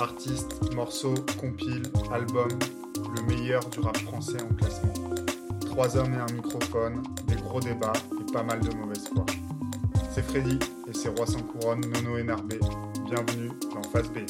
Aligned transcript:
Artistes, 0.00 0.72
morceaux, 0.74 1.14
compiles, 1.38 1.82
albums, 2.10 2.58
le 3.14 3.22
meilleur 3.22 3.62
du 3.68 3.80
rap 3.80 3.98
français 3.98 4.38
en 4.42 4.54
classement. 4.54 4.94
Trois 5.66 5.94
hommes 5.98 6.14
et 6.14 6.16
un 6.16 6.34
microphone, 6.34 7.02
des 7.26 7.36
gros 7.36 7.60
débats 7.60 7.92
et 8.18 8.32
pas 8.32 8.42
mal 8.42 8.60
de 8.60 8.74
mauvaise 8.74 9.06
foi. 9.08 9.26
C'est 10.14 10.22
Freddy 10.22 10.58
et 10.88 10.94
ses 10.94 11.10
rois 11.10 11.26
sans 11.26 11.42
couronne, 11.42 11.82
Nono 11.82 12.16
et 12.16 12.22
Narbé. 12.22 12.58
Bienvenue 13.04 13.50
dans 13.74 13.82
Phase 13.90 14.10
B. 14.10 14.20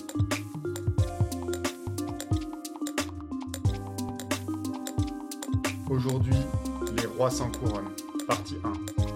Aujourd'hui, 5.89 6.34
les 6.96 7.07
rois 7.07 7.31
sans 7.31 7.50
couronne, 7.53 7.90
partie 8.26 8.57
1. 8.64 9.10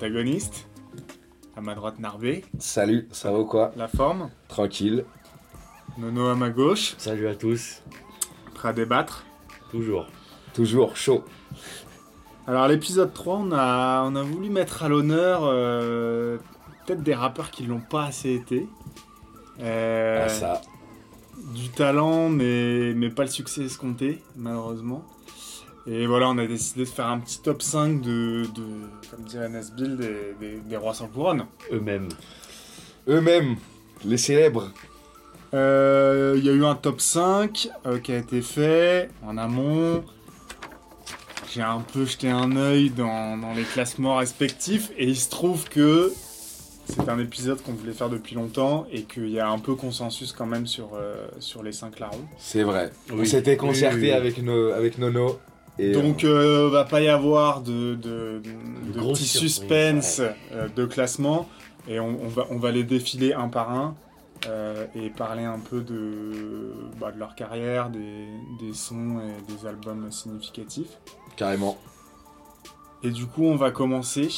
Les 0.00 0.08
protagonistes. 0.08 0.68
À 1.56 1.60
ma 1.60 1.74
droite, 1.74 1.98
Narbé. 1.98 2.44
Salut, 2.58 3.08
ça 3.10 3.32
va 3.32 3.40
ou 3.40 3.44
quoi? 3.44 3.72
La 3.76 3.88
forme. 3.88 4.30
Tranquille. 4.46 5.04
Nono 5.98 6.26
à 6.28 6.36
ma 6.36 6.50
gauche. 6.50 6.94
Salut 6.98 7.26
à 7.26 7.34
tous, 7.34 7.82
Prêt 8.54 8.68
à 8.68 8.72
débattre. 8.72 9.24
toujours. 9.70 10.06
Toujours 10.54 10.96
chaud. 10.96 11.24
Alors, 12.46 12.66
l'épisode 12.68 13.12
3, 13.12 13.36
on 13.38 13.52
a, 13.52 14.02
on 14.06 14.14
a 14.16 14.22
voulu 14.22 14.50
mettre 14.50 14.82
à 14.84 14.88
l'honneur 14.88 15.40
euh, 15.44 16.38
peut-être 16.86 17.02
des 17.02 17.14
rappeurs 17.14 17.50
qui 17.50 17.64
l'ont 17.64 17.80
pas 17.80 18.04
assez 18.04 18.32
été. 18.34 18.66
Euh, 19.60 20.24
Ah, 20.24 20.28
ça. 20.28 20.60
du 21.54 21.68
talent, 21.70 22.28
mais, 22.28 22.94
mais 22.94 23.10
pas 23.10 23.22
le 23.24 23.28
succès 23.30 23.62
escompté, 23.64 24.22
malheureusement. 24.36 25.04
Et 25.90 26.06
voilà, 26.06 26.28
on 26.28 26.36
a 26.38 26.46
décidé 26.46 26.80
de 26.80 26.88
faire 26.88 27.06
un 27.06 27.18
petit 27.18 27.40
top 27.40 27.62
5 27.62 28.00
de, 28.02 28.42
de 28.54 28.62
comme 29.10 29.24
dirait 29.24 29.48
Nesbill, 29.48 29.96
des, 29.96 30.34
des, 30.38 30.56
des 30.58 30.76
rois 30.76 30.92
sans 30.92 31.06
couronne. 31.08 31.46
Eux-mêmes. 31.72 32.08
Eux-mêmes, 33.08 33.56
les 34.04 34.18
célèbres. 34.18 34.70
Euh, 35.54 36.34
Il 36.36 36.44
y 36.44 36.50
a 36.50 36.52
eu 36.52 36.64
un 36.64 36.74
top 36.74 37.00
5 37.00 37.70
euh, 37.86 37.98
qui 38.00 38.12
a 38.12 38.18
été 38.18 38.42
fait 38.42 39.08
en 39.26 39.38
amont. 39.38 40.04
J'ai 41.50 41.62
un 41.62 41.80
peu 41.80 42.04
jeté 42.04 42.28
un 42.28 42.54
œil 42.56 42.90
dans, 42.90 43.38
dans 43.38 43.54
les 43.54 43.62
classements 43.62 44.16
respectifs 44.16 44.90
et 44.98 45.06
il 45.06 45.16
se 45.16 45.30
trouve 45.30 45.66
que 45.70 46.12
c'est 46.84 47.08
un 47.08 47.18
épisode 47.18 47.62
qu'on 47.62 47.72
voulait 47.72 47.92
faire 47.92 48.10
depuis 48.10 48.34
longtemps 48.34 48.86
et 48.92 49.04
qu'il 49.04 49.30
y 49.30 49.40
a 49.40 49.48
un 49.48 49.58
peu 49.58 49.74
consensus 49.74 50.32
quand 50.32 50.44
même 50.46 50.66
sur, 50.66 50.90
euh, 50.94 51.26
sur 51.38 51.62
les 51.62 51.72
5 51.72 51.98
larrons. 51.98 52.26
C'est 52.36 52.62
vrai. 52.62 52.90
On 53.10 53.16
Oui. 53.20 53.26
s'était 53.26 53.56
concerté 53.56 53.96
Oui, 53.96 54.02
oui, 54.02 54.08
oui. 54.10 54.12
avec, 54.14 54.42
nos, 54.42 54.70
avec 54.72 54.98
Nono. 54.98 55.38
Et 55.78 55.92
Donc 55.92 56.24
euh, 56.24 56.68
va 56.70 56.84
pas 56.84 57.00
y 57.00 57.08
avoir 57.08 57.60
de, 57.60 57.94
de, 57.94 58.42
de, 58.42 58.92
surprises, 59.14 59.30
suspense 59.30 60.20
euh, 60.52 60.68
de 60.74 60.84
classement 60.86 61.48
et 61.86 62.00
on, 62.00 62.18
on 62.24 62.28
va, 62.28 62.46
on 62.50 62.58
va 62.58 62.70
les 62.72 62.82
défiler 62.84 63.32
un 63.32 63.48
par 63.48 63.70
un 63.70 63.94
euh, 64.46 64.86
et 64.94 65.10
parler 65.10 65.44
un 65.44 65.58
peu 65.58 65.80
de, 65.82 66.74
bah, 67.00 67.12
de 67.12 67.18
leur 67.18 67.34
carrière, 67.34 67.90
des, 67.90 68.26
des 68.60 68.72
sons 68.74 69.20
et 69.20 69.52
des 69.52 69.66
albums 69.66 70.10
significatifs. 70.10 70.98
euh, 71.06 71.30
carrément. 71.36 71.78
Et 73.04 73.10
du 73.10 73.26
coup 73.26 73.44
on 73.44 73.54
va 73.56 73.70
commencer, 73.70 74.28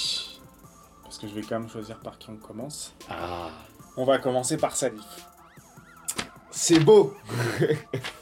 parce 1.02 1.16
que 1.18 1.27
je 1.27 1.34
vais 1.34 1.41
quand 1.42 1.58
même 1.58 1.70
choisir 1.70 1.98
par 2.00 2.18
qui 2.18 2.28
on 2.30 2.36
commence. 2.36 2.94
Ah, 3.08 3.48
On 3.96 4.05
va 4.05 4.18
commencer 4.18 4.58
par 4.58 4.77
Salif. 4.77 5.00
C'est 6.50 6.80
beau. 6.80 7.14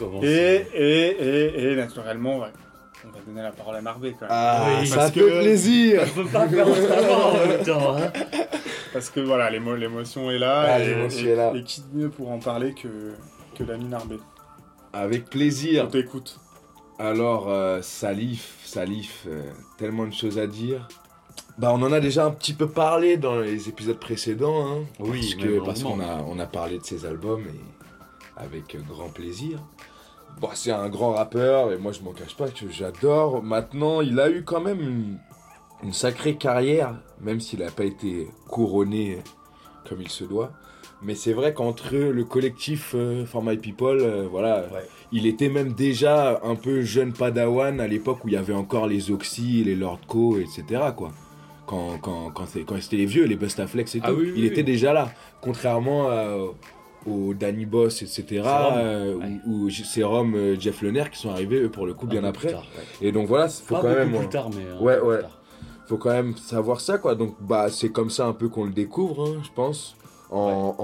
on. 0.00 0.22
Et, 0.22 0.66
et, 0.74 1.06
et, 1.08 1.72
et 1.72 1.76
naturellement 1.76 2.36
on 2.36 2.38
va, 2.40 2.50
on 3.04 3.08
va 3.10 3.18
donner 3.26 3.42
la 3.42 3.52
parole 3.52 3.76
à 3.76 3.80
Marvé 3.82 4.12
quand 4.12 4.26
même. 4.26 4.30
Ah, 4.30 4.78
Oui, 4.80 4.86
ça 4.86 5.10
fait 5.10 5.20
que- 5.20 5.40
plaisir. 5.40 6.02
On 6.04 6.22
peut 6.22 6.28
pas 6.30 6.48
faire 6.48 6.68
autrement 6.68 7.26
en 7.32 7.46
même 7.46 7.62
temps. 7.64 7.96
Hein. 7.96 8.12
Parce 8.92 9.10
que 9.10 9.20
voilà, 9.20 9.50
l'émo- 9.50 9.76
l'émotion 9.76 10.30
est 10.30 10.38
là. 10.38 10.62
Ah, 10.66 10.80
et, 10.80 10.84
est 10.84 11.34
là. 11.36 11.52
et 11.54 11.62
qui 11.62 11.82
de 11.82 11.98
mieux 11.98 12.08
pour 12.08 12.30
en 12.30 12.38
parler 12.38 12.72
que, 12.74 12.88
que 13.54 13.62
l'ami 13.64 13.84
Narbé 13.86 14.16
Avec 14.92 15.24
On 15.26 15.30
plaisir. 15.30 15.88
t'écoute. 15.88 16.40
Alors, 16.98 17.50
euh, 17.50 17.80
Salif, 17.82 18.54
Salif, 18.64 19.26
euh, 19.28 19.42
tellement 19.76 20.06
de 20.06 20.14
choses 20.14 20.38
à 20.38 20.46
dire. 20.46 20.88
Bah, 21.58 21.70
on 21.72 21.82
en 21.82 21.92
a 21.92 22.00
déjà 22.00 22.24
un 22.24 22.30
petit 22.30 22.54
peu 22.54 22.68
parlé 22.68 23.18
dans 23.18 23.38
les 23.40 23.68
épisodes 23.68 23.98
précédents. 23.98 24.66
Hein, 24.66 24.84
Oui, 24.98 25.36
parce 25.64 25.82
qu'on 25.82 26.00
a, 26.00 26.22
on 26.26 26.38
a 26.38 26.46
parlé 26.46 26.78
de 26.78 26.84
ses 26.84 27.04
albums 27.04 27.42
et 27.46 27.75
avec 28.36 28.76
grand 28.88 29.08
plaisir. 29.08 29.58
Bon, 30.40 30.48
c'est 30.54 30.70
un 30.72 30.88
grand 30.88 31.12
rappeur 31.12 31.72
et 31.72 31.78
moi 31.78 31.92
je 31.92 32.02
m'en 32.02 32.12
cache 32.12 32.36
pas 32.36 32.48
que 32.48 32.68
j'adore. 32.70 33.42
Maintenant, 33.42 34.00
il 34.02 34.18
a 34.20 34.28
eu 34.30 34.42
quand 34.44 34.60
même 34.60 34.80
une, 34.80 35.18
une 35.82 35.92
sacrée 35.92 36.36
carrière, 36.36 36.94
même 37.20 37.40
s'il 37.40 37.60
n'a 37.60 37.70
pas 37.70 37.84
été 37.84 38.28
couronné 38.48 39.18
comme 39.88 40.02
il 40.02 40.10
se 40.10 40.24
doit. 40.24 40.52
Mais 41.02 41.14
c'est 41.14 41.32
vrai 41.34 41.52
qu'entre 41.52 41.94
le 41.94 42.24
collectif 42.24 42.92
euh, 42.94 43.26
For 43.26 43.42
My 43.42 43.56
People, 43.58 43.98
euh, 44.00 44.26
voilà, 44.30 44.60
Ouais. 44.72 44.86
il 45.12 45.26
était 45.26 45.50
même 45.50 45.72
déjà 45.74 46.40
un 46.42 46.54
peu 46.54 46.80
jeune 46.82 47.12
padawan 47.12 47.80
à 47.80 47.86
l'époque 47.86 48.24
où 48.24 48.28
il 48.28 48.34
y 48.34 48.36
avait 48.36 48.54
encore 48.54 48.86
les 48.86 49.10
Oxy, 49.10 49.62
les 49.64 49.74
Lord 49.76 50.00
Co, 50.08 50.38
etc. 50.38 50.64
quoi. 50.96 51.12
Quand, 51.66 51.98
quand, 52.00 52.30
quand, 52.30 52.46
c'était 52.46 52.96
les 52.96 53.06
vieux, 53.06 53.24
les 53.24 53.36
Bustaflex 53.36 53.94
et 53.94 53.98
tout, 54.00 54.04
Ah 54.08 54.12
oui, 54.12 54.26
oui, 54.26 54.32
il 54.36 54.42
oui. 54.42 54.46
était 54.46 54.62
déjà 54.62 54.92
là. 54.92 55.10
Contrairement 55.42 56.08
à- 56.08 56.36
aux 57.06 57.34
Danny 57.34 57.66
Boss, 57.66 58.02
etc. 58.02 58.42
Euh, 58.44 59.14
ouais. 59.14 59.40
ou, 59.46 59.64
ou 59.64 59.70
Serum, 59.70 60.34
euh, 60.34 60.56
Jeff 60.58 60.82
Lener 60.82 61.04
qui 61.12 61.18
sont 61.18 61.30
arrivés 61.30 61.60
eux, 61.62 61.68
pour 61.70 61.86
le 61.86 61.94
coup 61.94 62.06
bien 62.06 62.22
peu 62.22 62.32
plus 62.38 62.48
après. 62.48 62.52
tard, 62.52 62.66
ouais. 63.00 63.06
Et 63.08 63.12
donc 63.12 63.26
voilà, 63.28 63.48
faut 63.48 63.74
Pas 63.74 63.80
quand 63.82 63.88
beaucoup 63.88 64.00
même. 64.00 64.18
plus 64.18 64.28
tard, 64.28 64.50
mais. 64.50 64.64
un 64.70 64.82
Ouais, 64.82 64.98
ouais. 65.00 65.20
faut 65.86 65.96
quand 65.98 66.10
même 66.10 66.36
savoir 66.36 66.80
ça 66.80 66.98
quoi 66.98 67.14
donc 67.14 67.36
bah 67.40 67.68
c'est 67.70 67.90
comme 67.90 68.10
ça 68.10 68.26
un 68.26 68.32
peu 68.32 68.48
qu'on 68.48 68.64
le 68.64 68.72
découvre 68.72 69.24
hein, 69.28 69.40
je 69.44 69.50
pense 69.54 69.94
en, 70.32 70.74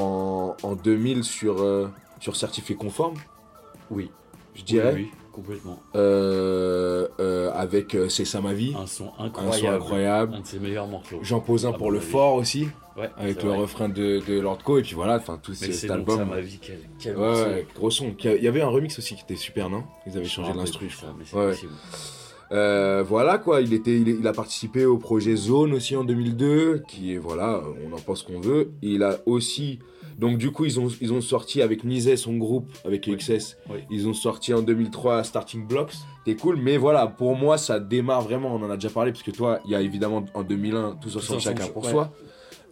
en, 0.62 0.68
en 0.68 0.74
2000 0.76 1.24
sur 1.24 1.60
euh, 1.60 1.88
sur 2.20 2.36
certifié 2.36 2.76
conforme 2.76 3.14
Oui. 3.90 4.12
je 4.54 4.62
dirais 4.62 4.92
Oui, 4.94 5.02
oui, 5.02 5.10
complètement. 5.32 5.80
Euh, 5.96 7.08
euh, 7.20 7.50
avec 7.54 7.94
euh, 7.94 8.08
c'est 8.08 8.24
ça 8.24 8.40
ma 8.40 8.52
vie 8.52 8.74
Un 8.78 8.86
son 8.86 9.10
un 9.18 9.24
incroyable. 9.26 9.58
son 9.58 9.68
incroyable 9.72 10.34
Un 10.34 10.40
de 10.40 10.46
ses 10.46 10.58
meilleurs 10.58 10.86
morceaux. 10.86 11.18
j'en 11.22 11.40
pose 11.40 11.66
un 11.66 11.72
pour 11.72 11.90
le 11.90 12.00
fort 12.00 12.34
aussi 12.34 12.68
Ouais, 12.96 13.08
avec 13.16 13.36
c'est 13.40 13.44
le 13.44 13.48
vrai. 13.52 13.58
refrain 13.58 13.88
de, 13.88 14.20
de 14.28 14.38
Lord 14.38 14.58
Co 14.62 14.78
et 14.78 14.82
puis 14.82 14.94
voilà 14.94 15.16
enfin 15.16 15.38
tout 15.42 15.54
cet 15.54 15.72
c'est 15.72 15.90
album 15.90 16.18
ça 16.18 16.24
ma 16.26 16.40
vie. 16.42 16.58
Quel, 16.60 16.78
quel 16.98 17.16
ouais, 17.16 17.26
morceau. 17.26 17.44
ouais, 17.44 17.66
gros 17.74 17.90
son 17.90 18.14
il 18.22 18.42
y 18.42 18.48
avait 18.48 18.60
un 18.60 18.68
remix 18.68 18.98
aussi 18.98 19.14
qui 19.14 19.22
était 19.22 19.36
super 19.36 19.70
non? 19.70 19.84
Ils 20.06 20.12
avaient 20.16 20.24
Je 20.24 20.30
changé 20.30 20.52
l'instru 20.52 20.88
je 20.90 20.96
crois 20.98 21.14
c'est 21.24 21.36
Ouais. 21.36 21.54
Euh, 22.52 23.02
voilà 23.08 23.38
quoi, 23.38 23.62
il, 23.62 23.72
était, 23.72 23.96
il, 23.98 24.08
il 24.08 24.26
a 24.26 24.34
participé 24.34 24.84
au 24.84 24.98
projet 24.98 25.36
Zone 25.36 25.72
aussi 25.72 25.96
en 25.96 26.04
2002, 26.04 26.82
qui 26.86 27.14
est 27.14 27.16
voilà, 27.16 27.62
on 27.88 27.94
en 27.96 27.98
pense 27.98 28.22
qu'on 28.22 28.40
veut. 28.40 28.72
Il 28.82 29.02
a 29.02 29.16
aussi, 29.24 29.78
donc 30.18 30.38
du 30.38 30.50
coup 30.50 30.64
ils 30.64 30.78
ont, 30.80 30.88
ils 31.00 31.12
ont 31.12 31.20
sorti 31.20 31.62
avec 31.62 31.84
Nizet 31.84 32.16
son 32.16 32.36
groupe, 32.36 32.68
avec 32.84 33.06
Oui. 33.08 33.16
XS, 33.16 33.56
Oui. 33.70 33.80
ils 33.90 34.06
ont 34.08 34.14
sorti 34.14 34.52
en 34.54 34.62
2003 34.62 35.24
Starting 35.24 35.66
Blocks. 35.66 35.94
C'est 36.26 36.36
cool, 36.36 36.56
mais 36.56 36.76
voilà, 36.76 37.06
pour 37.06 37.34
moi 37.36 37.58
ça 37.58 37.80
démarre 37.80 38.22
vraiment, 38.22 38.54
on 38.54 38.62
en 38.62 38.70
a 38.70 38.76
déjà 38.76 38.90
parlé, 38.90 39.12
parce 39.12 39.24
que 39.24 39.30
toi, 39.32 39.60
il 39.64 39.72
y 39.72 39.74
a 39.74 39.80
évidemment 39.80 40.24
en 40.34 40.42
2001 40.42 40.96
tous 41.00 41.16
ensemble 41.16 41.38
ensemble, 41.38 41.40
chacun 41.40 41.66
pour 41.72 41.84
ouais. 41.84 41.90
soi, 41.90 42.12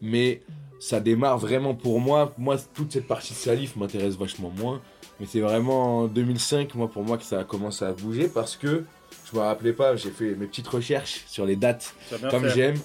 mais 0.01 0.43
ça 0.79 1.01
démarre 1.01 1.39
vraiment 1.39 1.75
pour 1.75 2.01
moi. 2.01 2.33
Moi, 2.39 2.57
toute 2.75 2.93
cette 2.93 3.07
partie 3.07 3.33
de 3.33 3.39
Salif 3.39 3.77
m'intéresse 3.77 4.17
vachement 4.17 4.53
moins, 4.57 4.81
mais 5.19 5.27
c'est 5.27 5.41
vraiment 5.41 5.99
en 6.01 6.07
2005, 6.07 6.75
moi 6.75 6.89
pour 6.89 7.03
moi 7.05 7.19
que 7.19 7.25
ça 7.25 7.41
a 7.41 7.45
commencé 7.45 7.85
à 7.85 7.93
bouger, 7.93 8.29
parce 8.29 8.57
que 8.57 8.85
je 9.31 9.37
me 9.37 9.43
rappelais 9.43 9.73
pas, 9.73 9.97
j'ai 9.97 10.11
fait 10.11 10.35
mes 10.37 10.47
petites 10.47 10.69
recherches 10.69 11.25
sur 11.27 11.45
les 11.45 11.57
dates 11.57 11.95
comme 12.31 12.49
j'aime. 12.49 12.77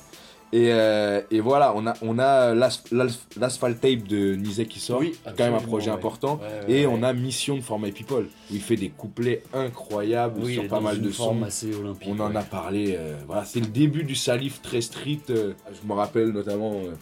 Et, 0.55 0.71
euh, 0.71 1.21
et 1.31 1.41
voilà, 1.41 1.73
on 1.75 1.85
a, 1.85 1.93
on 2.01 2.17
a 2.17 2.53
l'as- 2.55 2.81
l'Asphalt 3.37 3.77
Tape 3.81 4.03
de 4.07 4.35
Nizek 4.35 4.69
qui 4.69 4.79
sort, 4.79 4.99
Oui, 5.01 5.13
quand 5.25 5.43
même 5.43 5.53
un 5.55 5.59
projet 5.59 5.89
ouais. 5.89 5.95
important. 5.97 6.39
Ouais, 6.41 6.67
ouais, 6.73 6.79
Et 6.81 6.87
on 6.87 7.03
a 7.03 7.11
Mission 7.11 7.57
de 7.57 7.61
For 7.61 7.77
My 7.77 7.91
People, 7.91 8.23
où 8.23 8.53
il 8.53 8.61
fait 8.61 8.77
des 8.77 8.87
couplets 8.87 9.43
incroyables 9.53 10.39
Oui, 10.41 10.53
sur 10.53 10.67
pas 10.67 10.79
mal 10.79 11.01
de 11.01 11.11
sons. 11.11 11.43
assez 11.43 11.73
olympique. 11.75 12.07
On 12.09 12.19
en 12.21 12.33
a 12.35 12.41
parlé, 12.43 12.95
euh, 12.97 13.15
voilà, 13.27 13.43
c'est 13.43 13.59
le 13.59 13.65
début 13.65 14.03
du 14.05 14.15
Salif 14.15 14.61
très 14.61 14.79
street. 14.79 15.19
euh, 15.29 15.51
je 15.69 15.85
me 15.87 15.93
rappelle 15.93 16.29
notamment 16.29 16.73
euh, 16.85 16.93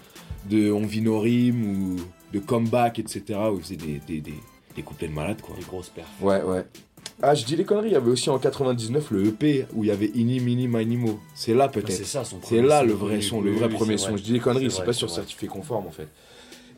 de 0.49 0.71
On 0.71 0.85
vit 0.87 1.01
nos 1.01 1.19
rimes 1.19 1.63
ou 1.93 1.95
de 2.33 2.39
Comeback, 2.39 2.97
etc., 2.97 3.21
où 3.51 3.57
il 3.57 3.61
faisait 3.61 3.75
des, 3.75 4.01
des, 4.07 4.19
des, 4.21 4.33
des 4.75 4.81
couplets 4.81 5.07
de 5.09 5.13
malade, 5.13 5.41
quoi. 5.41 5.55
Des 5.55 5.63
grosses 5.65 5.89
perfs. 5.89 6.07
Ouais, 6.21 6.41
ouais. 6.41 6.65
Ah, 7.21 7.35
je 7.35 7.45
dis 7.45 7.55
les 7.55 7.63
conneries, 7.63 7.89
il 7.89 7.93
y 7.93 7.95
avait 7.95 8.11
aussi 8.11 8.29
en 8.29 8.37
99 8.37 9.11
le 9.11 9.27
EP 9.27 9.65
où 9.73 9.83
il 9.83 9.87
y 9.87 9.91
avait 9.91 10.11
Ini, 10.13 10.39
Mini, 10.39 10.67
Minimo. 10.67 11.19
C'est 11.35 11.53
là 11.53 11.65
Ah, 11.67 11.71
C'est 11.73 11.81
peut-être. 11.81 12.05
ça 12.05 12.23
son 12.25 12.39
C'est 12.43 12.61
là 12.61 12.83
le 12.83 12.93
vrai 12.93 13.21
son, 13.21 13.41
le 13.41 13.51
vrai 13.51 13.69
premier 13.69 13.97
son. 13.97 14.17
Je 14.17 14.23
dis 14.23 14.33
des 14.33 14.39
conneries, 14.39 14.71
C'est 14.71 14.83
pas 14.83 14.93
sur 14.93 15.09
certifié 15.09 15.47
conforme 15.47 15.87
en 15.87 15.91
fait. 15.91 16.07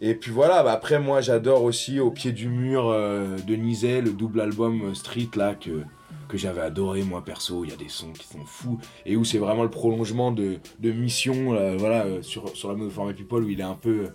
Et 0.01 0.13
puis 0.13 0.31
voilà, 0.31 0.61
bah 0.61 0.73
après 0.73 0.99
moi 0.99 1.21
j'adore 1.21 1.63
aussi 1.63 2.01
Au 2.01 2.11
pied 2.11 2.33
du 2.33 2.49
mur 2.49 2.89
euh, 2.89 3.37
de 3.47 3.55
Nizet, 3.55 4.01
le 4.01 4.11
double 4.11 4.41
album 4.41 4.81
euh, 4.89 4.93
Street 4.93 5.29
là 5.37 5.55
que, 5.55 5.83
que 6.27 6.37
j'avais 6.37 6.59
adoré 6.59 7.01
moi 7.03 7.23
perso. 7.23 7.63
Il 7.63 7.69
y 7.71 7.73
a 7.73 7.77
des 7.77 7.87
sons 7.87 8.11
qui 8.11 8.27
sont 8.27 8.43
fous 8.45 8.77
et 9.05 9.15
où 9.15 9.23
c'est 9.23 9.37
vraiment 9.37 9.63
le 9.63 9.69
prolongement 9.69 10.31
de, 10.33 10.57
de 10.79 10.91
Mission, 10.91 11.53
euh, 11.53 11.77
voilà, 11.77 12.05
sur, 12.23 12.49
sur 12.57 12.67
la 12.69 12.75
mode 12.75 12.91
Format 12.91 13.13
People 13.13 13.43
où 13.45 13.49
il 13.49 13.59
est 13.61 13.63
un 13.63 13.75
peu. 13.81 14.09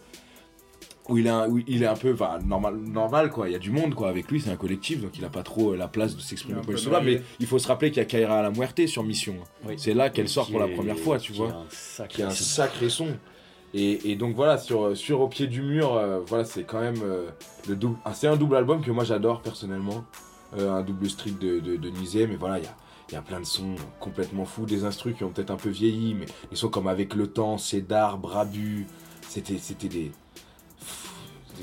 Où 1.10 1.18
il 1.18 1.26
est 1.26 1.30
un, 1.30 1.48
où 1.48 1.58
il 1.66 1.82
est 1.82 1.86
un 1.86 1.94
peu 1.96 2.12
enfin, 2.14 2.38
normal, 2.44 2.76
normal, 2.76 3.30
quoi. 3.30 3.48
Il 3.48 3.52
y 3.52 3.56
a 3.56 3.58
du 3.58 3.70
monde, 3.70 3.94
quoi. 3.94 4.08
Avec 4.08 4.30
lui, 4.30 4.40
c'est 4.40 4.50
un 4.50 4.56
collectif, 4.56 5.02
donc 5.02 5.18
il 5.18 5.24
a 5.24 5.28
pas 5.28 5.42
trop 5.42 5.72
euh, 5.72 5.76
la 5.76 5.88
place 5.88 6.16
de 6.16 6.20
s'exprimer 6.20 6.60
comme 6.64 6.74
noyé. 6.74 7.16
Mais 7.18 7.22
il 7.40 7.46
faut 7.46 7.58
se 7.58 7.68
rappeler 7.68 7.90
qu'il 7.90 7.98
y 7.98 8.02
a 8.02 8.06
Kaira 8.06 8.38
à 8.38 8.42
la 8.42 8.50
Muerte 8.50 8.86
sur 8.86 9.02
Mission. 9.02 9.36
Oui. 9.66 9.74
C'est 9.76 9.94
là 9.94 10.08
qu'elle 10.10 10.28
sort 10.28 10.46
Qui 10.46 10.52
pour 10.52 10.60
la 10.60 10.68
première 10.68 10.98
fois, 10.98 11.18
tu 11.18 11.32
qui 11.32 11.38
vois. 11.38 11.48
est 11.48 11.52
un 11.52 11.64
sacré 11.68 12.14
qui 12.14 12.22
est 12.22 12.24
un 12.24 12.30
son. 12.30 12.44
sacré 12.44 12.88
son. 12.88 13.08
Et, 13.74 14.10
et 14.10 14.16
donc 14.16 14.34
voilà, 14.34 14.58
sur, 14.58 14.96
sur 14.96 15.20
Au 15.20 15.28
pied 15.28 15.46
du 15.46 15.62
mur, 15.62 15.94
euh, 15.94 16.20
voilà, 16.26 16.44
c'est 16.44 16.64
quand 16.64 16.80
même 16.80 17.00
euh, 17.04 17.28
le 17.68 17.76
double. 17.76 17.96
ah, 18.04 18.14
c'est 18.14 18.26
un 18.26 18.36
double 18.36 18.56
album 18.56 18.80
que 18.82 18.90
moi 18.90 19.04
j'adore 19.04 19.42
personnellement. 19.42 20.04
Euh, 20.58 20.72
un 20.72 20.82
double 20.82 21.08
street 21.08 21.34
de, 21.40 21.60
de, 21.60 21.76
de 21.76 21.88
Nizé, 21.90 22.26
mais 22.26 22.34
voilà, 22.34 22.58
il 22.58 22.64
y 22.64 22.66
a, 22.66 22.74
il 23.10 23.14
y 23.14 23.16
a 23.16 23.22
plein 23.22 23.38
de 23.38 23.44
sons 23.46 23.76
complètement 24.00 24.44
fous, 24.44 24.66
des 24.66 24.84
instrus 24.84 25.14
qui 25.16 25.22
ont 25.22 25.30
peut-être 25.30 25.52
un 25.52 25.56
peu 25.56 25.68
vieilli, 25.68 26.14
mais 26.14 26.26
des 26.50 26.56
sons 26.56 26.68
comme 26.68 26.88
Avec 26.88 27.14
le 27.14 27.28
temps, 27.28 27.56
Cédar, 27.56 28.18
Brabu, 28.18 28.88
c'était, 29.28 29.58
c'était 29.58 29.86
des, 29.86 30.10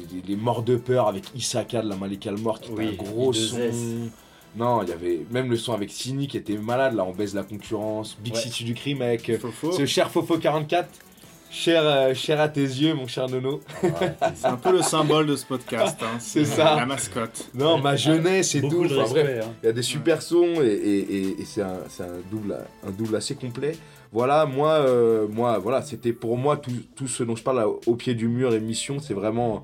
des, 0.10 0.16
des- 0.22 0.22
des 0.28 0.36
morts 0.36 0.64
de 0.64 0.76
peur 0.76 1.08
avec 1.08 1.24
Isaka 1.36 1.82
de 1.82 1.90
la 1.90 1.96
Malika 1.96 2.32
le 2.32 2.38
Mort, 2.38 2.60
qui 2.60 2.72
était 2.72 2.82
Oui, 2.82 2.98
un 3.00 3.04
gros 3.04 3.34
I2S. 3.34 3.72
son. 3.72 4.10
Non, 4.56 4.82
il 4.84 4.90
y 4.90 4.92
avait 4.92 5.26
même 5.30 5.50
le 5.52 5.58
son 5.58 5.74
avec 5.74 5.92
Sini 5.92 6.28
qui 6.28 6.38
était 6.38 6.58
malade, 6.58 6.96
là 6.96 7.04
on 7.06 7.12
baise 7.14 7.36
la 7.36 7.44
concurrence, 7.44 8.18
Big 8.24 8.34
Ouais. 8.34 8.40
City 8.40 8.64
du 8.64 8.74
crime 8.74 9.02
avec 9.02 9.30
euh, 9.30 9.38
Fofo. 9.38 9.72
ce 9.72 9.86
cher 9.86 10.10
Fofo 10.10 10.38
44, 10.40 10.90
cher, 11.52 11.82
euh, 11.86 12.14
cher 12.16 12.40
à 12.42 12.50
tes 12.50 12.62
yeux, 12.64 12.94
mon 12.96 13.06
cher 13.08 13.30
Nono. 13.30 13.62
Ouais, 13.84 13.92
C'est 14.36 14.48
un 14.48 14.56
peu 14.56 14.72
le 14.72 14.82
symbole 14.82 15.28
de 15.28 15.36
ce 15.36 15.46
podcast. 15.46 15.98
hein. 16.02 16.18
C'est 16.20 16.46
ça. 16.46 16.76
La 16.76 16.86
mascotte. 16.88 17.50
Non, 17.54 17.78
ma 17.78 17.96
jeunesse 17.96 18.56
et 18.56 18.62
tout. 18.62 18.84
Enfin, 18.86 19.02
respect. 19.04 19.42
hein. 19.44 19.52
il 19.62 19.66
y 19.68 19.70
a 19.70 19.74
des 19.74 19.82
super 19.84 20.22
sons 20.24 20.56
et, 20.62 20.66
et- 20.68 21.16
et- 21.18 21.42
et 21.42 21.46
c'est 21.46 21.62
un, 21.62 21.80
c'est 21.90 22.04
un 22.04 22.20
double, 22.32 22.58
un 22.86 22.92
double 22.92 23.16
assez 23.16 23.36
complet. 23.36 23.76
Voilà, 24.12 24.46
moi, 24.48 24.72
euh, 24.72 25.28
moi 25.30 25.60
voilà, 25.60 25.82
c'était 25.84 26.14
pour 26.14 26.38
moi 26.38 26.58
tout, 26.58 26.72
tout 26.96 27.08
ce 27.08 27.24
dont 27.24 27.36
je 27.36 27.44
parle 27.44 27.58
là, 27.58 27.68
au 27.68 27.96
pied 27.96 28.16
du 28.16 28.28
mur 28.28 28.54
et 28.56 28.60
mission, 28.60 28.98
c'est 29.00 29.14
vraiment 29.14 29.64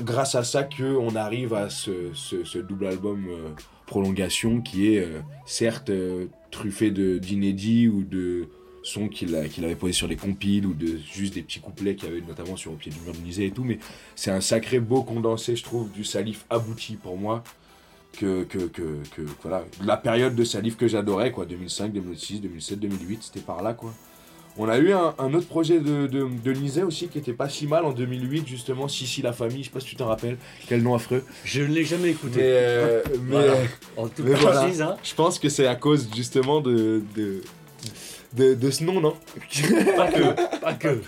grâce 0.00 0.34
à 0.34 0.44
ça 0.44 0.64
que 0.64 0.96
on 0.96 1.14
arrive 1.16 1.54
à 1.54 1.68
ce, 1.70 2.58
double 2.58 2.86
album 2.86 3.26
euh, 3.28 3.48
prolongation 3.86 4.60
qui 4.60 4.94
est 4.94 5.04
euh, 5.04 5.20
certes 5.46 5.90
euh, 5.90 6.26
truffé 6.50 6.90
d'inédits 6.90 7.88
ou 7.88 8.02
de 8.02 8.46
sons 8.82 9.08
qu'il 9.08 9.34
avait 9.36 9.76
posés 9.76 9.92
sur 9.92 10.08
des 10.08 10.16
compiles 10.16 10.66
ou 10.66 10.74
de 10.74 10.98
juste 11.12 11.34
des 11.34 11.42
petits 11.42 11.60
couplets 11.60 11.94
qu'il 11.94 12.08
avait 12.08 12.20
notamment 12.20 12.56
sur 12.56 12.72
au 12.72 12.74
pied 12.74 12.90
du 12.90 12.98
mur 13.00 13.12
de 13.12 13.40
et 13.42 13.50
tout, 13.50 13.62
mais 13.64 13.78
c'est 14.16 14.30
un 14.32 14.40
sacré 14.40 14.80
beau 14.80 15.02
condensé, 15.02 15.54
je 15.54 15.62
trouve, 15.62 15.90
du 15.92 16.04
Salif 16.04 16.44
abouti 16.50 16.96
pour 16.96 17.16
moi. 17.16 17.42
Que, 18.18 18.44
que, 18.44 18.58
que, 18.58 19.02
que- 19.16 19.22
voilà, 19.40 19.64
la 19.82 19.96
période 19.96 20.34
de 20.34 20.44
Salif 20.44 20.76
que 20.76 20.86
j'adorais, 20.86 21.32
quoi, 21.32 21.46
2005, 21.46 21.92
2006, 21.94 22.42
2007, 22.42 22.78
2008, 22.78 23.22
c'était 23.22 23.40
par 23.40 23.62
là, 23.62 23.72
quoi. 23.72 23.94
On 24.58 24.68
a 24.68 24.76
eu 24.78 24.92
un, 24.92 25.14
un 25.18 25.32
autre 25.32 25.46
projet 25.46 25.80
de, 25.80 26.06
de, 26.06 26.26
de 26.44 26.52
Nizet 26.52 26.82
aussi 26.82 27.08
qui 27.08 27.18
était 27.18 27.32
pas 27.32 27.48
si 27.48 27.66
mal 27.66 27.86
en 27.86 27.92
2008, 27.92 28.46
justement, 28.46 28.86
Sissi 28.86 29.22
la 29.22 29.32
famille, 29.32 29.60
je 29.62 29.68
sais 29.68 29.70
pas 29.72 29.80
si 29.80 29.86
tu 29.86 29.96
t'en 29.96 30.06
rappelles, 30.06 30.36
quel 30.68 30.82
nom 30.82 30.94
affreux. 30.94 31.24
Je 31.44 31.62
ne 31.62 31.68
l'ai 31.72 31.84
jamais 31.84 32.10
écouté. 32.10 32.40
Mais, 32.40 32.42
euh, 32.44 33.02
mais, 33.22 33.30
Voilà. 33.30 33.54
En 33.96 34.08
toute 34.08 34.24
mais 34.26 34.34
voilà. 34.34 34.64
hein. 34.64 34.96
je 35.02 35.14
pense 35.14 35.38
que 35.38 35.48
c'est 35.48 35.66
à 35.66 35.74
cause 35.74 36.08
justement 36.14 36.60
de, 36.60 37.02
de, 37.16 37.40
de, 38.34 38.52
de 38.54 38.70
ce 38.70 38.84
nom, 38.84 39.00
non? 39.00 39.14
Pas 39.96 40.08
que. 40.10 40.58
Pas 40.60 40.74
que. 40.74 41.00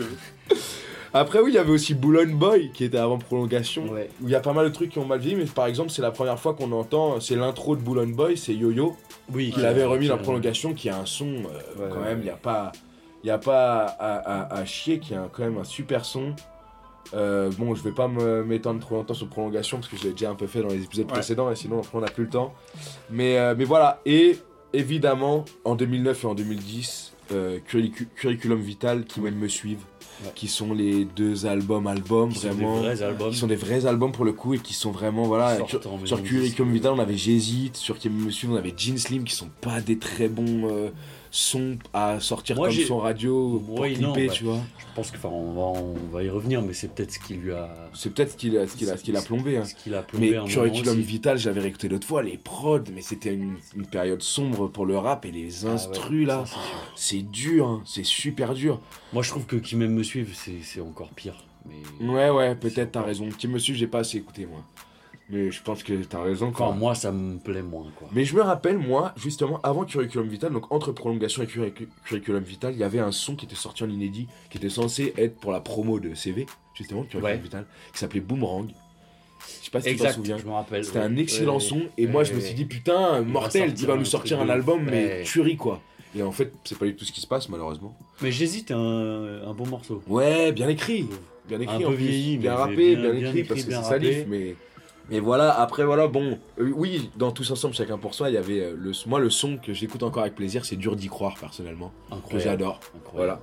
Après, 1.17 1.39
oui, 1.41 1.53
il 1.53 1.55
y 1.55 1.59
avait 1.59 1.71
aussi 1.71 1.95
Boulogne 1.95 2.35
Boy 2.35 2.71
qui 2.75 2.83
était 2.85 2.99
avant 2.99 3.19
prolongation. 3.19 3.85
Ouais. 3.89 4.11
Où 4.21 4.27
il 4.27 4.31
y 4.33 4.35
a 4.35 4.41
pas 4.41 4.53
mal 4.53 4.67
de 4.67 4.73
trucs 4.73 4.91
qui 4.91 4.99
ont 4.99 5.05
mal 5.05 5.21
vieilli, 5.21 5.37
mais 5.37 5.45
par 5.45 5.67
exemple, 5.67 5.91
c'est 5.91 6.03
la 6.03 6.11
première 6.11 6.41
fois 6.41 6.55
qu'on 6.55 6.73
entend, 6.73 7.21
c'est 7.21 7.37
l'intro 7.37 7.77
de 7.77 7.83
Boulogne 7.83 8.15
Boy, 8.15 8.37
c'est 8.37 8.53
Yo-Yo, 8.55 8.97
Oui. 9.33 9.53
qu'il 9.53 9.65
avait 9.65 9.85
remis 9.85 10.09
dans 10.09 10.17
dans 10.17 10.23
prolongation, 10.23 10.75
qui 10.75 10.89
a 10.89 10.99
un 10.99 11.07
son, 11.07 11.27
euh, 11.27 11.37
Ouais, 11.37 11.89
quand 11.93 11.99
ouais, 12.01 12.05
même, 12.07 12.15
il 12.17 12.21
ouais. 12.21 12.25
n'y 12.25 12.31
a 12.31 12.37
pas, 12.37 12.73
y 13.25 13.31
a 13.31 13.39
pas 13.39 13.81
à, 13.87 14.17
à- 14.17 14.55
à 14.61 14.65
chier, 14.65 14.99
qui 15.01 15.15
a 15.15 15.29
quand 15.33 15.43
même 15.43 15.59
un 15.59 15.65
super 15.65 16.05
son. 16.05 16.35
Euh, 17.13 17.51
bon, 17.59 17.75
je 17.75 17.83
vais 17.83 17.93
pas 17.93 18.09
m'étendre 18.09 18.81
trop 18.81 18.95
longtemps 18.97 19.15
sur 19.15 19.29
prolongation 19.29 19.77
parce 19.79 19.89
que 19.89 19.97
j'ai 19.97 20.11
déjà 20.13 20.31
un 20.31 20.35
peu 20.35 20.47
fait 20.47 20.63
dans 20.63 20.69
les 20.69 20.83
épisodes 20.85 21.07
Ouais. 21.07 21.13
précédents 21.13 21.51
et 21.51 21.57
sinon 21.57 21.79
après 21.81 21.99
on 21.99 22.01
n'a 22.01 22.07
plus 22.09 22.25
le 22.25 22.31
temps. 22.31 22.55
Mais, 23.11 23.37
euh, 23.39 23.55
mais 23.57 23.65
voilà, 23.65 24.01
et 24.07 24.39
évidemment 24.73 25.45
en 25.65 25.75
2009 25.77 26.25
et 26.25 26.27
en 26.27 26.35
2010, 26.35 27.13
euh, 27.33 27.59
Curricu- 27.69 28.09
Curriculum 28.17 28.61
Vital 28.61 29.05
qui 29.05 29.21
même 29.21 29.37
me 29.37 29.49
suivent, 29.49 29.85
Ouais. 30.25 30.31
qui 30.35 30.49
sont 30.49 30.73
les 30.73 31.05
deux 31.05 31.45
albums, 31.45 31.87
albums 31.89 32.33
Qui 32.33 32.39
sont 32.39 32.49
des 32.49 32.55
vraiment, 32.55 32.77
vrais 32.77 33.03
albums. 33.03 33.31
qui 33.31 33.37
sont 33.37 33.47
des 33.49 33.57
vrais 33.57 33.85
albums 33.87 34.13
pour 34.13 34.25
le 34.25 34.33
coup 34.33 34.55
et 34.55 34.59
qui 34.59 34.73
sont 34.73 34.91
vraiment 34.93 35.25
voilà. 35.25 35.57
Sur 36.05 36.23
Curriculum. 36.23 36.73
Vital, 36.73 36.93
on 36.93 36.99
avait 37.01 37.17
J'hésite. 37.17 37.77
Sur 37.77 37.99
Qui 37.99 38.09
me 38.09 38.31
suivent, 38.31 38.53
on 38.53 38.57
avait 38.57 38.73
Jean 38.77 38.97
Slim 38.97 39.25
qui 39.25 39.35
sont 39.35 39.51
pas 39.61 39.81
des 39.81 39.99
très 39.99 40.29
bons 40.29 40.69
sons 41.37 41.79
à 41.93 42.21
sortir 42.21 42.55
Moi, 42.55 42.69
comme 42.69 42.77
son 42.87 42.99
radio 42.99 43.61
pour 43.67 43.83
clipper, 43.83 44.05
ouais. 44.07 44.29
tu 44.29 44.45
vois. 44.45 44.61
Je 44.79 44.85
pense 44.95 45.11
que, 45.11 45.17
on 45.27 45.53
va, 45.53 45.81
on 45.81 45.95
va 46.13 46.23
y 46.23 46.31
revenir, 46.31 46.63
mais 46.63 46.73
c'est 46.75 46.87
peut-être 46.95 47.11
ce 47.11 47.19
qui 47.19 47.35
lui 47.35 47.51
a. 47.53 47.75
C'est 47.93 48.15
peut-être 48.15 48.31
ce 48.31 48.37
qu'il 48.37 48.57
a, 48.57 48.69
ce 48.69 48.77
qu'il 48.77 48.89
a, 48.89 48.97
ce 48.97 49.03
qu'il 49.03 49.17
a 49.17 49.21
plombé. 49.23 49.57
hein. 49.57 49.65
Ce 49.65 49.75
qu'il 49.75 49.95
a 49.95 50.03
plombé 50.03 50.39
Mais 50.41 50.49
Curriculum. 50.49 50.97
Vital, 51.01 51.37
j'avais 51.37 51.61
réécouté 51.61 51.89
l'autre 51.89 52.07
fois, 52.07 52.23
les 52.23 52.39
prods, 52.39 52.85
mais 52.95 53.01
c'était 53.03 53.35
une, 53.35 53.57
une 53.75 53.87
période 53.87 54.23
sombre 54.23 54.69
pour 54.69 54.87
le 54.87 54.97
rap 54.97 55.25
et 55.25 55.33
les 55.33 55.65
Ah 55.65 55.67
ouais, 55.67 55.73
instrus 55.73 56.25
là. 56.27 56.45
c'est 56.95 57.23
dur, 57.23 57.67
hein, 57.67 57.83
c'est 57.85 58.05
super 58.05 58.55
dur. 58.55 58.81
Moi, 59.13 59.25
je 59.25 59.31
trouve 59.31 59.45
que 59.47 59.57
qui 59.57 59.75
même 59.75 59.93
me 59.93 60.05
suivent, 60.05 60.35
c'est 60.35 60.63
c'est 60.63 60.81
encore 60.81 61.11
pire. 61.11 61.35
Mais... 61.67 62.07
Ouais, 62.07 62.31
ouais, 62.31 62.55
peut-être 62.55 62.93
t'as 62.93 63.03
raison. 63.03 63.29
Qui 63.37 63.49
me 63.49 63.59
suit, 63.59 63.75
j'ai 63.75 63.89
pas 63.89 64.01
assez 64.01 64.19
écouté 64.19 64.47
moi. 64.47 64.63
Mais 65.31 65.51
je 65.51 65.63
pense 65.63 65.83
que 65.83 65.95
t'as 66.05 66.23
raison 66.23 66.49
Enfin, 66.49 66.73
moi, 66.73 66.95
ça 66.95 67.11
me 67.11 67.39
plaît 67.39 67.63
moins, 67.63 67.87
quoi. 67.97 68.09
Mais 68.13 68.25
je 68.27 68.37
me 68.37 68.43
rappelle, 68.43 68.77
moi, 68.79 69.15
justement, 69.17 69.59
avant 69.63 69.85
Curriculum 69.85 70.29
Vital, 70.29 70.53
donc 70.53 70.71
entre 70.71 70.93
Prolongation 70.93 71.43
et 71.43 71.47
Curricu- 71.47 71.89
Curriculum 72.05 72.43
Vital, 72.43 72.75
il 72.75 72.79
y 72.79 72.85
avait 72.85 72.99
un 72.99 73.11
son 73.11 73.35
qui 73.35 73.47
était 73.47 73.55
sorti 73.55 73.85
en 73.85 73.89
inédit, 73.89 74.29
qui 74.51 74.59
était 74.59 74.69
censé 74.69 75.15
être 75.17 75.37
pour 75.37 75.51
la 75.53 75.61
promo 75.61 75.99
de 75.99 76.15
CV, 76.15 76.45
justement, 76.75 77.05
Curriculum 77.05 77.37
Ouais. 77.37 77.43
Vital, 77.43 77.67
qui 77.93 77.99
s'appelait 77.99 78.21
Boomerang. 78.21 78.69
Je 79.61 79.65
sais 79.65 79.71
pas 79.71 79.81
si 79.81 79.91
tu 79.91 79.97
t'en 79.97 80.05
exact, 80.05 80.15
souviens. 80.15 80.37
je 80.39 80.45
me 80.45 80.51
rappelle. 80.53 80.85
C'était 80.85 80.99
un 80.99 81.17
excellent 81.17 81.59
son, 81.59 81.81
et 81.99 82.07
moi 82.07 82.25
je 82.25 82.35
me 82.35 82.41
suis 82.41 82.55
dit, 82.55 82.65
putain, 82.67 83.23
mortel, 83.23 83.73
il 83.79 83.87
va 83.87 83.97
nous 83.97 84.05
sortir 84.05 84.41
un 84.41 84.49
album, 84.51 84.83
mais 84.85 85.23
tuerie 85.23 85.57
quoi. 85.57 85.81
Et 86.17 86.23
en 86.23 86.31
fait, 86.33 86.53
c'est 86.65 86.79
pas 86.79 86.85
du 86.87 86.95
tout 86.95 87.05
ce 87.05 87.11
qui 87.13 87.21
se 87.21 87.27
passe, 87.27 87.49
malheureusement. 87.49 87.97
Mais 88.23 88.31
j'hésite, 88.31 88.71
un, 88.71 88.77
un 89.47 89.53
bon 89.55 89.67
morceau. 89.67 90.01
Ouais, 90.07 90.53
bien 90.53 90.69
écrit. 90.69 91.09
Bien 91.49 91.61
écrit, 91.61 91.75
Un 91.83 91.87
en 91.87 91.91
peu 91.91 91.97
plus. 91.97 92.05
vieilli, 92.05 92.39
bien 92.39 92.55
rappé, 92.55 92.95
bien- 92.95 93.01
bien, 93.01 93.11
bien 93.13 93.29
écrit, 93.31 93.41
écrit, 93.41 93.49
parce 93.49 93.65
que 93.65 93.73
c'est 93.73 93.83
salif, 93.83 94.25
mais. 94.29 94.55
Mais 95.11 95.21
voilà, 95.21 95.53
après 95.61 95.85
voilà, 95.85 96.09
bon, 96.09 96.39
euh, 96.59 96.71
oui, 96.75 97.11
dans 97.17 97.31
Tous 97.31 97.51
Ensemble, 97.51 97.75
chacun 97.75 97.99
pour 97.99 98.15
soi, 98.15 98.31
il 98.31 98.35
y 98.35 98.39
avait 98.39 98.61
euh, 98.61 98.75
le, 98.79 98.93
moi 99.07 99.21
le 99.21 99.29
son 99.31 99.59
que 99.59 99.75
j'écoute 99.75 100.03
encore 100.03 100.23
avec 100.23 100.35
plaisir, 100.35 100.65
c'est 100.65 100.77
dur 100.77 100.97
d'y 100.97 101.09
croire 101.09 101.37
personnellement, 101.39 101.93
que 102.09 102.15
Incroyable. 102.17 102.43
j'adore, 102.51 102.81
Incroyable. 102.97 103.11
voilà. 103.15 103.41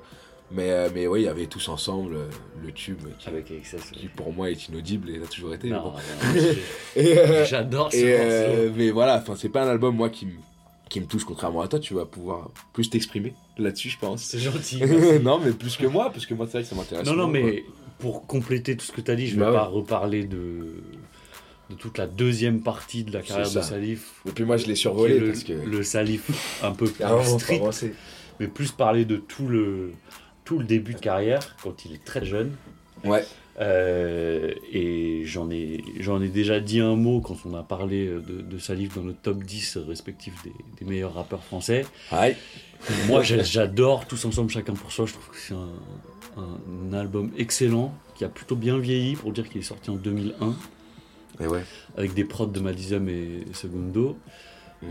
Mais, 0.53 0.69
euh, 0.71 0.89
mais 0.93 1.07
oui, 1.07 1.21
il 1.21 1.25
y 1.25 1.27
avait 1.29 1.45
Tous 1.45 1.69
Ensemble, 1.69 2.17
le 2.61 2.71
tube, 2.73 2.99
qui, 3.19 3.29
Avec 3.29 3.51
Excess. 3.51 3.91
qui 3.91 4.07
pour 4.07 4.33
moi 4.33 4.49
est 4.49 4.67
inaudible 4.67 5.09
et 5.11 5.17
l'a 5.19 5.27
toujours 5.27 5.53
été. 5.53 5.69
bon. 5.69 5.93
J'adore 7.45 7.91
ce 7.91 8.57
morceau. 8.65 8.73
mais 8.75 8.91
voilà, 8.91 9.17
enfin 9.17 9.35
c'est 9.37 9.49
pas 9.49 9.63
un 9.63 9.69
album 9.69 9.95
moi 9.95 10.09
qui 10.09 10.25
me 10.25 10.33
qui 10.89 10.99
me 10.99 11.05
touche 11.05 11.23
contrairement 11.23 11.61
à 11.61 11.69
toi, 11.69 11.79
tu 11.79 11.93
vas 11.93 12.05
pouvoir 12.05 12.49
plus 12.73 12.89
t'exprimer 12.89 13.33
là-dessus, 13.57 13.89
je 13.91 13.97
pense. 13.97 14.23
C'est 14.23 14.39
gentil. 14.39 14.81
non, 15.23 15.39
mais 15.41 15.51
plus 15.51 15.77
que 15.77 15.85
moi, 15.87 16.09
parce 16.09 16.25
que 16.25 16.33
moi 16.33 16.47
c'est 16.47 16.53
vrai 16.57 16.63
que 16.63 16.67
ça 16.67 16.75
m'intéresse. 16.75 17.07
Non, 17.07 17.13
non, 17.13 17.27
mais 17.29 17.63
pour 17.99 18.27
compléter 18.27 18.75
tout 18.75 18.83
ce 18.85 18.91
que 18.91 18.99
tu 18.99 19.09
as 19.09 19.15
dit, 19.15 19.27
je 19.27 19.35
vais 19.35 19.41
Bah 19.41 19.51
ouais. 19.51 19.57
pas 19.57 19.63
reparler 19.67 20.25
de, 20.25 20.83
de 21.71 21.75
toute 21.75 21.97
la 21.97 22.07
deuxième 22.07 22.61
partie 22.61 23.03
de 23.03 23.11
la 23.11 23.21
carrière 23.21 23.49
de. 23.51 23.61
Salif. 23.61 24.11
Et 24.27 24.31
puis 24.31 24.43
moi 24.43 24.57
je 24.57 24.67
l'ai 24.67 24.75
survolé 24.75 25.19
le, 25.19 25.27
parce 25.29 25.43
que. 25.43 25.53
le 25.53 25.83
Salif 25.83 26.59
un 26.63 26.71
peu 26.71 26.85
plus 26.85 27.03
Ah, 27.03 27.17
mais 28.39 28.47
plus 28.47 28.71
parler 28.71 29.05
de 29.05 29.17
tout 29.17 29.47
le, 29.47 29.91
tout 30.45 30.57
le 30.59 30.65
début 30.65 30.93
de 30.93 30.99
carrière 30.99 31.55
quand 31.63 31.85
il 31.85 31.93
est 31.93 32.03
très 32.03 32.25
jeune. 32.25 32.51
Ouais. 33.03 33.23
Euh, 33.59 34.53
et 34.71 35.23
j'en 35.25 35.51
ai, 35.51 35.83
j'en 35.99 36.21
ai 36.21 36.29
déjà 36.29 36.59
dit 36.59 36.79
un 36.79 36.95
mot 36.95 37.19
quand 37.21 37.37
on 37.45 37.53
a 37.53 37.61
parlé 37.63 38.07
de, 38.07 38.41
de 38.41 38.57
Salif 38.57 38.95
dans 38.95 39.03
notre 39.03 39.19
top 39.21 39.43
10 39.43 39.77
respectif 39.87 40.33
des, 40.43 40.53
des 40.79 40.85
meilleurs 40.89 41.13
rappeurs 41.13 41.43
français. 41.43 41.85
Aïe. 42.11 42.35
Moi, 43.07 43.21
j'a- 43.21 43.43
j'adore 43.43 44.07
Tous 44.07 44.23
Ensemble, 44.25 44.49
Chacun 44.49 44.73
pour 44.73 44.91
Soi. 44.91 45.05
Je 45.05 45.13
trouve 45.13 45.29
que 45.29 45.37
c'est 45.37 45.53
un, 45.53 45.69
un 46.37 46.93
album 46.93 47.29
excellent 47.37 47.93
qui 48.15 48.23
a 48.25 48.29
plutôt 48.29 48.55
bien 48.55 48.77
vieilli 48.79 49.15
pour 49.15 49.31
dire 49.31 49.47
qu'il 49.47 49.59
est 49.61 49.65
sorti 49.65 49.89
en 49.91 49.95
2001 49.95 50.55
Et 51.39 51.47
ouais. 51.47 51.63
avec 51.97 52.13
des 52.13 52.23
prods 52.25 52.47
de 52.47 52.59
Madizum 52.59 53.07
et 53.09 53.45
Segundo, 53.53 54.17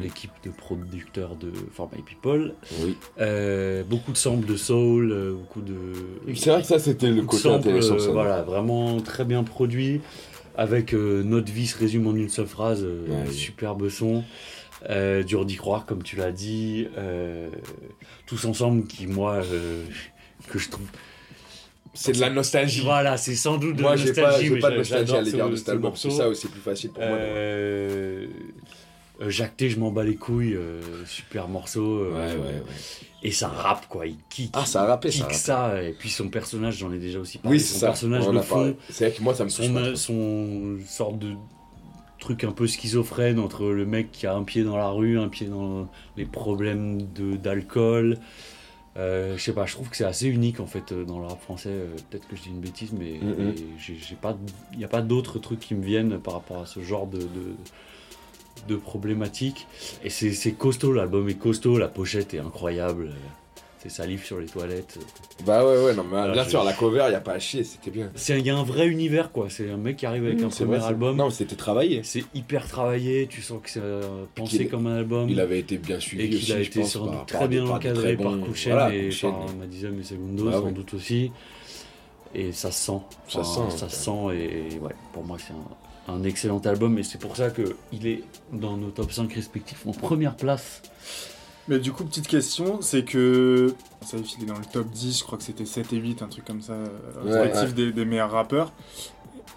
l'équipe 0.00 0.30
de 0.44 0.50
producteurs 0.50 1.37
de 1.37 1.52
For 1.73 1.90
My 1.94 2.02
People. 2.02 2.54
Oui. 2.82 2.97
Euh, 3.20 3.82
beaucoup 3.85 4.12
de 4.12 4.16
samples 4.16 4.47
de 4.47 4.56
soul, 4.56 5.11
euh, 5.12 5.32
beaucoup 5.35 5.61
de. 5.62 5.75
C'est 6.35 6.50
vrai 6.50 6.62
que 6.62 6.66
ça 6.68 6.78
c'était 6.78 7.11
le 7.11 7.23
côté 7.23 7.42
samples, 7.42 7.68
intéressant. 7.68 7.94
euh, 7.94 7.99
ça. 7.99 8.11
voilà, 8.11 8.42
vraiment 8.42 9.00
très 9.00 9.25
bien 9.25 9.42
produit. 9.44 10.00
Avec 10.56 10.94
euh, 10.94 11.23
notre 11.23 11.50
vie 11.52 11.66
se 11.66 11.78
résume 11.78 12.06
en 12.06 12.14
une 12.14 12.28
seule 12.28 12.47
phrase, 12.47 12.82
euh, 12.85 13.25
Ouais, 13.25 13.30
superbe 13.30 13.88
son. 13.88 14.25
Euh, 14.88 15.23
dur 15.23 15.44
d'y 15.44 15.56
croire, 15.56 15.87
comme 15.87 16.02
tu 16.02 16.16
l'as 16.16 16.32
dit. 16.32 16.88
Euh, 16.97 17.49
tous 18.26 18.44
ensemble, 18.47 18.87
qui 18.87 19.06
moi, 19.06 19.42
euh, 19.52 19.85
que 20.49 20.59
je 20.59 20.68
trouve. 20.70 20.87
C'est 21.94 22.12
de 22.12 22.20
la 22.20 22.30
nostalgie. 22.30 22.82
Voilà, 22.82 23.16
c'est 23.16 23.35
sans 23.35 23.56
doute 23.59 23.76
de 23.76 23.82
Moi 23.82 23.90
la 23.92 23.97
j'ai 23.97 24.06
nostalgie. 24.09 24.47
j'ai 24.47 24.54
mais 24.54 24.61
pas 24.61 24.70
de 24.70 24.76
nostalgie 24.76 25.14
à 25.16 25.23
l'égard 25.23 25.50
de 25.50 25.56
cet 25.56 25.66
ce 25.66 25.70
album. 25.73 25.92
C'est 25.97 26.11
ça 26.11 26.28
aussi 26.28 26.47
plus 26.49 26.61
facile 26.61 26.90
pour 26.90 27.02
moi. 27.02 27.16
Euh, 27.16 28.26
Euh, 29.23 29.28
Jacques 29.28 29.56
T, 29.59 29.68
je 29.68 29.78
m'en 29.78 29.90
bats 29.90 30.02
les 30.02 30.16
couilles, 30.16 30.54
euh, 30.54 30.80
super 31.04 31.47
morceau. 31.47 31.99
euh, 32.04 32.11
Ouais, 32.12 32.32
ouais, 32.37 32.47
ouais. 32.54 32.62
Et 33.23 33.32
ça 33.32 33.49
rappe 33.49 33.87
quoi, 33.87 34.06
il 34.06 34.16
kick. 34.30 34.50
Ah, 34.54 34.64
ça 34.64 34.82
a 34.82 34.87
rappé, 34.87 35.11
ça 35.11 35.25
kick 35.26 35.35
ça, 35.35 35.82
et 35.82 35.92
puis 35.92 36.09
son 36.09 36.30
personnage, 36.30 36.78
j'en 36.78 36.90
ai 36.90 36.97
déjà 36.99 37.18
aussi 37.18 37.37
parlé. 37.37 37.59
Oui, 37.59 37.62
c'est 37.62 37.75
son 37.75 37.80
ça. 37.80 37.87
personnage, 37.88 38.26
on 38.26 38.32
le 38.32 38.40
fond. 38.40 38.75
C'est 38.88 39.09
vrai 39.09 39.14
que 39.18 39.23
moi, 39.23 39.35
ça 39.35 39.44
me 39.44 39.50
son, 39.50 39.75
pas 39.75 39.94
son 39.94 40.78
sorte 40.87 41.18
de 41.18 41.35
truc 42.18 42.44
un 42.44 42.52
peu 42.52 42.66
schizophrène 42.66 43.38
entre 43.38 43.66
le 43.66 43.85
mec 43.85 44.11
qui 44.11 44.26
a 44.26 44.35
un 44.35 44.42
pied 44.42 44.62
dans 44.62 44.78
la 44.78 44.88
rue, 44.88 45.18
un 45.18 45.28
pied 45.28 45.49
dans 45.49 45.87
les 46.16 46.25
problèmes 46.25 47.02
d'alcool. 47.42 48.16
Euh, 49.00 49.37
je 49.38 49.42
sais 49.42 49.52
pas, 49.54 49.64
je 49.64 49.73
trouve 49.73 49.88
que 49.88 49.97
c'est 49.97 50.04
assez 50.04 50.26
unique 50.26 50.61
en 50.61 50.66
fait 50.66 50.92
euh, 50.92 51.04
dans 51.04 51.19
le 51.21 51.26
rap 51.26 51.40
français. 51.40 51.71
Euh, 51.71 51.97
Peut-être 52.11 52.28
que 52.28 52.37
je 52.37 52.42
dis 52.42 52.49
une 52.50 52.61
bêtise, 52.61 52.92
mais 52.92 53.19
j'ai 53.78 54.14
pas, 54.14 54.37
il 54.73 54.78
n'y 54.78 54.85
a 54.85 54.88
pas 54.88 55.00
d'autres 55.00 55.38
trucs 55.38 55.61
qui 55.61 55.75
me 55.75 55.83
viennent 55.85 56.19
par 56.19 56.35
rapport 56.35 56.59
à 56.61 56.66
ce 56.66 56.80
genre 56.80 57.07
de, 57.07 57.19
de, 57.19 57.54
de 58.69 58.76
problématiques. 58.76 59.66
Et 60.04 60.11
c'est 60.11 60.52
costaud, 60.52 60.92
l'album 60.92 61.28
est 61.28 61.35
costaud, 61.35 61.78
la 61.78 61.88
pochette 61.88 62.35
est 62.35 62.40
incroyable. 62.40 63.12
Euh, 63.80 63.82
C'est 63.82 63.88
salif 63.90 64.25
sur 64.26 64.38
les 64.38 64.46
toilettes. 64.46 64.99
Bah 65.46 65.64
ouais, 65.64 65.82
ouais, 65.84 65.94
non, 65.94 66.04
mais 66.04 66.18
Ah, 66.18 66.28
bien 66.28 66.44
sûr, 66.44 66.62
la 66.64 66.72
cover, 66.75 67.06
y 67.10 67.14
a 67.14 67.20
pas 67.20 67.32
à 67.32 67.38
chier, 67.38 67.64
c'était 67.64 67.90
bien. 67.90 68.10
C'est- 68.14 68.38
Il 68.38 68.46
y 68.46 68.50
a 68.50 68.56
un 68.56 68.62
vrai 68.62 68.87
univers 68.87 69.32
quoi. 69.32 69.46
C'est 69.49 69.70
un 69.70 69.76
mec 69.76 69.96
qui 69.96 70.06
arrive 70.06 70.25
avec 70.26 70.40
un 70.42 70.46
Mmh, 70.46 70.50
c'est 70.50 70.64
premier 70.64 70.78
vrai, 70.78 70.88
album. 70.88 71.16
Non, 71.16 71.30
c'était 71.30 71.56
travaillé. 71.56 72.02
C'est 72.04 72.25
hyper 72.34 72.68
travaillé, 72.68 73.26
tu 73.28 73.40
sens 73.42 73.60
que 73.62 73.70
c'est 73.70 73.80
euh, 73.82 74.25
pensé 74.34 74.66
comme 74.66 74.87
un 74.87 74.96
album. 74.99 75.28
Il 75.28 75.40
avait 75.40 75.58
été 75.60 75.78
bien 75.78 75.99
suivi 76.00 76.25
et 76.25 76.28
qu'il 76.30 76.52
a 76.52 76.60
été 76.60 76.80
pense, 76.80 76.92
sans 76.92 77.04
doute 77.06 77.12
par 77.14 77.26
très 77.26 77.49
bien 77.49 77.64
des 77.64 77.70
encadré 77.70 78.16
par 78.16 78.38
Kouchen 78.40 78.72
voilà, 78.72 78.94
et 78.94 79.06
Kouchen. 79.06 79.30
par 79.32 79.54
Madizem 79.54 79.99
et 79.99 80.02
Segundos 80.04 80.49
Ah 80.49 80.52
sans 80.52 80.62
ouais. 80.64 80.72
doute 80.72 80.94
aussi. 80.94 81.32
Et 82.34 82.52
ça 82.52 82.70
se 82.70 82.87
sent. 82.87 82.99
Ça 83.28 83.42
sent, 83.44 83.76
Ça 83.76 83.88
sent 83.88 84.10
et, 84.34 84.78
ouais, 84.78 84.94
pour 85.12 85.25
moi 85.25 85.37
c'est 85.38 85.52
un, 86.12 86.14
un 86.14 86.22
excellent 86.25 86.60
album 86.60 86.96
et 86.99 87.02
c'est 87.02 87.18
pour 87.18 87.37
ça 87.37 87.50
qu'il 87.50 88.06
est 88.06 88.22
dans 88.52 88.76
nos 88.76 88.90
top 88.90 89.10
5 89.10 89.32
respectifs 89.32 89.84
en 89.87 89.92
première 89.92 90.37
place. 90.37 90.82
Mais 91.69 91.79
du 91.79 91.93
coup, 91.93 92.05
petite 92.05 92.26
question, 92.29 92.81
c'est 92.81 93.05
que. 93.05 93.75
Ça 94.02 94.17
il 94.17 94.43
est 94.43 94.47
dans 94.47 94.59
le 94.59 94.64
top 94.64 94.88
10, 94.88 95.19
je 95.19 95.25
crois 95.25 95.37
que 95.38 95.45
c'était 95.45 95.67
7 95.67 95.93
et 95.93 95.97
8, 95.97 96.23
un 96.23 96.26
truc 96.26 96.45
comme 96.45 96.62
ça, 96.62 96.73
euh, 96.73 96.87
Ouais, 97.25 97.33
respectif 97.43 97.69
ouais. 97.69 97.73
Des, 97.75 97.93
des 97.93 98.05
meilleurs 98.05 98.31
rappeurs. 98.31 98.73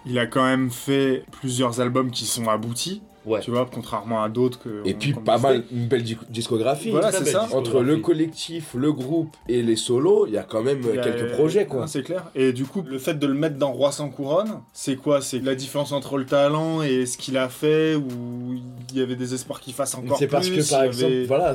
Il 0.06 0.18
a 0.18 0.26
quand 0.26 0.44
même 0.44 0.70
fait 0.70 1.24
plusieurs 1.32 1.80
albums 1.80 2.10
qui 2.10 2.26
sont 2.26 2.48
aboutis, 2.48 3.02
Ouais. 3.26 3.40
tu 3.40 3.50
vois, 3.50 3.68
contrairement 3.72 4.22
à 4.22 4.28
d'autres 4.28 4.58
que. 4.58 4.82
Et 4.84 4.94
on- 4.94 4.98
puis 4.98 5.12
pas 5.14 5.38
mal, 5.38 5.64
une 5.72 5.86
belle 5.86 6.02
di- 6.02 6.18
discographie. 6.28 6.90
Voilà, 6.90 7.10
c'est 7.12 7.24
ça. 7.24 7.48
Entre 7.52 7.80
le 7.80 7.96
collectif, 7.98 8.74
le 8.74 8.92
groupe 8.92 9.34
et 9.48 9.62
les 9.62 9.76
solos, 9.76 10.26
il 10.26 10.34
y 10.34 10.38
a 10.38 10.42
quand 10.42 10.62
même 10.62 10.80
a- 10.98 11.02
quelques 11.02 11.32
projets, 11.32 11.66
quoi. 11.66 11.86
C'est 11.86 12.02
clair. 12.02 12.24
Et 12.34 12.52
du 12.52 12.64
coup, 12.64 12.82
le 12.86 12.98
fait 12.98 13.14
de 13.14 13.26
le 13.26 13.34
mettre 13.34 13.56
dans 13.56 13.72
Roi 13.72 13.92
sans 13.92 14.08
couronne, 14.10 14.60
c'est 14.72 14.96
quoi? 14.96 15.20
C'est 15.22 15.40
la 15.40 15.54
différence 15.54 15.92
entre 15.92 16.18
le 16.18 16.26
talent 16.26 16.82
et 16.82 17.06
ce 17.06 17.16
qu'il 17.18 17.36
a 17.38 17.48
fait 17.48 17.94
ou 17.94 18.54
il 18.92 18.98
y 18.98 19.02
avait 19.02 19.16
des 19.16 19.34
espoirs 19.34 19.60
qu'il 19.60 19.74
fasse 19.74 19.94
encore 19.94 20.18
C'est 20.18 20.26
plus 20.26 20.32
parce 20.32 20.48
que, 20.50 20.70
par 20.70 20.82
exemple, 20.84 21.12
avait- 21.12 21.24
voilà, 21.26 21.54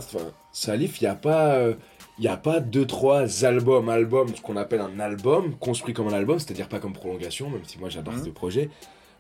Salif, 0.52 1.02
il 1.02 1.04
n'y 1.06 1.10
a 1.10 1.16
pas... 1.16 1.54
euh, 1.56 1.74
il 2.18 2.26
y 2.26 2.28
a 2.28 2.36
pas 2.36 2.60
deux, 2.60 2.86
trois 2.86 3.46
albums, 3.46 3.88
albums, 3.88 4.28
ce 4.36 4.42
qu'on 4.42 4.58
appelle 4.58 4.82
un 4.82 5.00
album, 5.00 5.54
construit 5.58 5.94
comme 5.94 6.10
un 6.10 6.14
album, 6.14 6.38
c'est-à-dire 6.38 6.68
pas 6.68 6.80
comme 6.80 6.92
prolongation, 6.92 7.50
même 7.50 7.62
si 7.66 7.80
moi 7.80 7.88
j'adore 7.88 8.14
Mhm. 8.16 8.26
ce 8.26 8.30
projet. 8.32 8.70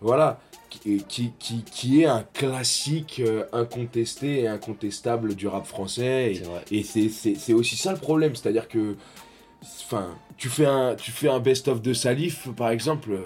Voilà, 0.01 0.39
qui, 0.69 1.03
qui, 1.07 1.33
qui, 1.39 1.63
qui 1.63 2.01
est 2.01 2.05
un 2.05 2.23
classique 2.33 3.21
euh, 3.25 3.43
incontesté 3.51 4.41
et 4.41 4.47
incontestable 4.47 5.35
du 5.35 5.47
rap 5.47 5.65
français. 5.65 6.31
Et, 6.31 6.35
C'est 6.35 6.43
vrai. 6.45 6.61
et 6.71 6.83
c'est- 6.83 7.09
c'est 7.09 7.35
c'est 7.35 7.53
aussi 7.53 7.75
ça 7.75 7.91
le 7.91 7.97
problème, 7.97 8.35
c'est-à-dire 8.35 8.67
que, 8.67 8.95
enfin, 9.85 10.07
tu 10.37 10.47
fais 10.47 10.65
un, 10.65 10.95
tu 10.95 11.11
fais 11.11 11.27
un 11.29 11.39
best-of 11.39 11.81
de 11.81 11.93
Salif, 11.93 12.47
par 12.55 12.69
exemple, 12.69 13.11
euh, 13.11 13.19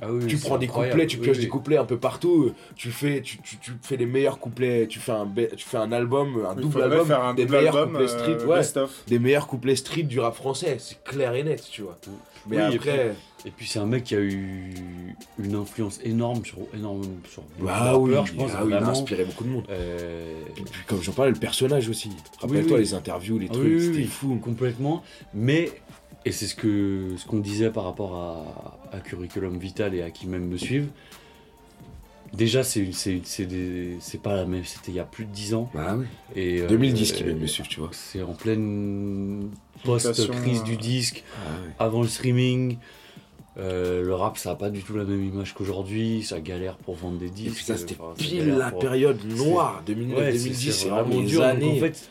Ah 0.00 0.12
oui, 0.12 0.28
tu 0.28 0.38
prends 0.38 0.58
des 0.58 0.66
incroyable. 0.66 0.92
couplets, 0.92 1.06
tu 1.08 1.18
pioches 1.18 1.36
oui. 1.38 1.42
des 1.42 1.48
couplets 1.48 1.76
un 1.76 1.84
peu 1.84 1.98
partout, 1.98 2.52
tu 2.76 2.92
fais, 2.92 3.20
tu, 3.20 3.38
tu, 3.38 3.56
tu 3.58 3.72
fais 3.82 3.96
les 3.96 4.06
meilleurs 4.06 4.38
couplets, 4.38 4.86
tu 4.86 5.00
fais 5.00 5.10
un, 5.10 5.26
tu 5.56 5.64
fais 5.66 5.78
un 5.78 5.90
album, 5.90 6.44
un 6.48 6.54
Il 6.54 6.60
double 6.62 6.82
album, 6.82 7.06
faire 7.08 7.24
un 7.24 7.34
des 7.34 7.46
double 7.46 7.56
meilleurs 7.58 7.76
album 7.76 7.92
couplets 7.94 8.12
euh, 8.12 8.18
street, 8.36 8.46
ouais, 8.46 8.58
best-of. 8.58 8.90
des 9.08 9.18
meilleurs 9.18 9.48
couplets 9.48 9.74
street 9.74 10.04
du 10.04 10.20
rap 10.20 10.36
français, 10.36 10.76
c'est 10.78 11.02
clair 11.02 11.34
et 11.34 11.42
net, 11.42 11.66
tu 11.68 11.82
vois. 11.82 11.96
Mais 12.46 12.58
après, 12.58 13.16
Et 13.46 13.50
puis 13.52 13.66
c'est 13.68 13.78
un 13.78 13.86
mec 13.86 14.04
qui 14.04 14.14
a 14.16 14.20
eu 14.20 14.72
une 15.38 15.54
influence 15.54 16.00
énorme 16.02 16.44
sur 16.44 16.58
énorme 16.74 17.02
sur 17.30 17.42
beaucoup 17.42 17.66
bah 17.66 17.96
oui, 17.96 18.12
je 18.26 18.32
pense 18.34 18.50
ah 18.54 18.64
oui, 18.64 18.72
il 18.72 18.74
a 18.76 18.88
inspiré 18.88 19.24
beaucoup 19.24 19.44
de 19.44 19.48
monde. 19.50 19.64
Euh, 19.70 20.42
Et 20.56 20.62
puis, 20.62 20.82
comme 20.86 21.00
j'en 21.02 21.12
parlais, 21.12 21.30
le 21.30 21.38
personnage 21.38 21.88
aussi. 21.88 22.10
Rappelle-toi 22.40 22.78
oui. 22.78 22.82
les 22.82 22.94
interviews, 22.94 23.38
les 23.38 23.46
Ah 23.50 23.54
trucs, 23.54 23.80
c'était 23.80 23.96
oui, 23.98 24.04
fou. 24.06 24.36
Complètement. 24.42 25.02
Mais, 25.34 25.70
et 26.24 26.32
c'est 26.32 26.46
ce 26.46 26.56
que 26.56 27.14
ce 27.16 27.26
qu'on 27.26 27.38
disait 27.38 27.70
par 27.70 27.84
rapport 27.84 28.16
à, 28.16 28.78
à 28.96 29.00
Curriculum 29.00 29.56
Vital 29.58 29.94
et 29.94 30.02
à 30.02 30.10
qui 30.10 30.26
même 30.26 30.48
me 30.48 30.56
suivent. 30.58 30.88
Déjà, 32.34 32.62
c'est 32.62 32.92
c'est 32.92 33.20
c'est 33.24 33.46
des- 33.46 33.96
c'est 34.00 34.20
pas 34.20 34.34
la 34.36 34.44
même. 34.44 34.64
C'était 34.64 34.90
il 34.90 34.96
y 34.96 35.00
a 35.00 35.04
plus 35.04 35.24
de 35.24 35.30
10 35.32 35.54
ans. 35.54 35.70
Bah 35.72 35.96
oui. 35.96 36.04
Et, 36.36 36.60
euh, 36.60 36.66
2010 36.66 37.12
qui 37.12 37.22
euh, 37.22 37.26
même 37.28 37.38
me 37.38 37.46
suivre, 37.46 37.68
tu 37.68 37.80
vois. 37.80 37.88
C'est 37.92 38.20
en 38.22 38.34
pleine 38.34 39.48
post-crise 39.84 40.28
Mutation, 40.28 40.64
du 40.64 40.74
euh, 40.74 40.76
disque, 40.76 41.24
Ah 41.78 41.84
avant 41.84 42.02
le 42.02 42.08
streaming. 42.08 42.76
Euh, 43.58 44.04
le 44.04 44.14
rap, 44.14 44.38
ça 44.38 44.52
a 44.52 44.54
pas 44.54 44.70
du 44.70 44.82
tout 44.82 44.96
la 44.96 45.04
même 45.04 45.24
image 45.24 45.52
qu'aujourd'hui. 45.54 46.22
Ça 46.22 46.40
galère 46.40 46.76
pour 46.76 46.94
vendre 46.94 47.18
des 47.18 47.26
Et 47.26 47.30
disques. 47.30 47.56
puis 47.56 47.64
ça, 47.64 47.76
c'était 47.76 47.96
Enfin, 48.00 48.14
pile 48.16 48.46
la 48.56 48.70
pour- 48.70 48.78
période 48.80 49.18
noire, 49.24 49.82
2009, 49.86 50.18
Ouais, 50.18 50.32
2010, 50.32 50.72
c'est 50.72 50.88
vraiment 50.88 51.08
vraiment 51.08 51.22
dur. 51.26 51.42
Années. 51.42 51.76
en 51.76 51.80
fait, 51.80 52.08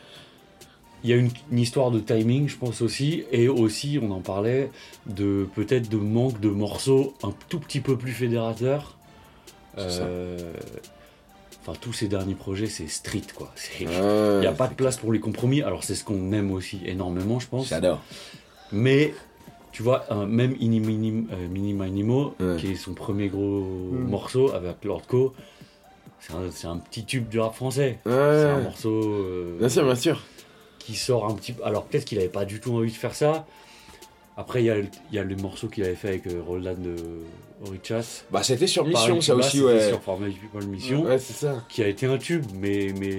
il 1.04 1.10
y 1.10 1.12
a 1.12 1.16
une, 1.16 1.30
une 1.52 1.58
histoire 1.58 1.90
de 1.90 2.00
timing, 2.00 2.48
je 2.48 2.56
pense 2.58 2.82
aussi, 2.82 3.24
et 3.32 3.48
aussi, 3.48 3.98
on 4.02 4.10
en 4.10 4.20
parlait, 4.20 4.70
de 5.06 5.46
peut-être 5.54 5.88
de 5.88 5.96
manque 5.96 6.38
de 6.40 6.48
morceaux 6.50 7.14
un 7.22 7.32
tout 7.48 7.60
petit 7.60 7.80
peu 7.80 7.96
plus 7.96 8.12
fédérateurs. 8.12 8.96
Euh, 9.78 10.52
Enfin, 11.62 11.78
tous 11.82 11.92
ces 11.92 12.08
derniers 12.08 12.34
projets, 12.34 12.66
c'est 12.66 12.88
street, 12.88 13.20
quoi. 13.34 13.52
Il 13.78 13.88
n'y 13.88 14.46
a 14.46 14.52
pas 14.52 14.68
de 14.68 14.74
place 14.74 14.96
pour 14.96 15.12
les 15.12 15.20
compromis. 15.20 15.60
Alors, 15.60 15.84
c'est 15.84 15.94
ce 15.94 16.02
qu'on 16.02 16.32
aime 16.32 16.50
aussi 16.50 16.80
énormément, 16.86 17.40
je 17.40 17.46
pense. 17.46 17.68
J'adore. 17.68 18.00
Mais, 18.72 19.12
tu 19.72 19.82
vois, 19.82 20.04
un- 20.12 20.26
même 20.26 20.54
Ini 20.60 20.80
Mini, 20.80 21.26
euh, 21.32 21.48
Mini 21.48 21.74
Ouais. 21.74 22.56
qui 22.58 22.72
est 22.72 22.74
son 22.74 22.94
premier 22.94 23.28
gros 23.28 23.60
Mm. 23.62 24.08
morceau 24.08 24.52
avec 24.52 24.84
Lord 24.84 25.02
Co, 25.06 25.32
c'est 26.20 26.32
un, 26.32 26.50
c'est 26.50 26.66
un 26.66 26.78
petit 26.78 27.04
tube 27.04 27.28
du 27.28 27.38
rap 27.38 27.54
français. 27.54 27.98
Ouais. 28.06 28.12
C'est 28.12 28.44
un 28.50 28.60
morceau 28.62 29.02
euh, 29.04 29.56
Bien 29.58 29.68
sûr, 29.68 29.84
bien 29.84 29.94
sûr. 29.94 30.20
qui 30.78 30.94
sort 30.94 31.26
un 31.26 31.34
petit 31.34 31.52
peu. 31.52 31.64
Alors 31.64 31.84
peut-être 31.84 32.04
qu'il 32.04 32.18
avait 32.18 32.28
pas 32.28 32.44
du 32.44 32.60
tout 32.60 32.74
envie 32.74 32.90
de 32.90 32.96
faire 32.96 33.14
ça. 33.14 33.46
Après, 34.36 34.62
il 34.62 34.66
y 34.66 34.70
a, 34.70 34.76
le- 34.76 34.86
il 35.10 35.16
y 35.16 35.18
a 35.18 35.24
le 35.24 35.34
morceau 35.36 35.66
qu'il 35.68 35.82
avait 35.84 35.96
fait 35.96 36.08
avec 36.08 36.26
euh, 36.28 36.40
Roland 36.46 36.74
de 36.78 36.94
Orichas. 37.66 38.22
Bah, 38.30 38.44
c'était 38.44 38.68
sur 38.68 38.86
mission, 38.86 39.20
ça 39.20 39.32
Cuba, 39.34 39.44
aussi, 39.46 39.56
c'était 39.58 39.64
ouais. 39.68 39.88
Sur 39.88 40.00
Format 40.00 40.26
People 40.28 40.64
Mission, 40.68 41.02
Ouais, 41.04 41.18
c'est 41.18 41.32
ça. 41.32 41.64
qui 41.68 41.82
a 41.82 41.88
été 41.88 42.06
un 42.06 42.18
tube, 42.18 42.44
mais. 42.54 42.94
mais... 43.00 43.16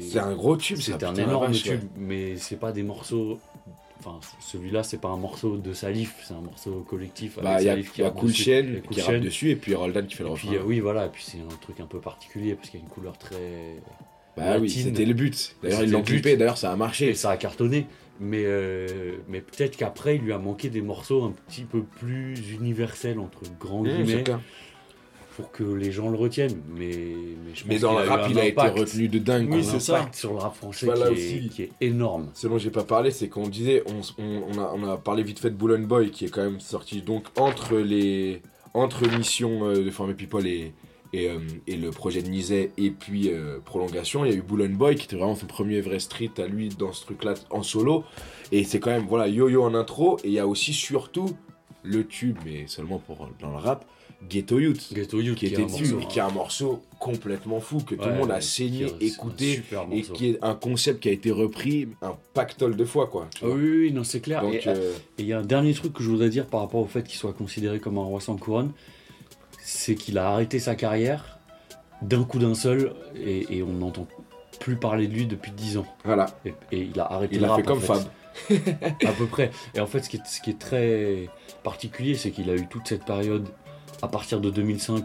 C'est 0.00 0.18
un 0.18 0.32
gros 0.34 0.56
tube. 0.56 0.78
C'était 0.78 1.04
un 1.06 1.14
énorme 1.14 1.46
vache, 1.52 1.62
tube, 1.62 1.80
ouais. 1.82 1.88
mais 1.98 2.36
c'est 2.36 2.56
pas 2.58 2.72
des 2.72 2.82
morceaux. 2.82 3.38
Enfin, 4.00 4.18
celui-là, 4.40 4.82
c'est 4.82 4.98
pas 5.00 5.08
un 5.08 5.16
morceau 5.18 5.56
de 5.58 5.72
Salif, 5.72 6.16
c'est 6.26 6.34
un 6.34 6.40
morceau 6.40 6.82
collectif. 6.88 7.38
avec 7.38 7.44
Bah, 7.44 7.60
il 7.60 7.66
y 7.66 7.68
a, 7.70 7.76
y 7.78 8.02
a 8.02 8.10
Cool 8.10 8.32
Chain 8.34 8.80
qui 8.90 9.00
rappe 9.02 9.20
dessus 9.20 9.50
et 9.50 9.56
puis 9.56 9.74
Roldan 9.74 10.06
qui 10.06 10.14
fait 10.16 10.24
le 10.24 10.30
puis, 10.32 10.48
refrain. 10.48 10.64
oui, 10.64 10.80
voilà, 10.80 11.06
et 11.06 11.08
puis 11.10 11.22
c'est 11.24 11.38
un 11.40 11.56
truc 11.60 11.80
un 11.80 11.86
peu 11.86 12.00
particulier 12.00 12.54
parce 12.54 12.70
qu'il 12.70 12.80
y 12.80 12.82
a 12.82 12.86
une 12.86 12.90
couleur 12.90 13.18
très. 13.18 13.76
Bah 14.36 14.58
oui, 14.58 14.70
c'était 14.70 15.04
le 15.04 15.14
but. 15.14 15.56
D'ailleurs, 15.62 15.82
ils 15.82 15.90
l'ont 15.90 16.02
clippé, 16.02 16.36
d'ailleurs, 16.36 16.58
ça 16.58 16.72
a 16.72 16.74
Et 16.74 16.76
marché. 16.76 17.14
ça 17.14 17.30
a 17.30 17.36
cartonné. 17.36 17.86
Mais, 18.22 18.42
euh, 18.44 19.16
mais 19.28 19.40
peut-être 19.40 19.76
qu'après, 19.76 20.16
il 20.16 20.22
lui 20.22 20.32
a 20.32 20.38
manqué 20.38 20.68
des 20.68 20.82
morceaux 20.82 21.24
un 21.24 21.32
petit 21.32 21.64
peu 21.64 21.82
plus 21.82 22.34
universels, 22.52 23.18
entre 23.18 23.42
grands 23.58 23.82
Mmh, 23.82 23.88
guillemets. 23.88 24.24
Pour 25.36 25.50
que 25.52 25.62
les 25.64 25.92
gens 25.92 26.08
le 26.10 26.16
retiennent. 26.16 26.60
Mais, 26.76 26.88
mais, 26.88 27.54
je 27.54 27.64
Mais 27.66 27.74
pense 27.74 27.82
dans 27.82 27.96
qu'il 27.96 28.04
le 28.04 28.08
rap, 28.08 28.26
il 28.30 28.38
a 28.38 28.44
été 28.46 28.60
retenu 28.68 29.08
de 29.08 29.18
dingue. 29.18 29.52
Oui, 29.52 29.64
c'est 29.64 29.80
ça. 29.80 30.08
sur 30.12 30.32
le 30.32 30.38
rap 30.38 30.54
français 30.56 30.86
Voilà 30.86 31.06
qui, 31.06 31.12
aussi. 31.12 31.36
est, 31.36 31.48
qui 31.48 31.62
est 31.62 31.70
énorme. 31.80 32.30
Ce 32.34 32.46
dont 32.46 32.58
j'ai 32.58 32.70
pas 32.70 32.84
parlé, 32.84 33.10
c'est 33.10 33.28
qu'on 33.28 33.48
disait, 33.48 33.82
on, 33.86 34.00
s- 34.00 34.14
on- 34.18 34.42
on 34.54 34.58
a, 34.58 34.72
on 34.74 34.82
a 34.88 34.96
parlé 34.96 35.22
vite 35.22 35.38
fait 35.38 35.50
de 35.50 35.54
Bull 35.56 35.76
Boy 35.86 36.10
qui 36.10 36.24
est 36.26 36.28
quand 36.30 36.42
même 36.42 36.60
sorti 36.60 37.02
donc 37.02 37.24
entre 37.36 37.76
les 37.76 38.42
entre 38.74 39.08
Mission 39.18 39.64
euh, 39.66 39.84
de 39.84 39.90
Former 39.90 40.14
People 40.14 40.46
et, 40.46 40.72
et, 41.12 41.28
euh, 41.28 41.38
et 41.66 41.76
le 41.76 41.90
projet 41.90 42.22
de 42.22 42.28
Nizet 42.28 42.70
et 42.78 42.90
puis 42.90 43.28
euh, 43.30 43.58
Prolongation. 43.64 44.24
Il 44.24 44.30
y 44.30 44.34
a 44.34 44.36
eu 44.36 44.42
Bull 44.42 44.66
Boy 44.68 44.94
qui 44.94 45.06
était 45.06 45.16
vraiment 45.16 45.34
son 45.34 45.46
premier 45.46 45.80
vrai 45.80 45.98
street 45.98 46.30
à 46.38 46.46
lui 46.46 46.68
dans 46.68 46.92
ce 46.92 47.04
truc-là 47.04 47.34
en 47.50 47.62
solo. 47.64 48.04
Et 48.52 48.62
c'est 48.64 48.78
quand 48.80 48.90
même, 48.90 49.06
voilà, 49.08 49.26
Yo-Yo 49.28 49.62
en 49.64 49.74
intro. 49.74 50.18
Et 50.22 50.28
il 50.28 50.32
y 50.32 50.38
a 50.38 50.46
aussi 50.46 50.72
surtout 50.72 51.30
le 51.82 52.06
tube, 52.06 52.36
mais 52.44 52.66
seulement 52.66 52.98
pour 52.98 53.28
dans 53.40 53.50
le 53.50 53.56
rap, 53.56 53.84
Ghetto 54.28 54.58
Youth. 54.58 54.92
Ghetto 54.92 55.20
Youth 55.20 55.36
Qui 55.38 55.46
était 55.46 55.62
un 55.62 55.66
dessus 55.66 55.92
morceau, 55.92 56.00
et 56.00 56.06
qui 56.06 56.18
est 56.18 56.22
un 56.22 56.30
morceau 56.30 56.82
complètement 56.98 57.60
fou 57.60 57.78
que 57.80 57.94
tout 57.94 58.08
le 58.08 58.14
monde 58.14 58.30
a 58.30 58.40
saigné, 58.40 58.92
écouté 59.00 59.62
et 59.92 60.02
qui 60.02 60.30
est 60.30 60.38
un 60.42 60.54
concept 60.54 61.00
qui 61.00 61.08
a 61.08 61.12
été 61.12 61.30
repris 61.30 61.88
un 62.02 62.14
pactole 62.34 62.76
de 62.76 62.84
fois 62.84 63.06
quoi. 63.06 63.28
Ah 63.42 63.46
oui, 63.48 63.90
non, 63.92 64.04
c'est 64.04 64.20
clair. 64.20 64.42
Donc 64.42 64.54
et 64.54 64.62
euh, 64.68 64.92
et 65.18 65.22
il 65.22 65.26
y 65.26 65.32
a 65.32 65.38
un 65.38 65.44
dernier 65.44 65.72
truc 65.72 65.94
que 65.94 66.02
je 66.02 66.10
voudrais 66.10 66.28
dire 66.28 66.46
par 66.46 66.60
rapport 66.60 66.80
au 66.80 66.86
fait 66.86 67.02
qu'il 67.02 67.18
soit 67.18 67.32
considéré 67.32 67.80
comme 67.80 67.96
un 67.96 68.02
roi 68.04 68.20
sans 68.20 68.36
couronne, 68.36 68.72
c'est 69.62 69.94
qu'il 69.94 70.18
a 70.18 70.28
arrêté 70.28 70.58
sa 70.58 70.74
carrière 70.74 71.38
d'un 72.02 72.24
coup 72.24 72.38
d'un 72.38 72.54
seul 72.54 72.94
et, 73.16 73.56
et 73.56 73.62
on 73.62 73.72
n'entend 73.72 74.06
plus 74.58 74.76
parler 74.76 75.06
de 75.08 75.14
lui 75.14 75.26
depuis 75.26 75.52
10 75.52 75.78
ans. 75.78 75.86
voilà, 76.04 76.26
Et, 76.44 76.52
et 76.72 76.80
il 76.92 77.00
a 77.00 77.10
arrêté 77.10 77.36
il 77.36 77.40
le 77.40 77.46
a 77.46 77.50
rap, 77.50 77.60
fait 77.60 77.66
comme 77.66 77.80
Fab. 77.80 78.02
à 79.06 79.12
peu 79.12 79.26
près. 79.26 79.50
Et 79.74 79.80
en 79.80 79.86
fait, 79.86 80.02
ce 80.04 80.10
qui 80.10 80.16
est, 80.18 80.26
ce 80.26 80.40
qui 80.40 80.50
est 80.50 80.58
très 80.58 81.28
particulier, 81.62 82.14
c'est 82.14 82.30
qu'il 82.30 82.48
a 82.50 82.54
eu 82.54 82.66
toute 82.68 82.86
cette 82.88 83.04
période 83.04 83.48
à 84.02 84.08
partir 84.08 84.40
de 84.40 84.50
2005 84.50 85.04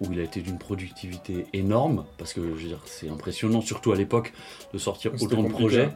où 0.00 0.12
il 0.12 0.18
a 0.18 0.22
été 0.24 0.40
d'une 0.40 0.58
productivité 0.58 1.46
énorme, 1.52 2.04
parce 2.18 2.32
que 2.32 2.40
je 2.40 2.62
veux 2.62 2.68
dire, 2.68 2.82
c'est 2.86 3.08
impressionnant, 3.08 3.60
surtout 3.60 3.92
à 3.92 3.96
l'époque, 3.96 4.32
de 4.72 4.78
sortir 4.78 5.12
autant 5.20 5.42
de 5.44 5.48
projets. 5.48 5.84
hein. 5.84 5.94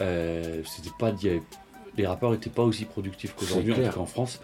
Euh, 0.00 0.62
c'était 0.64 0.90
pas, 0.98 1.08
avait- 1.08 1.42
les 1.96 2.06
rappeurs 2.06 2.32
n'étaient 2.32 2.50
pas 2.50 2.64
aussi 2.64 2.84
productifs 2.84 3.34
qu'aujourd'hui, 3.36 3.72
en 3.72 3.76
tout 3.76 3.82
cas 3.94 4.00
en 4.00 4.06
France. 4.06 4.40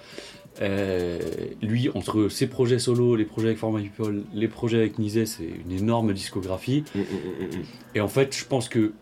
Euh, 0.60 1.18
lui, 1.62 1.88
entre 1.94 2.28
ses 2.28 2.46
projets 2.46 2.78
solo, 2.78 3.16
les 3.16 3.24
projets 3.24 3.48
avec 3.48 3.58
Format 3.58 3.80
People, 3.80 4.22
les 4.34 4.48
projets 4.48 4.76
avec 4.78 4.98
Nizet, 4.98 5.26
c'est 5.26 5.48
une 5.64 5.72
énorme 5.72 6.12
discographie. 6.12 6.84
Mm, 6.94 6.98
mm, 7.00 7.02
mm. 7.02 7.62
Et 7.96 8.00
en 8.00 8.08
fait, 8.08 8.36
je 8.36 8.44
pense 8.44 8.68
que 8.68 8.92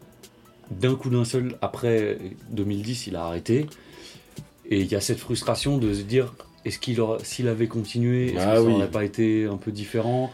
d'un 0.71 0.95
coup 0.95 1.11
d'un 1.11 1.25
seul, 1.25 1.57
après 1.61 2.19
2010, 2.51 3.09
il 3.09 3.17
a 3.17 3.25
arrêté. 3.25 3.67
Et 4.71 4.81
il 4.81 4.87
y 4.87 4.95
a 4.95 5.01
cette 5.01 5.19
frustration 5.19 5.79
de 5.79 5.93
se 5.93 6.03
dire, 6.03 6.33
est-ce 6.65 6.79
qu'il 6.79 6.99
s'il 7.23 7.49
avait 7.49 7.69
continué, 7.69 8.29
est-ce 8.33 8.37
Ah 8.39 8.51
que 8.53 8.57
ça 8.57 8.63
oui. 8.63 8.73
n'aurait 8.73 8.91
pas 8.91 9.05
été 9.05 9.45
un 9.47 9.57
peu 9.57 9.73
différent? 9.73 10.31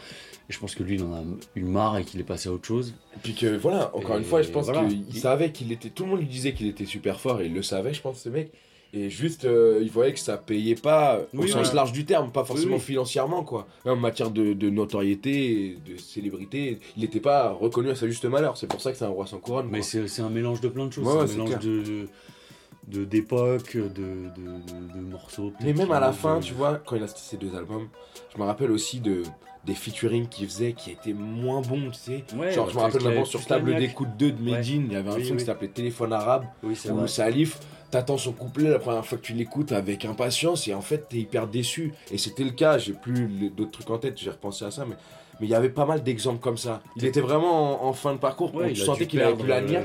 Et 0.48 0.52
je 0.52 0.60
pense 0.60 0.74
que 0.76 0.82
lui, 0.84 0.94
il 0.94 1.02
en 1.02 1.12
a 1.12 1.22
eu 1.56 1.62
marre 1.64 1.98
et 1.98 2.04
qu'il 2.04 2.20
est 2.20 2.24
passé 2.24 2.48
à 2.48 2.52
autre 2.52 2.66
chose. 2.66 2.94
Et 3.16 3.18
puis 3.22 3.34
que 3.34 3.56
voilà, 3.56 3.90
encore 3.96 4.14
Et 4.16 4.18
une 4.18 4.24
fois, 4.24 4.42
je 4.42 4.50
pense 4.50 4.66
voilà. 4.66 4.84
qu'il 4.86 5.04
Il- 5.08 5.18
savait 5.18 5.50
qu'il 5.50 5.72
était. 5.72 5.88
Tout 5.90 6.04
le 6.04 6.10
monde 6.10 6.20
lui 6.20 6.26
disait 6.26 6.52
qu'il 6.52 6.68
était 6.68 6.84
super 6.86 7.18
fort 7.20 7.40
et 7.40 7.46
il 7.46 7.54
le 7.54 7.62
savait, 7.62 7.92
je 7.92 8.00
pense, 8.00 8.20
ce 8.20 8.28
mec. 8.28 8.52
Et 8.94 9.10
juste, 9.10 9.44
euh, 9.44 9.80
il 9.82 9.90
voyait 9.90 10.12
que 10.14 10.20
ça 10.20 10.36
payait 10.38 10.76
pas 10.76 11.18
au 11.34 11.40
Oui, 11.42 11.48
sens 11.50 11.68
ouais. 11.68 11.74
large 11.74 11.90
du 11.92 12.04
terme, 12.04 12.30
pas 12.30 12.44
forcément 12.44 12.76
oui. 12.76 12.80
financièrement, 12.80 13.42
quoi. 13.42 13.66
En 13.84 13.96
matière 13.96 14.30
de, 14.30 14.52
de 14.52 14.70
notoriété, 14.70 15.76
de 15.84 15.96
célébrité, 15.98 16.78
il 16.96 17.02
n'était 17.02 17.20
pas 17.20 17.50
reconnu 17.50 17.90
à 17.90 17.96
sa 17.96 18.06
juste 18.06 18.24
malheur. 18.26 18.56
C'est 18.56 18.68
pour 18.68 18.80
ça 18.80 18.92
que 18.92 18.98
c'est 18.98 19.04
un 19.04 19.08
roi 19.08 19.26
sans 19.26 19.38
couronne. 19.38 19.66
Mais 19.70 19.82
c'est 19.82 20.20
un 20.22 20.30
mélange 20.30 20.60
de 20.60 20.68
plein 20.68 20.86
de 20.86 20.92
choses. 20.92 21.04
Ouais, 21.04 21.12
c'est 21.26 21.34
ouais, 21.34 21.40
un 21.40 21.44
mélange 21.44 21.48
clair. 21.48 21.60
de 21.60 21.82
de- 21.82 22.08
d'époque, 22.86 23.76
de, 23.76 23.82
de, 23.82 23.88
de- 23.88 24.94
de 24.94 25.00
morceaux. 25.00 25.52
Mais 25.60 25.72
même 25.72 25.90
à 25.92 26.00
la 26.00 26.12
fin, 26.12 26.40
tu 26.40 26.54
vois, 26.54 26.80
quand 26.84 26.96
il 26.96 27.02
a 27.02 27.06
sorti 27.08 27.24
ces 27.24 27.36
deux 27.36 27.54
albums, 27.56 27.88
je 28.34 28.40
me 28.40 28.44
rappelle 28.46 28.70
aussi 28.70 29.00
de 29.00 29.22
des 29.64 29.74
featuring 29.74 30.28
qu'il 30.28 30.46
faisait 30.46 30.74
qui 30.74 30.92
étaient 30.92 31.12
moins 31.12 31.60
bons, 31.60 31.90
tu 31.90 31.98
sais. 31.98 32.24
Ouais, 32.36 32.52
Genre, 32.52 32.70
je 32.70 32.76
me 32.76 32.80
rappelle 32.82 33.02
maintenant 33.02 33.24
sur 33.24 33.44
Table 33.44 33.74
d'écoute 33.74 34.10
2 34.16 34.30
de 34.30 34.40
Medine, 34.40 34.86
il 34.86 34.92
y 34.92 34.96
avait 34.96 35.10
un 35.10 35.16
Oui, 35.16 35.24
son 35.24 35.32
oui. 35.32 35.38
qui 35.40 35.44
s'appelait 35.44 35.66
Téléphone 35.66 36.12
arabe. 36.12 36.44
Oui, 36.62 36.78
où 36.88 36.94
vrai. 36.94 37.08
Salif, 37.08 37.58
t'attends 37.90 38.16
son 38.16 38.30
couplet 38.32 38.70
la 38.70 38.78
première 38.78 39.04
fois 39.04 39.18
que 39.18 39.24
tu 39.24 39.32
l'écoutes 39.32 39.72
avec 39.72 40.04
impatience 40.04 40.68
et 40.68 40.74
en 40.74 40.82
fait 40.82 41.08
t'es 41.08 41.16
hyper 41.16 41.48
déçu. 41.48 41.92
Et 42.12 42.18
c'était 42.18 42.44
le 42.44 42.52
cas, 42.52 42.78
j'ai 42.78 42.92
plus 42.92 43.50
d'autres 43.50 43.72
trucs 43.72 43.90
en 43.90 43.98
tête, 43.98 44.16
j'ai 44.18 44.30
repensé 44.30 44.64
à 44.64 44.70
ça, 44.70 44.84
mais 44.88 44.94
mais 45.40 45.46
il 45.46 45.50
y 45.50 45.54
avait 45.54 45.68
pas 45.68 45.84
mal 45.86 46.02
d'exemples 46.02 46.40
comme 46.40 46.56
ça. 46.58 46.80
Il 46.96 47.04
était 47.04 47.20
vraiment 47.20 47.84
en, 47.84 47.88
en 47.88 47.92
fin 47.92 48.12
de 48.14 48.18
parcours, 48.18 48.54
Ouais, 48.54 48.72
tu 48.72 48.80
sentais 48.80 49.06
qu'il 49.06 49.20
avait 49.20 49.34
plus 49.34 49.48
la 49.48 49.56
euh, 49.56 49.60
niaque, 49.62 49.84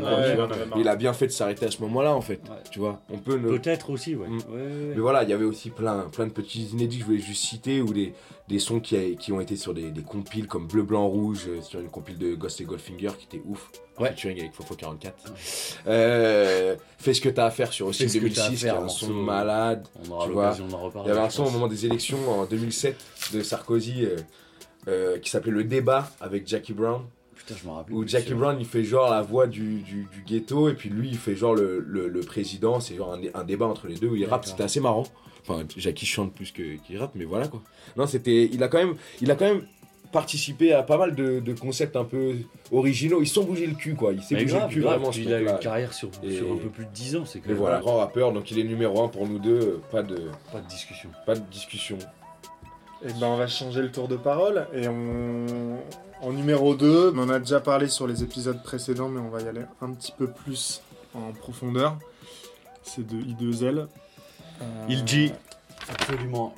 Mais 0.75 0.81
il 0.81 0.87
a 0.87 0.95
bien 0.95 1.13
fait 1.13 1.27
de 1.27 1.31
s'arrêter 1.31 1.65
à 1.65 1.71
ce 1.71 1.81
moment-là 1.81 2.15
en 2.15 2.21
fait, 2.21 2.41
Ouais. 2.49 2.55
tu 2.71 2.79
vois. 2.79 3.01
On 3.11 3.17
peut 3.17 3.37
ne... 3.37 3.49
Peut-être 3.49 3.89
aussi, 3.89 4.15
ouais. 4.15 4.27
Mm. 4.27 4.37
Ouais. 4.53 4.93
Mais 4.95 5.01
voilà, 5.01 5.23
il 5.23 5.29
y 5.29 5.33
avait 5.33 5.45
aussi 5.45 5.69
plein, 5.69 6.09
plein 6.11 6.27
de 6.27 6.31
petits 6.31 6.63
inédits, 6.71 6.99
je 6.99 7.05
voulais 7.05 7.17
juste 7.19 7.43
citer, 7.43 7.81
ou 7.81 7.91
des, 7.93 8.13
des 8.47 8.59
sons 8.59 8.79
qui, 8.79 8.95
a- 8.95 9.15
qui 9.15 9.31
ont 9.31 9.41
été 9.41 9.55
sur 9.55 9.73
des, 9.73 9.91
des 9.91 10.01
compiles 10.03 10.47
comme 10.47 10.67
Bleu, 10.67 10.83
Blanc, 10.83 11.07
Rouge, 11.07 11.45
euh, 11.47 11.61
sur 11.61 11.79
une 11.79 11.89
compile 11.89 12.17
de 12.17 12.33
Ghost 12.35 12.59
et 12.61 12.63
Goldfinger 12.63 13.11
qui 13.19 13.25
était 13.37 13.43
ouf. 13.47 13.69
Ouais. 13.99 14.09
Featuring 14.09 14.39
avec 14.39 14.53
Fofo 14.53 14.73
44. 14.75 15.33
Euh, 15.87 16.75
Fais 16.97 17.13
ce 17.13 17.21
que 17.21 17.29
t'as 17.29 17.45
à 17.45 17.51
faire 17.51 17.71
sur 17.73 17.87
aussi 17.87 18.03
Fais 18.03 18.09
ce 18.09 18.17
que 18.19 18.27
t'as 18.33 18.45
à 18.45 18.49
2006, 18.49 18.59
qui 18.61 18.65
est 18.67 18.69
un 18.69 18.87
son 18.87 19.09
euh, 19.11 19.13
malade. 19.13 19.87
On 20.07 20.11
aura 20.11 20.27
l'occasion 20.27 20.67
d'en 20.67 20.91
Il 21.03 21.07
y 21.07 21.11
avait 21.11 21.19
un 21.19 21.29
son 21.29 21.45
au 21.45 21.49
moment 21.49 21.67
des 21.67 21.85
élections 21.85 22.17
en 22.29 22.45
2007 22.45 22.95
de 23.33 23.41
Sarkozy 23.43 24.05
euh, 24.05 24.15
euh, 24.87 25.17
qui 25.19 25.29
s'appelait 25.29 25.51
Le 25.51 25.63
Débat 25.63 26.09
avec 26.21 26.47
Jackie 26.47 26.73
Brown. 26.73 27.01
Putain, 27.35 27.55
je 27.61 27.67
me 27.67 27.73
rappelle. 27.73 27.95
Où 27.95 28.07
Jackie 28.07 28.33
Brown 28.35 28.55
il 28.59 28.65
fait 28.65 28.83
genre 28.83 29.09
la 29.09 29.21
voix 29.21 29.47
du, 29.47 29.79
du, 29.81 30.07
du 30.11 30.21
ghetto 30.25 30.69
et 30.69 30.73
puis 30.73 30.89
lui 30.89 31.09
il 31.09 31.17
fait 31.17 31.35
genre 31.35 31.55
le, 31.55 31.79
le, 31.79 32.07
le 32.07 32.19
président. 32.21 32.79
C'est 32.79 32.95
genre 32.95 33.13
un, 33.13 33.21
un 33.39 33.43
débat 33.43 33.65
entre 33.65 33.87
les 33.87 33.95
deux 33.95 34.07
où 34.09 34.15
il 34.15 34.25
rappe. 34.25 34.45
C'était 34.45 34.63
assez 34.63 34.79
marrant. 34.79 35.03
Enfin, 35.47 35.63
Jackie 35.75 36.05
chante 36.05 36.33
plus 36.35 36.51
qu'il 36.51 36.97
rappe, 36.99 37.13
mais 37.15 37.25
voilà 37.25 37.47
quoi. 37.47 37.61
Non, 37.97 38.05
c'était. 38.05 38.45
Il 38.53 38.61
a 38.63 38.67
quand 38.67 38.77
même. 38.77 38.95
Il 39.21 39.31
a 39.31 39.35
quand 39.35 39.45
même 39.45 39.63
participé 40.11 40.73
à 40.73 40.83
pas 40.83 40.97
mal 40.97 41.15
de, 41.15 41.39
de 41.39 41.53
concepts 41.53 41.95
un 41.95 42.03
peu 42.03 42.35
originaux. 42.71 43.21
Ils 43.21 43.27
sont 43.27 43.43
bougé 43.43 43.65
le 43.65 43.75
cul 43.75 43.95
quoi. 43.95 44.11
Il 44.13 44.21
s'est 44.21 44.35
bougé 44.35 44.45
grave, 44.47 44.67
le 44.69 44.73
cul 44.75 44.81
grave, 44.81 44.99
vraiment. 44.99 45.11
il 45.15 45.33
a 45.33 45.39
eu 45.41 45.47
une 45.47 45.57
carrière 45.59 45.93
sur, 45.93 46.09
Et- 46.21 46.35
sur 46.35 46.51
un 46.51 46.57
peu 46.57 46.67
plus 46.69 46.85
de 46.85 46.91
10 46.91 47.15
ans, 47.15 47.25
c'est 47.25 47.39
que 47.39 47.47
Mais 47.47 47.53
voilà, 47.53 47.79
grand 47.79 47.97
rappeur, 47.97 48.33
donc 48.33 48.51
il 48.51 48.59
est 48.59 48.63
numéro 48.65 49.01
un 49.03 49.07
pour 49.07 49.25
nous 49.27 49.39
deux, 49.39 49.79
pas 49.89 50.03
de, 50.03 50.17
pas 50.51 50.59
de 50.59 50.67
discussion. 50.67 51.09
pas 51.25 51.35
de 51.35 51.39
discussion. 51.49 51.97
Et 53.03 53.13
ben 53.13 53.27
on 53.27 53.37
va 53.37 53.47
changer 53.47 53.81
le 53.81 53.91
tour 53.91 54.07
de 54.07 54.15
parole 54.15 54.67
et 54.73 54.87
on 54.87 55.45
en 56.21 56.31
numéro 56.33 56.75
2, 56.75 57.13
on 57.15 57.19
en 57.19 57.29
a 57.29 57.39
déjà 57.39 57.59
parlé 57.59 57.87
sur 57.87 58.05
les 58.07 58.21
épisodes 58.21 58.61
précédents 58.61 59.09
mais 59.09 59.19
on 59.19 59.29
va 59.29 59.41
y 59.41 59.47
aller 59.47 59.63
un 59.81 59.89
petit 59.91 60.11
peu 60.15 60.27
plus 60.27 60.81
en 61.15 61.31
profondeur. 61.31 61.97
C'est 62.83 63.05
de 63.07 63.15
I2L. 63.19 63.87
Euh, 64.61 64.65
Il 64.89 65.03
dit. 65.03 65.31
Absolument. 65.89 66.53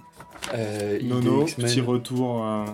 Euh, 0.53 0.99
Nono, 1.01 1.45
petit 1.45 1.79
retour. 1.79 2.45
euh, 2.45 2.65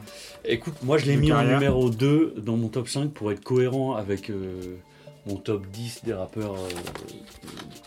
Écoute, 0.46 0.74
moi 0.82 0.98
je 0.98 1.06
l'ai 1.06 1.16
mis 1.18 1.32
en 1.32 1.44
numéro 1.44 1.90
2 1.92 2.36
dans 2.38 2.58
mon 2.58 2.70
top 2.70 2.88
5 2.90 3.12
pour 3.12 3.32
être 3.32 3.44
cohérent 3.44 3.94
avec 3.96 4.32
euh, 4.32 4.78
mon 5.30 5.38
top 5.38 5.66
10 5.68 6.02
des 6.06 6.14
rappeurs 6.14 6.56
euh, 6.56 6.70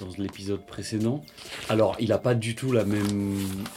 dans 0.01 0.09
l'épisode 0.19 0.65
précédent. 0.65 1.23
Alors, 1.69 1.97
il 2.01 2.13
a 2.13 2.19
pas 2.19 2.35
du 2.35 2.55
tout 2.55 2.73
la 2.73 2.85
même 2.85 3.37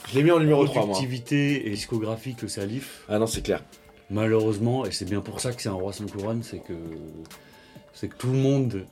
Je 0.10 0.16
l'ai 0.16 0.24
mis 0.24 0.32
en 0.32 0.40
numéro 0.40 0.66
3 0.66 0.76
moi. 0.86 0.94
productivité 0.94 1.68
et 1.68 1.72
discographie 1.72 2.36
que 2.36 2.48
Salif, 2.48 3.04
Ah 3.10 3.20
non, 3.20 3.28
c'est 3.28 3.42
clair. 3.42 3.62
malheureusement, 4.10 4.86
et 4.86 4.92
c'est 4.92 5.06
bien 5.06 5.22
pour 5.22 5.40
ça 5.42 5.52
que 5.52 5.62
c'est 5.62 5.70
un 5.70 5.74
roi 5.74 5.94
sans 5.94 6.06
couronne, 6.08 6.44
c'est 6.44 6.60
que 6.60 6.74
c'est 7.94 8.08
que 8.10 8.16
tout 8.18 8.28
le 8.32 8.38
monde 8.38 8.86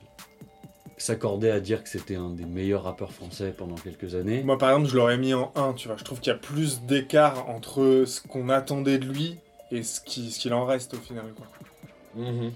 s'accordait 0.96 1.50
à 1.50 1.60
dire 1.60 1.82
que 1.82 1.88
c'était 1.88 2.14
un 2.16 2.30
des 2.30 2.44
meilleurs 2.44 2.84
rappeurs 2.84 3.12
français 3.12 3.52
pendant 3.56 3.74
quelques 3.74 4.14
années. 4.14 4.42
Moi 4.44 4.56
par 4.58 4.70
exemple 4.70 4.88
je 4.88 4.96
l'aurais 4.96 5.18
mis 5.18 5.34
en 5.34 5.52
1, 5.56 5.72
tu 5.74 5.88
vois. 5.88 5.96
Je 5.98 6.04
trouve 6.04 6.20
qu'il 6.20 6.32
y 6.32 6.34
a 6.34 6.38
plus 6.38 6.82
d'écart 6.82 7.48
entre 7.50 8.04
ce 8.06 8.20
qu'on 8.20 8.48
attendait 8.48 8.98
de 8.98 9.04
lui 9.06 9.36
et 9.72 9.82
ce 9.82 10.00
qui- 10.00 10.30
ce 10.30 10.38
qu'il 10.38 10.54
en 10.54 10.64
reste 10.64 10.94
au 10.94 10.98
final. 10.98 11.26
Quoi. 11.36 11.46
Mhm. 12.16 12.52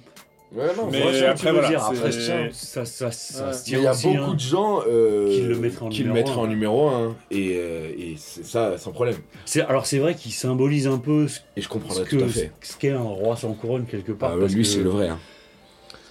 Ouais, 0.55 0.65
non, 0.77 0.89
Mais 0.91 1.01
que 1.03 1.25
après, 1.27 1.53
voilà, 1.53 1.69
dire. 1.69 1.85
Après, 1.85 2.11
ça, 2.11 2.51
ça, 2.53 2.85
ça, 2.87 3.11
ça 3.11 3.47
Ouais. 3.49 3.53
se 3.53 3.65
tient 3.65 3.79
il 3.79 3.85
y 3.85 3.87
a 3.87 3.91
aussi, 3.93 4.07
beaucoup 4.09 4.31
hein. 4.31 4.35
de 4.35 4.41
gens 4.41 4.81
euh, 4.89 5.31
Qui 5.35 5.43
le 5.43 5.57
mettraient 5.59 5.85
en 5.85 5.89
qui 5.91 6.03
le 6.03 6.09
numéro 6.09 6.27
mettraient 6.27 6.41
un. 6.41 6.45
en 6.45 6.47
numéro 6.47 6.89
1 6.89 7.17
et, 7.31 7.53
euh, 7.57 7.91
et 7.99 8.15
c'est 8.17 8.45
ça 8.47 8.79
sans 8.79 8.93
problème. 8.93 9.17
C'est- 9.45 9.61
Alors 9.61 9.85
c'est 9.85 9.99
vrai 9.99 10.15
qu'il 10.15 10.33
symbolise 10.33 10.87
un 10.87 10.97
peu 10.97 11.29
ce, 11.29 11.41
Et 11.57 11.61
je 11.61 11.65
ce 11.65 11.69
comprendrais 11.69 12.05
que 12.05 12.17
tout 12.17 12.25
à 12.25 12.29
fait. 12.29 12.51
ce 12.63 12.77
qu'est 12.79 12.93
un 12.93 12.99
roi 13.03 13.37
sans 13.37 13.53
couronne 13.53 13.85
quelque 13.85 14.13
part. 14.13 14.33
Ah 14.35 14.41
parce 14.41 14.55
lui 14.55 14.63
que, 14.63 14.69
c'est 14.69 14.83
le 14.83 14.89
vrai. 14.89 15.09
hein. 15.09 15.19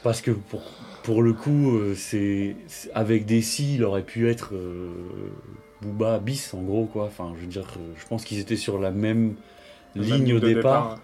Parce 0.04 0.22
que 0.22 0.30
pour, 0.30 0.62
pour 1.02 1.24
le 1.24 1.34
coup, 1.34 1.76
euh, 1.76 1.96
c'est 1.96 2.56
c'est- 2.68 2.92
avec 2.94 3.26
des 3.26 3.42
si, 3.42 3.76
il 3.76 3.84
aurait 3.84 4.04
pu 4.04 4.30
être 4.30 4.54
euh, 4.54 4.92
Booba 5.82 6.20
bis 6.20 6.54
en 6.54 6.62
gros 6.62 6.86
quoi. 6.86 7.06
Enfin, 7.06 7.34
je 7.36 7.42
veux 7.42 7.48
dire, 7.48 7.66
euh, 7.78 7.94
je 8.00 8.06
pense 8.06 8.24
qu'ils 8.24 8.40
étaient 8.40 8.56
sur 8.56 8.78
la 8.80 8.92
même 8.92 9.34
ligne 9.96 10.34
au 10.36 10.40
de 10.40 10.48
départ. 10.54 11.00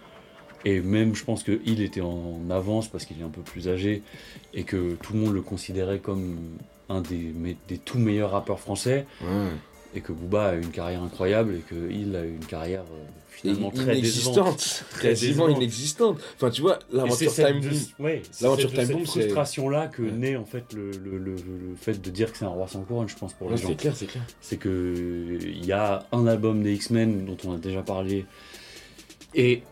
Et 0.66 0.80
même, 0.80 1.14
je 1.16 1.24
pense 1.26 1.44
qu'il 1.44 1.82
était 1.82 2.02
en 2.02 2.40
avance 2.50 2.88
parce 2.88 3.06
qu'il 3.06 3.20
est 3.20 3.24
un 3.24 3.30
peu 3.30 3.42
plus 3.42 3.68
âgé 3.68 4.02
et 4.54 4.64
que 4.64 4.94
tout 5.02 5.14
le 5.14 5.20
monde 5.20 5.34
le 5.34 5.42
considérait 5.42 6.00
comme 6.00 6.38
un 6.90 7.02
des, 7.02 7.34
des 7.68 7.78
tout 7.78 7.98
meilleurs 8.00 8.32
rappeurs 8.32 8.60
français 8.60 9.06
Ouais. 9.22 9.50
et 9.96 10.02
que 10.02 10.12
Booba 10.14 10.50
a 10.50 10.54
une 10.56 10.70
carrière 10.70 11.04
incroyable 11.04 11.56
et 11.56 11.62
qu'il 11.74 12.16
a 12.16 12.24
une 12.24 12.46
carrière 12.46 12.84
euh, 12.84 13.04
finalement 13.30 13.72
très 13.72 13.98
inexistante, 13.98 14.86
Très 14.92 15.10
quasiment 15.10 15.50
inexistante. 15.50 16.20
Enfin, 16.36 16.50
tu 16.50 16.62
vois, 16.62 16.80
l'aventure 16.94 17.30
cette, 17.32 17.46
Time 17.48 17.60
Boom. 17.60 18.06
ouais, 18.06 18.22
c'est 18.32 18.44
L'aventure 18.46 18.70
cette- 18.70 18.80
Time 18.88 18.98
cette 19.00 19.06
c'est- 19.08 19.22
frustration-là 19.22 19.88
que 19.88 20.02
Ouais. 20.04 20.12
naît 20.12 20.36
en 20.38 20.46
fait 20.46 20.72
le, 20.74 20.92
le- 20.92 21.18
le- 21.18 21.36
le 21.36 21.76
fait 21.76 22.00
de 22.02 22.10
dire 22.10 22.32
que 22.32 22.38
c'est 22.38 22.46
un 22.46 22.50
roi 22.50 22.68
sans 22.70 22.84
couronne, 22.84 23.10
je 23.10 23.16
pense, 23.18 23.34
pour 23.34 23.50
les 23.50 23.58
gens. 23.58 23.68
c'est 23.68 23.76
clair, 23.76 23.94
c'est 23.98 24.06
clair. 24.06 24.24
C'est 24.40 24.58
que 24.58 25.38
il 25.42 25.66
y 25.66 25.74
a 25.74 26.06
un 26.14 26.26
album 26.28 26.64
des 26.64 26.74
X-Men 26.74 27.26
dont 27.26 27.38
on 27.46 27.54
a 27.56 27.58
déjà 27.58 27.82
parlé 27.82 28.26
et, 29.36 29.64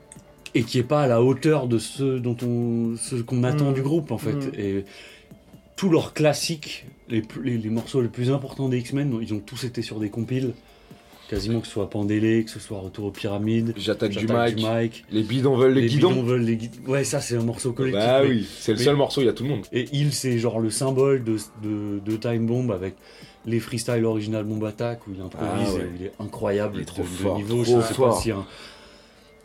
et 0.54 0.64
qui 0.64 0.80
est 0.80 0.84
pas 0.84 1.04
à 1.04 1.08
la 1.08 1.22
hauteur 1.22 1.68
de 1.68 1.78
ce 1.78 2.18
dont 2.20 2.38
on 2.44 2.96
ce 2.98 3.16
qu'on 3.16 3.44
attend 3.44 3.72
Mm. 3.72 3.74
du 3.76 3.82
groupe 3.82 4.12
en 4.12 4.18
fait. 4.18 4.34
Mm. 4.34 4.52
Et 4.60 4.86
tous 5.76 5.90
leurs 5.90 6.14
classiques, 6.14 6.86
les, 7.10 7.24
les, 7.44 7.58
les 7.58 7.70
morceaux 7.70 8.02
les 8.02 8.08
plus 8.10 8.32
importants 8.32 8.70
des 8.70 8.78
X-Men, 8.80 9.18
ils 9.22 9.34
ont 9.34 9.40
tous 9.40 9.64
été 9.64 9.82
sur 9.82 10.00
des 10.00 10.10
compiles. 10.10 10.54
Quasiment 11.30 11.62
que 11.62 11.66
ce 11.68 11.72
soit 11.72 11.90
Pandélé, 11.90 12.44
que 12.44 12.52
ce 12.52 12.60
soit 12.60 12.80
Retour 12.80 13.06
aux 13.06 13.12
pyramides, 13.12 13.74
J'attaque 13.78 14.12
du 14.12 14.28
mic. 14.28 14.58
mic, 14.58 15.06
Les 15.12 15.24
bidons 15.24 15.56
veulent 15.56 15.74
le 15.74 15.80
les 15.80 15.88
guidon. 15.88 16.10
bidons 16.10 16.24
veulent 16.24 16.42
les 16.44 16.58
guid- 16.58 16.86
Ouais, 16.86 17.06
ça 17.06 17.22
c'est 17.22 17.38
un 17.38 17.44
morceau 17.44 17.72
collectif. 17.72 18.04
Bah 18.04 18.22
mais- 18.22 18.30
oui, 18.30 18.48
c'est 18.60 18.74
le 18.74 18.78
mais- 18.80 18.84
seul 18.84 18.96
morceau, 18.98 19.22
il 19.22 19.28
y 19.28 19.30
a 19.30 19.34
tout 19.34 19.44
le 19.44 19.50
monde. 19.50 19.62
Et 19.72 19.86
il, 19.94 20.12
c'est 20.12 20.38
genre 20.40 20.60
le 20.60 20.70
symbole 20.70 21.24
de, 21.24 21.38
de, 21.64 22.00
de 22.06 22.18
Time 22.18 22.46
Bomb 22.48 22.70
avec 22.72 22.96
les 23.46 23.62
freestyles 23.62 24.04
original 24.04 24.44
Bomb 24.44 24.62
Attack 24.66 25.08
où 25.08 25.12
il 25.16 25.22
improvise 25.22 25.68
Ah 25.70 25.74
ouais. 25.74 25.80
et 25.80 25.84
où 25.86 25.90
il 26.02 26.06
est 26.08 26.12
incroyable. 26.20 26.74
Il 26.76 26.82
est 26.82 26.86
trop 26.86 27.02
de- 27.04 27.08
de 27.08 27.14
fort, 27.14 27.38
niveau. 27.38 27.64
trop 27.64 27.80
je 27.82 27.88
sais 27.88 27.94
fort. 27.94 28.10
pas 28.16 28.22
si 28.22 28.32
un, 28.32 28.46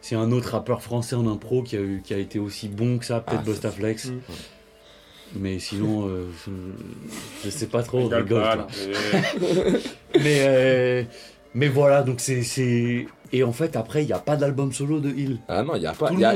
si 0.07 0.15
un 0.15 0.31
autre 0.33 0.51
rappeur 0.51 0.83
français 0.83 1.17
en 1.17 1.27
impro 1.27 1.63
qui 1.63 1.77
a, 1.77 1.81
eu, 1.81 2.01
qui 2.05 2.15
a 2.15 2.19
été 2.19 2.39
aussi 2.39 2.69
bon 2.69 2.99
que 2.99 3.05
ça, 3.05 3.21
peut-être 3.21 3.43
Ah. 3.45 4.09
Mm. 4.11 4.21
Mais 5.41 5.59
sinon, 5.59 6.07
euh, 6.09 6.27
je, 6.47 6.51
je 7.45 7.51
sais 7.51 7.67
pas 7.67 7.83
trop, 7.83 8.05
Rigole 8.05 8.23
rigole. 8.23 8.43
pas, 8.43 8.57
toi. 8.57 8.67
là. 8.69 9.79
Mais, 10.23 10.39
euh, 10.41 11.03
mais 11.55 11.69
voilà, 11.69 12.03
donc 12.03 12.21
c'est- 12.21 12.43
c'est. 12.43 13.07
Et 13.33 13.43
en 13.43 13.53
fait, 13.53 13.75
après, 13.77 14.03
il 14.05 14.07
n'y 14.07 14.13
a 14.13 14.19
pas 14.21 14.37
d'album 14.37 14.73
solo 14.73 15.01
de 15.01 15.11
Hill. 15.11 15.39
Ah 15.49 15.63
non, 15.65 15.75
il 15.75 15.83
y 15.83 15.87
a 15.87 15.93
pas. 15.93 16.11
Il 16.13 16.21
y 16.21 16.25
a, 16.25 16.35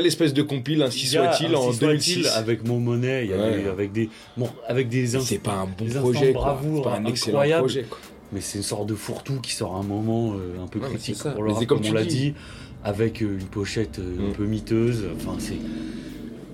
l'espèce 0.00 0.32
de 0.32 0.42
compile, 0.42 0.82
ainsi 0.82 1.16
a 1.18 1.32
soit-il, 1.36 1.54
en 1.54 1.68
Ainsi 1.68 1.78
Soit-il 1.78 2.14
2006. 2.22 2.28
avec 2.28 2.66
Mon 2.66 2.78
Monnaie, 2.80 3.24
il 3.26 3.30
y 3.30 3.34
a 3.34 3.36
Ouais. 3.36 3.62
des- 3.62 3.68
avec 3.68 3.92
des, 3.92 4.08
bon, 4.38 4.48
avec 4.66 4.88
des 4.88 5.06
C'est 5.20 5.38
pas 5.38 5.52
un 5.52 5.66
bon 5.66 5.86
projet, 6.00 6.32
bravoure 6.32 6.84
C'est 6.84 6.90
pas 6.90 6.96
un 6.96 7.04
excellent 7.04 7.58
projet, 7.58 7.82
quoi. 7.82 7.98
Mais 8.32 8.40
c'est 8.40 8.58
une 8.58 8.64
sorte 8.64 8.86
de 8.86 8.94
fourre-tout 8.94 9.40
qui 9.42 9.52
sort 9.52 9.74
à 9.76 9.80
un 9.80 9.82
moment 9.82 10.32
euh, 10.34 10.62
un 10.62 10.66
peu 10.68 10.78
critique 10.80 11.16
c'est 11.20 11.34
pour 11.34 11.42
Mais 11.42 11.48
le 11.48 11.54
c'est 11.54 11.58
rap, 11.60 11.66
comme 11.68 11.80
on 11.84 11.92
l'a 11.92 12.04
dis. 12.04 12.16
dit. 12.30 12.34
Avec 12.84 13.22
euh, 13.22 13.38
une 13.38 13.46
pochette 13.46 13.98
euh, 13.98 14.28
un 14.28 14.30
Mm. 14.30 14.32
peu 14.32 14.44
miteuse. 14.46 15.04
Enfin, 15.16 15.36
c'est. 15.38 15.58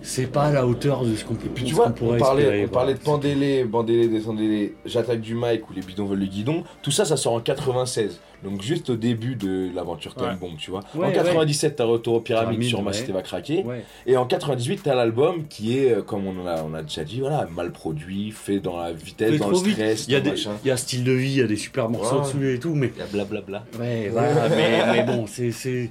C'est 0.08 0.30
pas 0.30 0.44
à 0.44 0.52
la 0.52 0.64
hauteur 0.64 1.04
de 1.04 1.16
ce 1.16 1.24
qu'on 1.24 1.34
peut 1.34 1.48
Puis 1.52 1.64
tu 1.64 1.74
vois, 1.74 1.88
on 1.88 1.90
pourrait 1.90 2.18
parlait, 2.18 2.42
espérer, 2.44 2.64
on 2.66 2.68
parlait 2.68 2.94
de. 2.94 2.98
Pandélé, 3.00 3.64
Bandélé, 3.64 4.06
Descendélé, 4.06 4.76
J'attaque 4.84 5.20
du 5.20 5.34
mic 5.34 5.68
ou 5.68 5.72
les 5.74 5.80
bidons 5.82 6.06
veulent 6.06 6.20
le 6.20 6.26
guidon. 6.26 6.62
Tout 6.80 6.92
ça, 6.92 7.04
ça 7.04 7.16
sort 7.16 7.32
en 7.32 7.40
96. 7.40 8.20
Donc 8.44 8.62
juste 8.62 8.88
au 8.90 8.94
début 8.96 9.34
de 9.34 9.68
l'aventure 9.74 10.14
Time 10.14 10.26
Ouais. 10.26 10.34
Bomb, 10.36 10.56
tu 10.58 10.70
vois. 10.70 10.80
Ouais, 10.94 11.08
en 11.08 11.12
97, 11.12 11.74
t'as 11.74 11.84
Retour 11.84 12.14
aux 12.14 12.20
pyramides 12.20 12.50
Pyramide, 12.50 12.68
sur 12.68 12.78
ouais. 12.78 12.84
Ma 12.84 12.92
Cité 12.92 13.10
va 13.10 13.22
craquer. 13.22 13.64
Ouais. 13.64 13.84
Et 14.06 14.16
en 14.16 14.26
98, 14.26 14.82
t'as 14.84 14.94
l'album 14.94 15.48
qui 15.48 15.76
est, 15.76 15.90
euh, 15.92 16.02
comme 16.02 16.24
on, 16.28 16.46
a, 16.46 16.62
on 16.62 16.72
a 16.74 16.82
déjà 16.82 17.02
dit, 17.02 17.18
voilà, 17.18 17.48
mal 17.56 17.72
produit, 17.72 18.30
fait 18.30 18.60
dans 18.60 18.78
la 18.78 18.92
vitesse, 18.92 19.32
Fait 19.32 19.38
dans 19.38 19.48
le 19.48 19.56
stress, 19.56 20.04
Il 20.06 20.12
y 20.12 20.16
a 20.16 20.20
des, 20.20 20.30
machin. 20.30 20.52
il 20.64 20.68
y 20.68 20.70
a 20.70 20.76
style 20.76 21.02
de 21.02 21.12
vie, 21.12 21.30
il 21.32 21.38
y 21.38 21.42
a 21.42 21.46
des 21.48 21.56
super 21.56 21.88
morceaux 21.88 22.18
Ouais. 22.20 22.22
dessus 22.22 22.54
et 22.54 22.58
tout, 22.60 22.74
mais 22.76 22.92
Il 22.94 23.00
y 23.00 23.02
a 23.02 23.06
blablabla. 23.06 23.64
Ouais, 23.80 24.08
voilà, 24.12 24.48
mais, 24.50 24.92
mais 24.92 25.02
bon, 25.02 25.26
c'est, 25.26 25.50
c'est. 25.50 25.90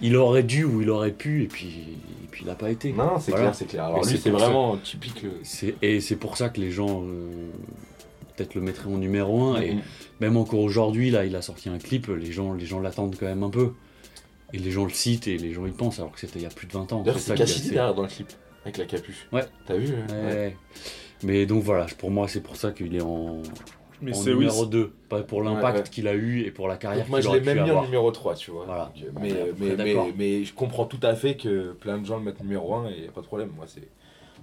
Il 0.00 0.14
aurait 0.16 0.42
dû 0.44 0.62
ou 0.64 0.82
il 0.82 0.90
aurait 0.90 1.10
pu, 1.10 1.42
et 1.42 1.46
puis, 1.46 1.96
puis 2.36 2.44
il 2.44 2.48
n'a 2.48 2.54
pas 2.54 2.70
été. 2.70 2.92
Non, 2.92 3.18
c'est 3.18 3.30
Voilà. 3.30 3.46
clair, 3.46 3.54
c'est 3.54 3.64
clair. 3.64 3.84
Alors 3.86 4.04
lui, 4.04 4.18
c'est 4.18 4.30
ça. 4.30 4.30
vraiment 4.30 4.76
typique. 4.76 5.24
euh, 5.24 5.72
et 5.80 6.00
c'est 6.02 6.16
pour 6.16 6.36
ça 6.36 6.50
que 6.50 6.60
les 6.60 6.70
gens 6.70 7.02
euh, 7.02 7.30
peut-être 8.36 8.54
le 8.54 8.60
mettraient 8.60 8.90
en 8.90 8.98
numéro 8.98 9.42
1. 9.54 9.62
Et 9.62 9.74
Mhm. 9.76 9.80
même 10.20 10.36
encore 10.36 10.60
aujourd'hui, 10.60 11.10
là, 11.10 11.24
il 11.24 11.34
a 11.34 11.40
sorti 11.40 11.70
un 11.70 11.78
clip, 11.78 12.08
les 12.08 12.32
gens, 12.32 12.52
les 12.52 12.66
gens 12.66 12.78
l'attendent 12.78 13.16
quand 13.18 13.24
même 13.24 13.42
un 13.42 13.48
peu. 13.48 13.72
Et 14.52 14.58
les 14.58 14.70
gens 14.70 14.84
le 14.84 14.90
citent 14.90 15.26
et 15.28 15.38
les 15.38 15.54
gens 15.54 15.64
y 15.64 15.70
pensent, 15.70 15.98
alors 15.98 16.12
que 16.12 16.20
c'était 16.20 16.38
il 16.38 16.42
y 16.42 16.46
a 16.46 16.50
plus 16.50 16.66
de 16.66 16.72
20 16.74 16.92
ans. 16.92 17.00
D'ailleurs, 17.02 17.20
c'est 17.20 17.34
Cassidy 17.34 17.70
derrière 17.70 17.94
dans 17.94 18.02
le 18.02 18.08
clip, 18.08 18.28
avec 18.64 18.76
la 18.76 18.84
capuche. 18.84 19.26
Ouais. 19.32 19.44
T'as 19.66 19.76
vu 19.76 19.86
ouais. 19.88 20.22
ouais. 20.22 20.56
Mais 21.22 21.46
donc 21.46 21.62
voilà, 21.62 21.86
pour 21.96 22.10
moi, 22.10 22.28
c'est 22.28 22.42
pour 22.42 22.56
ça 22.56 22.70
qu'il 22.72 22.94
est 22.94 23.00
en, 23.00 23.40
Mais 24.02 24.12
en 24.12 24.14
c'est 24.14 24.30
oui. 24.32 24.40
numéro 24.40 24.66
2. 24.66 24.92
Pas 25.08 25.22
pour 25.22 25.42
l'impact 25.42 25.74
Ouais, 25.76 25.82
ouais. 25.82 25.88
qu'il 25.90 26.08
a 26.08 26.14
eu 26.14 26.40
et 26.40 26.50
pour 26.50 26.68
la 26.68 26.76
carrière 26.76 27.04
Donc 27.04 27.10
moi, 27.10 27.18
qu'il 27.18 27.24
je 27.24 27.28
aurait 27.30 27.40
l'ai 27.40 27.44
même 27.46 27.56
mis 27.56 27.62
en 27.62 27.68
avoir. 27.68 27.84
numéro 27.84 28.10
3, 28.10 28.34
tu 28.34 28.50
vois. 28.50 28.64
Voilà. 28.66 28.92
Donc, 28.96 29.04
On 29.16 29.20
Mais, 29.20 29.32
mais, 29.58 29.66
mais, 29.68 29.76
d'accord. 29.76 30.08
mais 30.16 30.44
je 30.44 30.54
comprends 30.54 30.84
tout 30.84 31.00
à 31.02 31.14
fait 31.14 31.36
que 31.36 31.72
plein 31.72 31.98
de 31.98 32.04
gens 32.06 32.18
le 32.18 32.24
mettent 32.24 32.40
numéro 32.42 32.74
1 32.74 32.88
et 32.90 33.04
y 33.04 33.08
a 33.08 33.10
pas 33.12 33.20
de 33.22 33.26
problème. 33.26 33.50
Moi, 33.56 33.64
c'est... 33.68 33.88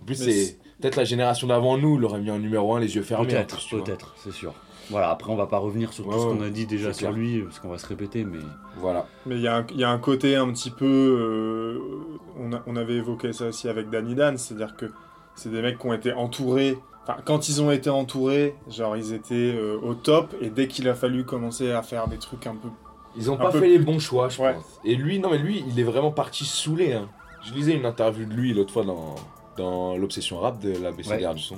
En 0.01 0.05
plus, 0.05 0.15
c'est 0.15 0.57
peut-être 0.81 0.95
la 0.97 1.03
génération 1.05 1.47
d'avant 1.47 1.77
nous 1.77 1.97
l'aurait 1.97 2.19
mis 2.19 2.31
en 2.31 2.39
numéro 2.39 2.73
1 2.75 2.79
les 2.79 2.95
yeux 2.95 3.03
fermés. 3.03 3.27
en 3.37 3.43
Peut-être, 3.83 4.13
c'est 4.17 4.33
sûr. 4.33 4.53
Voilà, 4.89 5.11
après 5.11 5.31
on 5.31 5.37
va 5.37 5.47
pas 5.47 5.59
revenir 5.59 5.93
sur 5.93 6.03
tout 6.03 6.09
Ouais, 6.09 6.19
ce 6.19 6.23
qu'on 6.25 6.41
a 6.41 6.49
dit 6.49 6.65
déjà 6.65 6.91
sur 6.91 7.07
clair. 7.07 7.11
lui, 7.13 7.39
parce 7.43 7.59
qu'on 7.59 7.69
va 7.69 7.77
se 7.77 7.85
répéter, 7.87 8.25
mais 8.25 8.39
Voilà. 8.75 9.07
Mais 9.25 9.35
il 9.35 9.41
y, 9.41 9.47
a 9.47 9.55
un- 9.59 9.65
il 9.71 9.79
y 9.79 9.83
a 9.85 9.89
un 9.89 9.97
côté 9.97 10.35
un 10.35 10.51
petit 10.51 10.71
peu. 10.71 10.85
euh, 10.85 11.79
on, 12.37 12.51
a- 12.51 12.61
on 12.67 12.75
avait 12.75 12.95
évoqué 12.95 13.31
ça 13.31 13.45
aussi 13.47 13.69
avec 13.69 13.89
Danny 13.89 14.13
Dan, 14.13 14.37
c'est-à-dire 14.37 14.75
que 14.75 14.87
c'est 15.35 15.49
des 15.49 15.61
mecs 15.61 15.79
qui 15.79 15.87
ont 15.87 15.93
été 15.93 16.11
entourés. 16.11 16.77
Enfin, 17.03 17.17
quand 17.25 17.49
ils 17.49 17.61
ont 17.61 17.69
été 17.71 17.89
entourés, 17.89 18.55
genre 18.69 18.95
ils 18.95 19.13
étaient 19.13 19.33
euh, 19.55 19.77
au 19.81 19.93
top, 19.93 20.33
et 20.41 20.49
dès 20.49 20.67
qu'il 20.67 20.87
a 20.87 20.93
fallu 20.95 21.25
commencer 21.25 21.71
à 21.71 21.81
faire 21.83 22.07
des 22.07 22.17
trucs 22.17 22.47
un 22.47 22.55
peu. 22.55 22.69
Ils 23.15 23.29
ont 23.29 23.37
pas 23.37 23.51
fait 23.51 23.67
les 23.67 23.77
bons 23.79 23.99
choix, 23.99 24.29
je 24.29 24.41
Ouais. 24.41 24.53
pense. 24.55 24.79
Et 24.85 24.95
lui, 24.95 25.19
non, 25.19 25.29
mais 25.29 25.37
lui, 25.37 25.63
il 25.67 25.79
est 25.79 25.83
vraiment 25.83 26.11
parti 26.11 26.45
saoulé. 26.45 26.93
Hein. 26.93 27.09
Je 27.43 27.53
lisais 27.53 27.73
une 27.75 27.85
interview 27.85 28.25
de 28.25 28.33
lui 28.33 28.53
l'autre 28.53 28.71
fois 28.73 28.85
dans, 28.85 29.15
dans 29.57 29.97
l'Obsession 29.97 30.39
Rap 30.39 30.59
de 30.61 30.75
la 30.77 30.91
BCDR 30.91 31.35
du 31.35 31.41
son. 31.43 31.57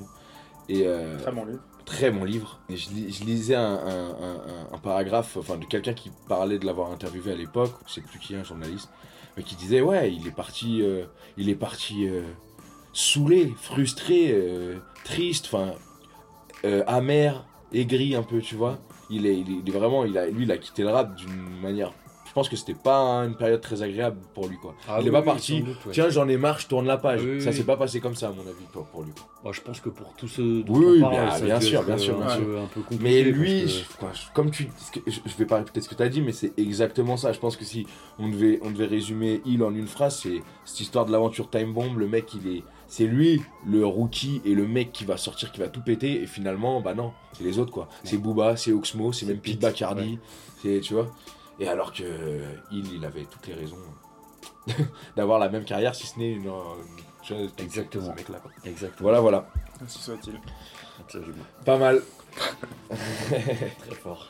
Et 0.68 0.84
euh, 0.88 1.18
Très 1.20 1.32
bon 1.32 1.46
livre. 1.46 1.60
très 1.86 2.10
bon 2.12 2.24
livre. 2.24 2.60
Et 2.70 2.76
je, 2.76 2.90
lis- 2.90 3.14
je 3.14 3.24
lisais 3.24 3.54
un, 3.56 3.62
un- 3.62 4.10
un- 4.10 4.42
un- 4.72 4.74
un 4.74 4.78
paragraphe 4.80 5.38
enfin, 5.38 5.58
de 5.58 5.66
quelqu'un 5.66 5.94
qui 5.94 6.12
parlait 6.28 6.58
de 6.58 6.66
l'avoir 6.66 6.92
interviewé 6.92 7.32
à 7.34 7.36
l'époque, 7.36 7.72
je 7.88 7.94
sais 7.94 8.02
plus 8.02 8.18
qui, 8.20 8.36
un 8.36 8.44
journaliste, 8.44 8.90
mais 9.38 9.44
qui 9.44 9.56
disait 9.56 9.80
Ouais, 9.82 10.12
il 10.12 10.28
est 10.28 10.36
parti, 10.36 10.82
euh, 10.82 11.06
il 11.38 11.50
est 11.50 11.56
parti 11.56 12.08
euh, 12.10 12.24
saoulé, 12.96 13.54
frustré, 13.58 14.32
euh, 14.32 14.78
triste, 15.04 15.50
enfin, 15.52 15.74
euh, 16.64 16.84
amer, 16.88 17.46
aigri 17.74 18.16
un 18.16 18.24
peu, 18.24 18.40
tu 18.40 18.56
vois. 18.56 18.80
Il 19.10 19.28
est, 19.28 19.38
il 19.38 19.62
est, 19.68 19.72
vraiment, 19.72 20.06
il 20.06 20.14
lui, 20.32 20.46
il 20.46 20.52
a 20.52 20.58
quitté 20.58 20.82
le 20.82 20.90
rap 20.90 21.14
d'une 21.16 21.60
manière. 21.62 21.92
Je 22.36 22.42
pense 22.42 22.50
que 22.50 22.58
c'était 22.58 22.74
pas 22.74 23.20
une 23.24 23.36
période 23.38 23.62
très 23.62 23.82
agréable 23.82 24.18
pour 24.34 24.50
lui, 24.50 24.58
quoi. 24.58 24.76
Ah 24.90 24.98
il 25.00 25.04
est 25.04 25.10
oui, 25.10 25.14
pas 25.14 25.20
oui, 25.22 25.26
parti. 25.26 25.60
sans 25.60 25.66
doute, 25.68 25.86
ouais. 25.86 25.94
Tiens, 25.94 26.10
j'en 26.10 26.28
ai 26.28 26.36
marre, 26.36 26.60
je 26.60 26.68
tourne 26.68 26.86
la 26.86 26.98
page. 26.98 27.22
Oui, 27.24 27.42
ça 27.42 27.54
s'est 27.54 27.64
pas 27.64 27.78
passé 27.78 28.02
comme 28.02 28.14
ça, 28.16 28.28
à 28.28 28.32
mon 28.32 28.42
avis, 28.42 28.66
pour, 28.74 28.84
pour 28.88 29.04
lui. 29.04 29.14
Moi, 29.42 29.54
je 29.54 29.62
pense 29.62 29.80
que 29.80 29.88
pour 29.88 30.12
tous 30.18 30.28
ceux 30.28 30.66
Oui, 30.68 31.00
parle, 31.00 31.14
bien- 31.14 31.40
bien 31.40 31.62
sûr, 31.62 31.84
bien 31.84 31.96
euh, 31.96 31.98
sûr, 31.98 32.22
un 32.22 32.26
bien 32.26 32.36
peu- 32.46 32.58
un 32.60 32.66
peu 32.66 32.82
compliqué. 32.82 33.04
Mais 33.06 33.24
lui, 33.24 33.64
que- 33.64 33.98
quoi, 34.00 34.12
comme 34.34 34.52
tu, 34.52 34.68
je, 35.08 35.20
vais 35.38 35.46
pas 35.46 35.60
répéter 35.60 35.80
ce 35.80 35.88
que 35.88 35.96
tu 35.96 36.04
as 36.04 36.10
dit, 36.10 36.20
mais 36.20 36.34
c'est 36.34 36.52
exactement 36.60 37.16
ça. 37.16 37.32
Je 37.32 37.40
pense 37.40 37.56
que 37.56 37.64
si 37.64 37.88
on 38.20 38.28
devait, 38.28 38.60
on 38.64 38.70
devait 38.72 38.88
résumer 38.88 39.40
il 39.46 39.64
en 39.64 39.74
une 39.74 39.88
phrase, 39.88 40.20
c'est 40.22 40.44
cette 40.66 40.82
histoire 40.82 41.06
de 41.06 41.14
l'aventure 41.14 41.50
Time 41.50 41.72
Bomb. 41.74 41.98
Le 41.98 42.10
mec, 42.10 42.34
il 42.34 42.54
est, 42.54 42.64
c'est 42.90 43.06
lui, 43.06 43.42
le 43.66 43.86
rookie 43.86 44.42
et 44.44 44.56
le 44.56 44.68
mec 44.68 44.92
qui 44.92 45.06
va 45.06 45.16
sortir, 45.16 45.54
qui 45.54 45.62
va 45.62 45.70
tout 45.70 45.82
péter. 45.82 46.22
Et 46.22 46.26
finalement, 46.28 46.82
bah 46.82 46.96
non, 46.96 47.14
c'est 47.32 47.46
les 47.46 47.60
autres 47.60 47.72
quoi. 47.72 47.88
C'est 48.04 48.18
Booba, 48.18 48.58
c'est 48.58 48.74
Oxmo, 48.74 49.14
c'est 49.14 49.26
même 49.26 49.38
Pete 49.38 49.54
Pete, 49.54 49.62
Bacardi, 49.62 50.20
c'est 50.62 50.82
tu 50.82 50.96
vois. 50.96 51.08
Et 51.60 51.68
alors 51.68 51.94
que 51.94 52.04
il, 52.72 52.94
il 52.94 53.06
avait 53.06 53.26
toutes 53.26 53.48
les 53.48 53.54
raisons 53.54 53.78
d'avoir 55.16 55.40
la 55.40 55.50
même 55.50 55.64
carrière, 55.66 55.96
si 55.96 56.06
ce 56.08 56.20
n'est 56.20 56.32
une, 56.34 56.44
une- 56.44 56.50
vois, 56.50 57.48
Exactement. 57.58 58.12
ce 58.12 58.16
mec-là, 58.16 58.40
quoi. 58.40 58.52
Exactement. 58.66 59.02
Voilà, 59.10 59.20
voilà, 59.22 59.48
Ainsi 59.84 60.00
soit-il. 60.00 60.40
Absolument. 61.00 61.44
pas 61.66 61.78
mal. 61.78 62.02
Très 62.90 63.96
fort. 64.02 64.28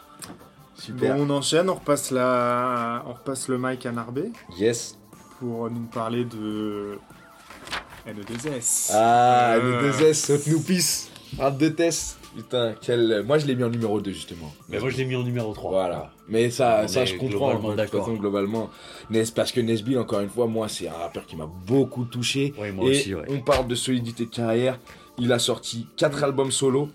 Super. 0.76 1.16
Bon, 1.16 1.26
on 1.26 1.30
enchaîne, 1.38 1.70
on 1.70 1.76
repasse, 1.76 2.12
la... 2.12 3.04
on 3.08 3.14
repasse 3.14 3.48
le 3.48 3.58
mic 3.58 3.86
à 3.86 3.92
Narbé 3.92 4.32
Yes. 4.58 4.98
pour 5.40 5.70
nous 5.70 5.86
parler 5.86 6.26
de 6.26 7.00
N2S. 8.08 8.92
Ah, 8.94 9.54
Euh. 9.56 9.82
le 9.82 9.92
2S, 9.92 10.14
saute-nous 10.26 10.60
pisse. 10.62 11.10
Un 11.40 11.52
de 11.52 11.70
test. 11.70 12.18
Putain, 12.36 12.76
quel. 12.82 13.24
Moi, 13.26 13.38
je 13.38 13.45
l'ai 13.48 13.56
mis 13.56 13.63
en 13.63 13.69
numéro 13.69 14.02
2, 14.02 14.12
justement. 14.12 14.54
Mais 14.69 14.80
moi, 14.80 14.89
je 14.89 14.98
l'ai 14.98 15.06
mis 15.06 15.15
en 15.15 15.24
numéro 15.24 15.54
3. 15.54 15.71
Voilà. 15.71 16.12
Mais 16.28 16.50
ça, 16.50 16.82
On 16.84 16.88
ça 16.88 17.06
je 17.06 17.13
comprends. 17.15 17.30
globalement 17.30 17.62
De 17.62 17.67
toute 17.69 17.78
d'accord. 17.78 18.06
façon, 18.06 18.17
globalement. 18.17 18.69
Parce 19.36 19.52
que 19.52 19.62
Nesbill, 19.62 19.98
encore 20.00 20.19
une 20.19 20.30
fois, 20.30 20.48
moi, 20.48 20.67
c'est 20.67 20.88
un 20.88 20.93
rappeur 20.93 21.26
qui 21.26 21.36
m'a 21.36 21.48
beaucoup 21.65 22.06
touché. 22.06 22.54
Ouais, 22.60 22.71
moi 22.71 22.88
Et 22.88 22.89
aussi, 22.91 23.15
ouais. 23.15 23.26
on 23.30 23.39
parle 23.39 23.67
de 23.67 23.76
solidité 23.76 24.26
de 24.26 24.30
carrière. 24.32 24.80
Il 25.17 25.32
a 25.32 25.39
sorti 25.39 25.88
4 25.98 26.24
albums 26.26 26.52
solo. 26.52 26.89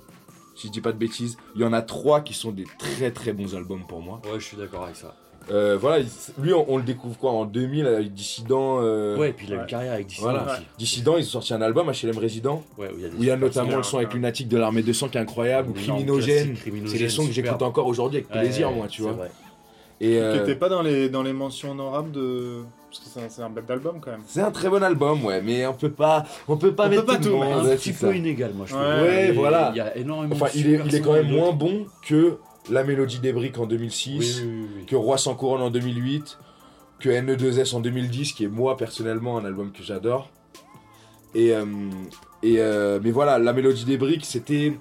Si 0.56 0.66
je 0.66 0.72
dis 0.72 0.80
pas 0.82 0.92
de 0.92 0.98
bêtises. 0.98 1.38
Il 1.54 1.62
y 1.62 1.64
en 1.64 1.72
a 1.72 1.80
3 1.80 2.20
qui 2.20 2.34
sont 2.34 2.50
des 2.52 2.64
très 2.78 3.10
très 3.10 3.32
bons 3.32 3.54
albums 3.54 3.86
pour 3.88 4.02
moi. 4.02 4.20
Ouais, 4.26 4.38
je 4.38 4.44
suis 4.44 4.56
d'accord 4.58 4.84
avec 4.84 4.96
ça. 4.96 5.16
Euh, 5.50 5.76
voilà, 5.80 5.98
il- 6.00 6.06
lui, 6.42 6.52
on, 6.52 6.64
on 6.72 6.76
le 6.76 6.82
découvre 6.84 7.16
quoi 7.18 7.32
En 7.32 7.44
2000 7.44 7.86
avec 7.86 8.12
Dissident. 8.14 8.78
euh, 8.82 9.16
Ouais, 9.16 9.30
et 9.30 9.32
puis 9.32 9.46
il 9.48 9.52
a 9.52 9.56
ouais. 9.56 9.62
une 9.62 9.68
carrière 9.68 9.92
avec 9.94 10.06
Dissident 10.06 10.30
Voilà. 10.30 10.52
aussi. 10.52 10.62
Dissident, 10.78 11.16
ils 11.16 11.24
ont 11.24 11.28
sorti 11.28 11.54
un 11.54 11.62
album, 11.62 11.90
HLM 11.90 12.18
Résident. 12.18 12.62
Ouais, 12.78 12.88
où 12.94 12.98
il 12.98 13.02
y 13.02 13.04
a, 13.04 13.08
des 13.08 13.16
Où 13.16 13.22
il 13.22 13.26
y 13.26 13.30
a 13.30 13.34
super 13.34 13.48
notamment 13.48 13.76
le 13.76 13.82
son 13.82 13.96
avec 13.98 14.14
Lunatic 14.14 14.48
de 14.48 14.56
l'armée 14.58 14.82
200 14.82 15.08
qui 15.08 15.18
est 15.18 15.20
incroyable, 15.20 15.70
ou 15.70 15.72
Criminogène. 15.72 16.54
C'est 16.86 16.98
des 16.98 17.08
sons 17.08 17.26
que 17.26 17.32
j'écoute 17.32 17.62
encore 17.62 17.86
aujourd'hui 17.86 18.18
avec 18.18 18.28
plaisir, 18.28 18.68
ouais, 18.70 18.76
moi, 18.76 18.86
tu 18.88 19.02
vois. 19.02 19.12
vrai. 19.12 19.30
Et 20.02 20.12
Qui 20.12 20.16
euh, 20.18 20.42
était 20.42 20.54
pas 20.54 20.68
dans 20.70 20.80
les, 20.82 21.08
dans 21.10 21.22
les 21.22 21.32
mentions 21.34 21.72
honorables 21.72 22.10
de. 22.12 22.62
Parce 22.90 23.00
que 23.04 23.20
c'est 23.28 23.42
un, 23.42 23.46
un 23.46 23.50
bête 23.50 23.66
d'album 23.66 23.98
quand 24.00 24.10
même. 24.10 24.22
c'est 24.26 24.40
un 24.40 24.50
très 24.50 24.68
bon 24.68 24.82
album, 24.82 25.24
ouais, 25.24 25.40
mais 25.42 25.64
on 25.66 25.74
peut 25.74 25.90
pas, 25.90 26.24
on 26.48 26.56
peut 26.56 26.72
pas 26.74 26.86
On 26.86 26.88
mettre 26.88 27.04
peut 27.06 27.12
pas 27.12 27.18
tout. 27.18 27.40
Un 27.42 27.76
petit 27.76 27.92
peu 27.92 28.16
inégal, 28.16 28.52
moi, 28.54 28.66
je 28.66 28.72
trouve. 28.74 28.82
Ouais, 28.84 29.30
voilà. 29.32 29.70
Il 29.74 29.78
y 29.78 29.80
a 29.80 29.96
énormément 29.96 30.34
Enfin, 30.34 30.46
de 30.46 30.58
il 30.58 30.74
est, 30.74 30.80
il 30.86 30.94
est 30.94 31.00
quand 31.00 31.12
même 31.12 31.30
moins 31.30 31.52
bon 31.52 31.86
que 32.02 32.38
La 32.70 32.84
Mélodie 32.84 33.18
des 33.20 33.32
Briques 33.32 33.58
en 33.58 33.62
Oui, 33.62 33.68
2006, 33.68 34.42
oui, 34.44 34.48
oui, 34.48 34.66
oui. 34.78 34.86
que 34.86 34.96
Roi 34.96 35.18
sans 35.18 35.34
couronne 35.34 35.62
en 35.62 35.70
2008, 35.70 36.38
que 37.00 37.08
NE2S 37.08 37.74
en 37.74 37.80
2010, 37.80 38.32
qui 38.32 38.44
est 38.44 38.48
moi 38.48 38.76
personnellement 38.76 39.38
un 39.38 39.44
album 39.44 39.72
que 39.72 39.82
j'adore. 39.82 40.30
Et, 41.34 41.52
euh, 41.54 41.64
et 42.42 42.56
euh, 42.58 43.00
mais 43.02 43.10
voilà, 43.10 43.38
La 43.38 43.52
Mélodie 43.52 43.84
des 43.84 43.96
Briques, 43.96 44.24
c'était. 44.26 44.74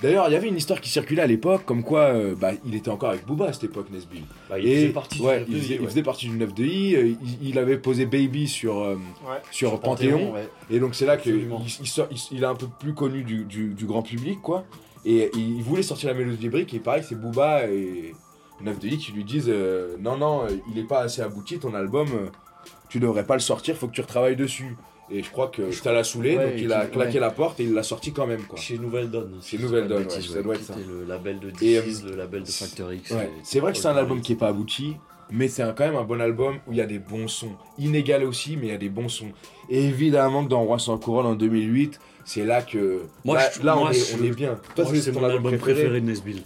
D'ailleurs, 0.00 0.28
il 0.28 0.32
y 0.32 0.36
avait 0.36 0.46
une 0.46 0.56
histoire 0.56 0.80
qui 0.80 0.88
circulait 0.90 1.22
à 1.22 1.26
l'époque, 1.26 1.64
comme 1.64 1.82
quoi 1.82 2.02
euh, 2.02 2.36
bah, 2.36 2.52
il 2.64 2.76
était 2.76 2.88
encore 2.88 3.10
avec 3.10 3.26
Booba 3.26 3.46
à 3.46 3.52
cette 3.52 3.64
époque, 3.64 3.90
Nesbill. 3.90 4.22
Bah, 4.48 4.56
il 4.60 4.72
faisait 4.72 4.88
partie 4.90 5.20
ouais, 5.20 5.40
du 5.44 5.50
il, 5.56 5.60
faisait, 5.60 5.74
il 5.74 5.80
ouais. 5.80 5.86
faisait 5.88 6.02
partie 6.04 6.28
du 6.28 6.36
9 6.38 6.54
de 6.54 6.64
I. 6.64 6.94
euh, 6.94 7.14
Il, 7.42 7.48
il 7.48 7.58
avait 7.58 7.78
posé 7.78 8.06
Baby 8.06 8.46
sur, 8.46 8.78
euh, 8.78 8.94
Ouais. 9.28 9.38
sur 9.50 9.80
Panthéon. 9.80 10.32
ouais. 10.34 10.48
Et 10.70 10.78
donc 10.78 10.94
c'est 10.94 11.04
là 11.04 11.16
qu'il 11.16 11.34
il, 11.34 11.48
il- 11.50 12.18
il 12.30 12.42
est 12.44 12.46
un 12.46 12.54
peu 12.54 12.68
plus 12.78 12.94
connu 12.94 13.24
du, 13.24 13.44
du- 13.44 13.74
du 13.74 13.86
grand 13.86 14.02
public, 14.02 14.40
quoi. 14.40 14.64
Et 15.08 15.30
il, 15.34 15.56
il 15.56 15.62
voulait 15.62 15.82
sortir 15.82 16.10
la 16.10 16.14
mélodie 16.14 16.36
des 16.36 16.48
briques. 16.50 16.74
Et 16.74 16.78
pareil, 16.78 17.02
c'est 17.08 17.14
Booba 17.14 17.66
et 17.66 18.14
9 18.60 18.78
de 18.78 18.88
qui 18.88 19.12
lui 19.12 19.24
disent 19.24 19.48
euh, 19.48 19.96
Non, 19.98 20.16
non, 20.16 20.44
euh, 20.44 20.50
il 20.70 20.78
est 20.78 20.86
pas 20.86 21.00
assez 21.00 21.22
abouti 21.22 21.58
ton 21.58 21.74
album. 21.74 22.08
euh, 22.12 22.26
tu 22.88 23.00
devrais 23.00 23.24
pas 23.24 23.34
le 23.34 23.40
sortir, 23.40 23.76
faut 23.76 23.88
que 23.88 23.94
tu 23.94 24.00
retravailles 24.02 24.36
dessus. 24.36 24.76
Et 25.10 25.22
je 25.22 25.30
crois 25.30 25.48
que 25.48 25.72
ça 25.72 25.90
l'a 25.92 26.04
saoulé, 26.04 26.36
Ouais, 26.36 26.50
donc 26.50 26.60
il 26.60 26.72
a 26.72 26.84
claqué 26.84 27.14
ouais. 27.14 27.20
la 27.20 27.30
porte 27.30 27.60
et 27.60 27.64
il 27.64 27.72
l'a 27.72 27.82
sorti 27.82 28.12
quand 28.12 28.26
même, 28.26 28.42
quoi. 28.42 28.58
Chez 28.58 28.76
Nouvelle 28.76 29.10
Donne. 29.10 29.38
Chez 29.42 29.56
Nouvelle 29.56 29.88
Donne, 29.88 30.02
bêtises, 30.02 30.28
ouais, 30.28 30.36
ça 30.36 30.42
doit 30.42 30.54
être 30.54 30.62
ça. 30.64 30.74
C'était 30.74 30.86
le 30.86 31.04
label 31.04 31.38
de 31.40 31.48
Et, 31.62 31.80
DC's, 31.80 32.04
le 32.04 32.14
label 32.16 32.42
de 32.42 32.50
Factor 32.50 32.92
X. 32.92 33.14
C'est 33.42 33.60
vrai 33.60 33.72
que 33.72 33.78
c'est 33.78 33.88
un 33.88 33.96
album 33.96 34.20
qui 34.20 34.32
est 34.32 34.36
pas 34.36 34.48
abouti, 34.48 34.96
mais 35.30 35.48
c'est 35.48 35.62
quand 35.76 35.84
même 35.86 35.96
un 35.96 36.04
bon 36.04 36.20
album 36.20 36.56
où 36.66 36.72
il 36.72 36.78
y 36.78 36.80
a 36.80 36.86
des 36.86 36.98
bons 36.98 37.28
sons. 37.28 37.52
Inégal 37.78 38.24
aussi, 38.24 38.56
mais 38.56 38.66
il 38.68 38.70
y 38.70 38.74
a 38.74 38.78
des 38.78 38.88
bons 38.88 39.08
sons. 39.08 39.32
Et 39.68 39.84
évidemment 39.84 40.44
que 40.44 40.48
dans 40.48 40.62
Roi 40.62 40.78
sans 40.78 40.98
couronne 40.98 41.26
en 41.26 41.34
2008, 41.34 42.00
c'est 42.24 42.44
là 42.44 42.62
que. 42.62 43.02
Moi, 43.24 43.36
là, 43.36 43.48
je- 43.54 43.62
là, 43.62 43.74
moi, 43.74 43.88
on, 43.88 43.90
est, 43.90 43.94
je- 43.94 44.20
on 44.20 44.24
est 44.24 44.30
bien. 44.30 44.58
Toi, 44.74 44.84
c'est 44.94 45.12
mon 45.12 45.24
album 45.24 45.56
préféré, 45.58 46.00
de 46.00 46.06
Nesbill. 46.06 46.42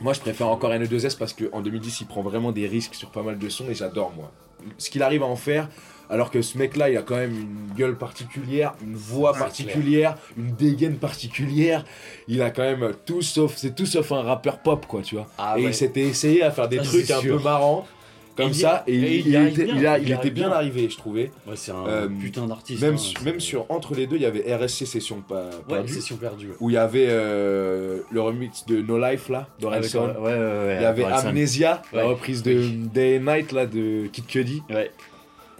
Moi, 0.00 0.14
je 0.14 0.20
préfère 0.20 0.48
encore 0.48 0.70
N2S 0.72 1.16
parce 1.18 1.34
qu'en 1.34 1.60
2010, 1.60 2.00
il 2.00 2.06
prend 2.06 2.22
vraiment 2.22 2.52
des 2.52 2.66
risques 2.66 2.94
sur 2.94 3.10
pas 3.10 3.22
mal 3.22 3.38
de 3.38 3.48
sons 3.50 3.66
et 3.68 3.74
j'adore, 3.74 4.12
moi. 4.16 4.32
Ce 4.78 4.88
qu'il 4.90 5.02
arrive 5.02 5.22
à 5.22 5.26
en 5.26 5.36
faire, 5.36 5.68
alors 6.08 6.30
que 6.30 6.40
ce 6.42 6.56
mec-là, 6.58 6.88
il 6.90 6.96
a 6.96 7.02
quand 7.02 7.16
même 7.16 7.32
une 7.32 7.74
gueule 7.76 7.96
particulière, 7.96 8.74
une 8.82 8.94
voix 8.94 9.32
particulière, 9.34 10.16
une 10.38 10.52
dégaine 10.54 10.96
particulière. 10.96 11.84
Il 12.28 12.40
a 12.42 12.50
quand 12.50 12.62
même 12.62 12.92
tout 13.06 13.20
sauf, 13.22 13.56
c'est 13.56 13.74
tout 13.74 13.86
sauf 13.86 14.10
un 14.12 14.22
rappeur 14.22 14.58
pop, 14.60 14.86
quoi, 14.86 15.02
tu 15.02 15.16
vois. 15.16 15.26
Ah 15.38 15.56
et 15.58 15.64
il 15.64 15.74
s'était 15.74 16.00
essayé 16.02 16.42
à 16.42 16.50
faire 16.50 16.68
des 16.68 16.78
Ça, 16.78 16.84
trucs 16.84 17.10
un 17.10 17.20
sûr. 17.20 17.36
peu 17.36 17.42
marrants. 17.42 17.86
Comme 18.36 18.52
ça, 18.54 18.84
et, 18.86 18.94
il, 18.94 19.04
et 19.04 19.16
il 19.18 19.26
il 19.26 19.32
y 19.32 19.36
arrive 19.36 19.52
était, 19.52 19.64
bien, 19.64 19.74
il 19.76 19.86
a- 19.86 19.98
il 19.98 20.02
il 20.02 20.08
y 20.08 20.12
était 20.12 20.18
arrive 20.20 20.32
bien 20.32 20.48
bien. 20.48 20.56
arrivé, 20.56 20.88
je 20.88 20.96
trouvais. 20.96 21.30
Ouais, 21.46 21.56
c'est 21.56 21.72
un 21.72 21.86
Euh, 21.86 22.08
putain 22.08 22.46
d'artiste. 22.46 22.80
Même, 22.82 22.94
hein, 22.94 23.22
même 23.24 23.40
sur 23.40 23.66
entre 23.70 23.94
les 23.94 24.06
deux, 24.06 24.16
il 24.16 24.22
y 24.22 24.26
avait 24.26 24.54
RSC 24.54 24.86
Session 24.86 25.20
pas 25.20 25.44
Ouais, 25.68 25.74
perdue, 25.76 25.92
session 25.92 26.16
perdue. 26.16 26.48
ouais. 26.48 26.54
où 26.60 26.70
il 26.70 26.74
y 26.74 26.76
avait 26.78 27.06
euh, 27.08 27.98
le 28.10 28.20
remix 28.20 28.64
de 28.66 28.80
No 28.80 28.98
Life 28.98 29.28
là, 29.28 29.38
Avec, 29.38 29.60
d'Orelsan. 29.60 30.06
ouais, 30.06 30.14
ouais, 30.20 30.32
ouais, 30.32 30.76
Il 30.78 30.82
y 30.82 30.86
avait. 30.86 31.04
Amnesia, 31.04 31.82
la 31.92 32.04
reprise 32.04 32.42
de 32.42 32.62
Day 32.92 33.18
and 33.18 33.30
Night 33.30 33.52
là 33.52 33.66
de 33.66 34.06
Kid 34.12 34.26
Cudi. 34.26 34.62
Ouais. 34.70 34.90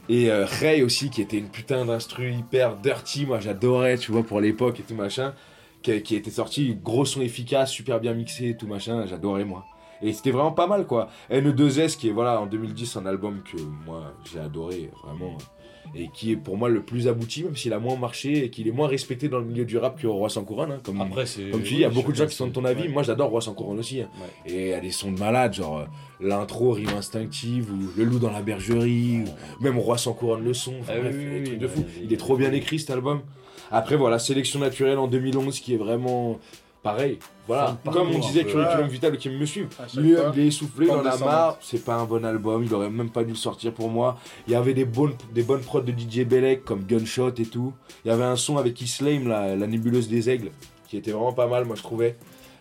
Et 0.09 0.31
euh, 0.31 0.45
Ray 0.45 0.83
aussi, 0.83 1.09
qui 1.11 1.23
était 1.23 1.39
une 1.39 1.49
putain 1.49 1.85
d'instru 1.85 2.33
hyper 2.33 2.77
dirty, 2.77 3.27
moi 3.27 3.39
j'adorais, 3.41 3.97
tu 3.99 4.11
vois, 4.11 4.23
pour 4.25 4.41
l'époque 4.41 4.81
et 4.81 4.83
tout 4.83 4.95
machin. 4.95 5.35
Qui, 5.83 6.03
qui 6.03 6.15
était 6.15 6.31
sorti, 6.31 6.77
gros 6.85 7.07
son 7.07 7.23
efficace, 7.23 7.71
super 7.71 8.01
bien 8.01 8.13
mixé 8.13 8.49
et 8.51 8.57
tout 8.57 8.67
machin, 8.67 9.07
j'adorais 9.07 9.45
moi. 9.47 9.65
Et 10.03 10.13
c'était 10.13 10.31
vraiment 10.31 10.53
pas 10.53 10.67
mal 10.67 10.87
quoi. 10.87 11.09
N2S, 11.31 11.97
qui 11.97 12.09
est 12.09 12.13
voilà 12.13 12.41
en 12.41 12.47
2010 12.47 12.97
un 12.97 13.07
album 13.07 13.41
que 13.43 13.61
moi 13.87 14.13
j'ai 14.31 14.39
adoré 14.41 14.91
vraiment. 15.05 15.37
Et 15.93 16.09
qui 16.15 16.31
est 16.31 16.37
pour 16.37 16.57
moi 16.57 16.69
le 16.69 16.83
plus 16.83 17.09
abouti, 17.09 17.43
même 17.43 17.57
s'il 17.57 17.73
a 17.73 17.81
moins 17.81 17.97
marché 17.97 18.45
et 18.45 18.51
qu'il 18.51 18.69
est 18.69 18.73
moins 18.73 18.87
respecté 18.87 19.29
dans 19.29 19.41
le 19.41 19.45
milieu 19.45 19.65
du 19.65 19.77
rap 19.77 20.01
que 20.01 20.07
Roi 20.07 20.29
sans 20.29 20.45
couronne. 20.45 20.71
hein, 20.71 20.79
comme, 20.85 21.01
Après, 21.01 21.25
comme 21.51 21.63
tu 21.63 21.69
dis, 21.71 21.75
il 21.75 21.81
y 21.81 21.85
a 21.85 21.91
beaucoup 21.91 22.13
de 22.13 22.17
gens 22.17 22.27
qui 22.27 22.37
sont 22.37 22.47
de 22.47 22.53
ton 22.53 22.65
avis. 22.65 22.83
ouais. 22.83 22.89
Moi 22.91 23.03
j'adore 23.03 23.31
Roi 23.31 23.41
sans 23.41 23.55
couronne 23.55 23.81
aussi. 23.81 24.01
hein. 24.03 24.09
Ouais. 24.47 24.53
Et 24.53 24.61
il 24.67 24.69
y 24.69 24.73
a 24.73 24.79
des 24.79 24.93
sons 24.93 25.11
de 25.11 25.19
malade, 25.19 25.53
genre 25.55 25.79
euh, 25.81 25.85
l'intro, 26.21 26.71
rime 26.73 26.91
instinctive, 26.97 27.73
ou 27.73 27.89
le 27.97 28.05
loup 28.05 28.21
dans 28.21 28.31
la 28.31 28.41
bergerie, 28.41 29.25
ou 29.59 29.63
même 29.65 29.79
Roi 29.79 29.99
sans 29.99 30.13
couronne 30.13 30.45
le 30.45 30.55
son. 30.55 30.75
Enfin, 30.81 30.93
Ah 30.97 31.01
bref, 31.01 31.15
oui, 31.19 31.25
des 31.25 31.31
oui, 31.31 31.43
trucs 31.43 31.49
oui, 31.55 31.59
de 31.59 31.67
bah, 31.67 31.73
fou. 31.75 31.85
Il 32.05 32.13
est 32.13 32.17
trop 32.19 32.37
bien 32.37 32.53
écrit 32.53 32.79
cet 32.79 32.91
album. 32.91 33.23
Après 33.73 33.97
voilà, 33.97 34.21
Sélection 34.21 34.61
naturelle 34.61 34.99
en 34.99 35.09
2011 35.09 35.59
qui 35.59 35.75
est 35.75 35.79
vraiment 35.79 36.39
pareil. 36.83 37.19
Voilà, 37.47 37.77
comme 37.85 38.11
on 38.11 38.19
disait. 38.19 38.45
Curriculum. 38.45 38.87
Vital 38.89 39.19
qui 39.19 39.31
me 39.31 39.45
suivent. 39.45 39.69
Chaque 39.77 39.95
Lui, 39.95 40.15
il 40.35 40.41
est 40.41 40.47
essoufflé, 40.47 40.87
il 40.87 40.93
en 40.93 41.05
a 41.05 41.17
marre, 41.19 41.59
c'est 41.61 41.85
pas 41.85 41.97
un 41.97 42.05
bon 42.05 42.25
album, 42.25 42.63
il 42.65 42.73
aurait 42.75 42.91
même 42.91 43.11
pas 43.11 43.25
dû 43.25 43.31
le 43.31 43.37
sortir 43.37 43.73
pour 43.73 43.89
moi. 43.89 44.19
Il 44.47 44.53
y 44.53 44.57
avait 44.57 44.75
des 44.75 44.85
bonnes, 44.85 45.15
des 45.33 45.43
bonnes 45.43 45.63
prods 45.63 45.81
de 45.81 45.93
DJ 45.93 46.25
Belek 46.25 46.65
comme 46.65 46.85
Gunshot 46.85 47.35
et 47.39 47.47
tout. 47.47 47.73
Il 48.05 48.09
y 48.09 48.11
avait 48.11 48.25
un 48.25 48.37
son 48.37 48.57
avec 48.57 48.81
Islame, 48.81 49.29
la, 49.29 49.57
la 49.57 49.67
nébuleuse 49.67 50.09
des 50.09 50.31
aigles, 50.31 50.51
qui 50.89 50.97
était 50.97 51.11
vraiment 51.11 51.33
pas 51.33 51.47
mal, 51.47 51.65
moi 51.65 51.77
je 51.77 51.83
trouvais. 51.83 52.17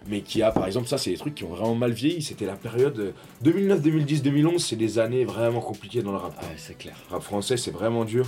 Mais 0.07 0.21
qui 0.21 0.41
a, 0.41 0.51
par 0.51 0.65
exemple, 0.65 0.87
ça 0.87 0.97
c'est 0.97 1.11
des 1.11 1.17
trucs 1.17 1.35
qui 1.35 1.43
ont 1.43 1.49
vraiment 1.49 1.75
mal 1.75 1.91
vieilli. 1.91 2.21
C'était 2.21 2.45
la 2.45 2.55
période 2.55 2.97
euh, 2.99 3.11
2009, 3.41 3.81
2010, 3.81 4.23
2011, 4.23 4.63
c'est 4.63 4.75
des 4.77 4.97
années 4.97 5.25
vraiment 5.25 5.59
compliquées 5.59 6.01
dans 6.01 6.11
le 6.11 6.17
rap. 6.17 6.41
Ouais, 6.41 6.55
c'est 6.57 6.77
clair. 6.77 6.95
Le 7.09 7.15
rap 7.15 7.23
français, 7.23 7.57
c'est 7.57 7.71
vraiment 7.71 8.05
dur. 8.05 8.25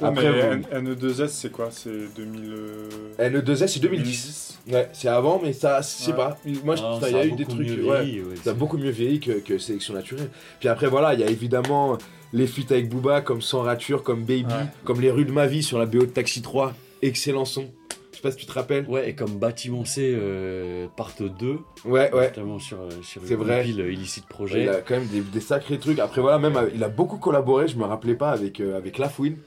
Ouais, 0.00 0.08
Après, 0.08 0.30
mais 0.32 0.56
vous- 0.56 0.64
N- 0.72 0.84
NE2S, 0.94 1.28
c'est 1.28 1.52
quoi? 1.52 1.68
C'est 1.70 1.90
2000. 2.16 2.52
euh, 2.52 2.88
N2S, 3.18 3.66
c'est 3.68 3.80
2010. 3.80 4.58
Ouais, 4.70 4.88
c'est 4.92 5.08
avant, 5.08 5.40
mais 5.42 5.52
ça, 5.52 5.80
je 5.80 5.86
sais 5.86 6.10
Ouais. 6.12 6.16
pas. 6.16 6.38
Moi, 6.64 6.76
je- 6.76 6.82
Ah, 6.84 6.98
ça, 7.00 7.10
il 7.10 7.16
y 7.16 7.20
a 7.20 7.26
eu 7.26 7.32
des 7.32 7.44
trucs. 7.44 7.68
ouais. 7.68 7.84
ouais, 7.84 8.22
Ça 8.36 8.50
a 8.50 8.52
c'est- 8.52 8.54
beaucoup 8.54 8.78
mieux 8.78 8.90
vieilli 8.90 9.20
que, 9.20 9.32
que 9.32 9.58
Sélection 9.58 9.94
Naturelle. 9.94 10.28
Puis 10.60 10.68
après, 10.68 10.86
voilà, 10.88 11.14
il 11.14 11.20
y 11.20 11.24
a 11.24 11.28
évidemment 11.28 11.98
les 12.32 12.46
feats 12.46 12.70
avec 12.72 12.88
Booba, 12.88 13.20
comme 13.20 13.42
Sans 13.42 13.60
Rature, 13.62 14.02
comme 14.02 14.20
Baby, 14.20 14.44
Ouais. 14.44 14.66
comme 14.84 15.00
Les 15.00 15.10
Rues 15.10 15.24
de 15.26 15.32
ma 15.32 15.46
vie 15.46 15.62
sur 15.62 15.78
la 15.78 15.86
BO 15.86 16.00
de 16.00 16.06
Taxi 16.06 16.42
3. 16.42 16.72
Excellent 17.02 17.44
son. 17.44 17.66
Je 18.12 18.16
sais 18.18 18.22
pas 18.22 18.30
si 18.30 18.36
tu 18.36 18.46
te 18.46 18.52
rappelles. 18.52 18.86
Ouais, 18.88 19.08
et 19.10 19.14
comme 19.14 19.38
Bâtiment 19.38 19.84
C, 19.86 20.12
euh, 20.14 20.86
part 20.96 21.12
2, 21.18 21.58
Ouais, 21.86 22.12
ouais. 22.14 22.28
notamment 22.28 22.58
sur, 22.58 22.78
euh, 22.80 22.90
sur 23.02 23.22
C'est 23.24 23.34
vrai. 23.34 23.60
compile 23.60 23.80
euh, 23.80 23.92
Illicite 23.92 24.26
Projet. 24.26 24.62
Il 24.64 24.68
a 24.68 24.82
quand 24.82 24.94
même 24.94 25.06
des, 25.06 25.20
des 25.22 25.40
sacrés 25.40 25.78
trucs. 25.78 25.98
Après, 25.98 26.20
voilà, 26.20 26.38
même, 26.38 26.56
euh, 26.56 26.68
il 26.74 26.84
a 26.84 26.88
beaucoup 26.88 27.16
collaboré, 27.16 27.68
je 27.68 27.76
me 27.76 27.84
rappelais 27.84 28.14
pas, 28.14 28.30
avec, 28.30 28.60
euh, 28.60 28.76
avec 28.76 28.98
Lafouine, 28.98 29.38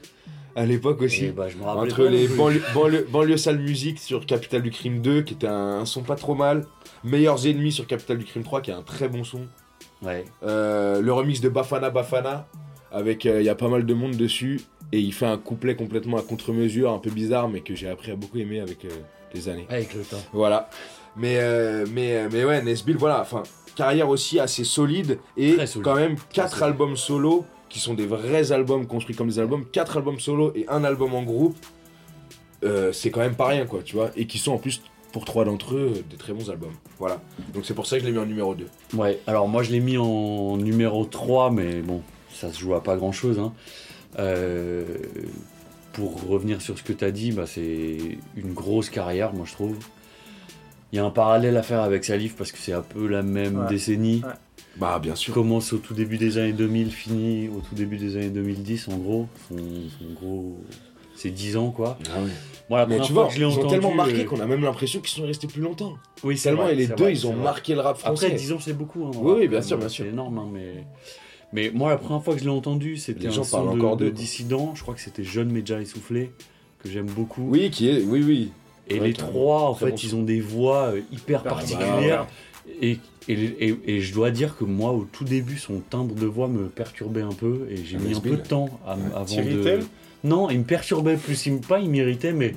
à 0.56 0.66
l'époque 0.66 1.00
aussi. 1.02 1.28
Bah, 1.28 1.48
je 1.48 1.56
me 1.56 1.62
rappelle 1.62 1.84
Entre 1.92 2.04
pas 2.04 2.10
les 2.90 3.04
banlieues, 3.12 3.36
Sale 3.36 3.58
Musique 3.60 4.00
sur 4.00 4.26
Capital 4.26 4.62
du 4.62 4.70
Crime 4.72 5.00
2, 5.00 5.22
qui 5.22 5.34
était 5.34 5.46
un, 5.46 5.78
un 5.80 5.84
son 5.84 6.02
pas 6.02 6.16
trop 6.16 6.34
mal. 6.34 6.66
Meilleurs 7.04 7.46
ennemis 7.46 7.70
sur 7.72 7.86
Capital 7.86 8.18
du 8.18 8.24
Crime 8.24 8.42
3, 8.42 8.62
qui 8.62 8.72
est 8.72 8.74
un 8.74 8.82
très 8.82 9.08
bon 9.08 9.22
son. 9.22 9.42
Ouais. 10.02 10.24
Euh, 10.42 11.00
le 11.00 11.12
remix 11.12 11.40
de 11.40 11.48
Bafana 11.48 11.90
Bafana, 11.90 12.48
avec 12.90 13.24
il 13.26 13.42
y 13.42 13.48
a 13.48 13.54
pas 13.54 13.68
mal 13.68 13.86
de 13.86 13.94
monde 13.94 14.16
dessus, 14.16 14.60
et 14.92 15.00
il 15.00 15.12
fait 15.12 15.26
un 15.26 15.38
couplet 15.38 15.74
complètement 15.74 16.16
à 16.16 16.22
contre-mesure, 16.22 16.92
un 16.92 16.98
peu 16.98 17.10
bizarre, 17.10 17.48
mais 17.48 17.60
que 17.60 17.74
j'ai 17.74 17.88
appris 17.88 18.12
à 18.12 18.16
beaucoup 18.16 18.38
aimer 18.38 18.60
avec 18.60 18.84
euh, 18.84 18.88
les 19.34 19.48
années. 19.48 19.66
Avec 19.68 19.94
le 19.94 20.02
temps. 20.02 20.22
Voilà. 20.32 20.70
Mais, 21.16 21.38
euh, 21.38 21.86
mais, 21.90 22.16
euh, 22.16 22.28
mais 22.30 22.44
ouais, 22.44 22.62
Nesbill, 22.62 22.96
voilà, 22.96 23.20
enfin, 23.20 23.42
carrière 23.74 24.08
aussi 24.08 24.38
assez 24.38 24.64
solide, 24.64 25.18
et 25.36 25.66
solide. 25.66 25.84
quand 25.84 25.96
même 25.96 26.16
quatre 26.32 26.58
solide. 26.58 26.64
albums 26.64 26.96
solo, 26.96 27.44
qui 27.68 27.80
sont 27.80 27.94
des 27.94 28.06
vrais 28.06 28.52
albums 28.52 28.86
construits 28.86 29.16
comme 29.16 29.28
des 29.28 29.38
albums, 29.38 29.64
quatre 29.66 29.96
albums 29.96 30.20
solo 30.20 30.52
et 30.54 30.66
un 30.68 30.84
album 30.84 31.14
en 31.14 31.22
groupe, 31.22 31.56
euh, 32.64 32.92
c'est 32.92 33.10
quand 33.10 33.20
même 33.20 33.34
pas 33.34 33.46
rien, 33.46 33.66
quoi, 33.66 33.82
tu 33.82 33.96
vois, 33.96 34.10
et 34.16 34.26
qui 34.26 34.38
sont 34.38 34.52
en 34.52 34.58
plus, 34.58 34.82
pour 35.12 35.24
trois 35.24 35.44
d'entre 35.44 35.74
eux, 35.74 36.04
des 36.08 36.16
très 36.16 36.32
bons 36.32 36.50
albums. 36.50 36.74
Voilà. 36.98 37.20
Donc 37.54 37.64
c'est 37.64 37.74
pour 37.74 37.86
ça 37.86 37.96
que 37.96 38.02
je 38.02 38.06
l'ai 38.06 38.12
mis 38.12 38.18
en 38.18 38.26
numéro 38.26 38.54
2. 38.54 38.66
Ouais, 38.94 39.18
alors 39.26 39.48
moi 39.48 39.62
je 39.62 39.70
l'ai 39.70 39.80
mis 39.80 39.96
en 39.96 40.56
numéro 40.56 41.04
3, 41.04 41.50
mais 41.50 41.80
bon, 41.80 42.02
ça 42.32 42.52
se 42.52 42.58
joue 42.58 42.74
à 42.74 42.82
pas 42.82 42.96
grand 42.96 43.12
chose. 43.12 43.38
Hein. 43.38 43.52
Euh, 44.18 44.84
pour 45.92 46.26
revenir 46.28 46.60
sur 46.60 46.76
ce 46.78 46.82
que 46.82 46.92
tu 46.92 47.04
as 47.04 47.10
dit, 47.10 47.32
bah, 47.32 47.44
c'est 47.46 47.96
une 48.36 48.52
grosse 48.52 48.90
carrière, 48.90 49.32
moi 49.32 49.46
je 49.46 49.52
trouve. 49.52 49.76
Il 50.92 50.96
y 50.96 50.98
a 50.98 51.04
un 51.04 51.10
parallèle 51.10 51.56
à 51.56 51.62
faire 51.62 51.80
avec 51.80 52.04
Salif 52.04 52.36
parce 52.36 52.52
que 52.52 52.58
c'est 52.58 52.72
un 52.72 52.82
peu 52.82 53.06
la 53.06 53.22
même 53.22 53.60
Ouais. 53.62 53.68
décennie. 53.68 54.22
Ouais. 54.24 54.32
Bah, 54.76 54.98
bien 55.02 55.14
sûr. 55.14 55.32
Commence 55.32 55.72
au 55.72 55.78
tout 55.78 55.94
début 55.94 56.18
des 56.18 56.36
années 56.38 56.52
2000, 56.52 56.90
finit 56.90 57.48
au 57.48 57.60
tout 57.60 57.74
début 57.74 57.96
des 57.96 58.16
années 58.16 58.28
2010 58.28 58.88
en 58.88 58.96
gros. 58.98 59.26
Son, 59.48 59.56
son 59.56 60.12
gros. 60.14 60.58
C'est 61.14 61.30
10 61.30 61.56
ans 61.56 61.70
quoi. 61.70 61.98
Ah 62.14 62.20
ouais. 62.20 62.28
Moi 62.68 62.78
la 62.80 62.86
Mais 62.86 63.00
tu 63.00 63.12
vois, 63.14 63.28
je 63.30 63.38
ils 63.38 63.44
ont 63.46 63.66
tellement 63.68 63.94
marqué 63.94 64.20
euh, 64.20 64.24
qu'on 64.24 64.38
a 64.40 64.44
même 64.46 64.60
l'impression 64.62 65.00
qu'ils 65.00 65.16
sont 65.16 65.26
restés 65.26 65.46
plus 65.46 65.62
longtemps. 65.62 65.94
Oui, 66.22 66.36
c'est 66.36 66.50
Tellement, 66.50 66.64
vrai, 66.64 66.72
et 66.74 66.76
les 66.76 66.86
deux, 66.88 66.94
vrai, 66.94 67.12
ils 67.12 67.26
ont 67.26 67.32
vrai. 67.32 67.42
marqué 67.42 67.74
le 67.74 67.80
rap 67.80 67.96
français. 67.96 68.26
Après, 68.26 68.36
10 68.36 68.52
ans, 68.52 68.58
c'est 68.60 68.74
beaucoup. 68.76 69.06
hein, 69.06 69.12
Oui, 69.16 69.34
oui, 69.40 69.48
bien 69.48 69.62
sûr, 69.62 69.78
bien 69.78 69.88
sûr. 69.88 70.04
C'est 70.04 70.10
énorme, 70.10 70.38
hein, 70.38 70.48
mais... 70.52 70.84
mais 71.56 71.70
moi, 71.74 71.90
la 71.90 71.96
première 71.96 72.22
fois 72.22 72.34
que 72.34 72.38
je 72.40 72.44
l'ai 72.44 72.50
entendu, 72.50 72.96
c'était 72.98 73.26
un 73.26 73.42
son 73.42 73.74
de. 73.96 74.08
Dissident. 74.10 74.74
Je 74.76 74.82
crois 74.82 74.94
que 74.94 75.00
c'était 75.00 75.24
Jeune 75.24 75.50
mais 75.50 75.60
déjà 75.60 75.80
essoufflé, 75.80 76.30
que 76.78 76.88
j'aime 76.88 77.06
beaucoup. 77.06 77.48
Oui, 77.48 77.70
qui 77.70 77.88
est. 77.88 78.02
Oui, 78.04 78.22
oui. 78.24 78.52
Et 78.88 79.00
Ouais, 79.00 79.08
les 79.08 79.12
carrément. 79.14 79.32
trois, 79.38 79.62
en 79.70 79.74
fait, 79.74 79.90
bon 79.90 79.96
ils 79.96 80.14
ont 80.14 80.22
des 80.22 80.40
voix 80.40 80.92
euh, 80.94 81.00
hyper 81.10 81.40
Ah, 81.40 81.48
bah, 81.48 81.50
particulières. 81.56 82.26
Et, 82.80 82.98
et, 83.28 83.32
et- 83.32 83.78
et 83.86 84.00
je 84.00 84.12
dois 84.14 84.30
dire 84.30 84.56
que 84.56 84.64
moi, 84.64 84.92
au 84.92 85.06
tout 85.10 85.24
début, 85.24 85.56
son 85.58 85.80
timbre 85.80 86.14
de 86.14 86.26
voix 86.26 86.46
me 86.46 86.66
perturbait 86.68 87.22
un 87.22 87.32
peu. 87.32 87.66
Et 87.70 87.76
j'ai 87.84 87.96
mis 87.96 88.14
un 88.14 88.20
peu 88.20 88.30
de 88.30 88.36
temps 88.36 88.68
à- 88.86 88.92
avant 89.18 89.36
de. 89.42 89.80
Non, 90.24 90.50
il 90.50 90.58
me 90.60 90.64
perturbait 90.64 91.16
plus. 91.16 91.46
Il 91.46 91.54
me, 91.54 91.58
pas, 91.60 91.78
il 91.80 91.88
m'irritait, 91.90 92.32
mais 92.32 92.54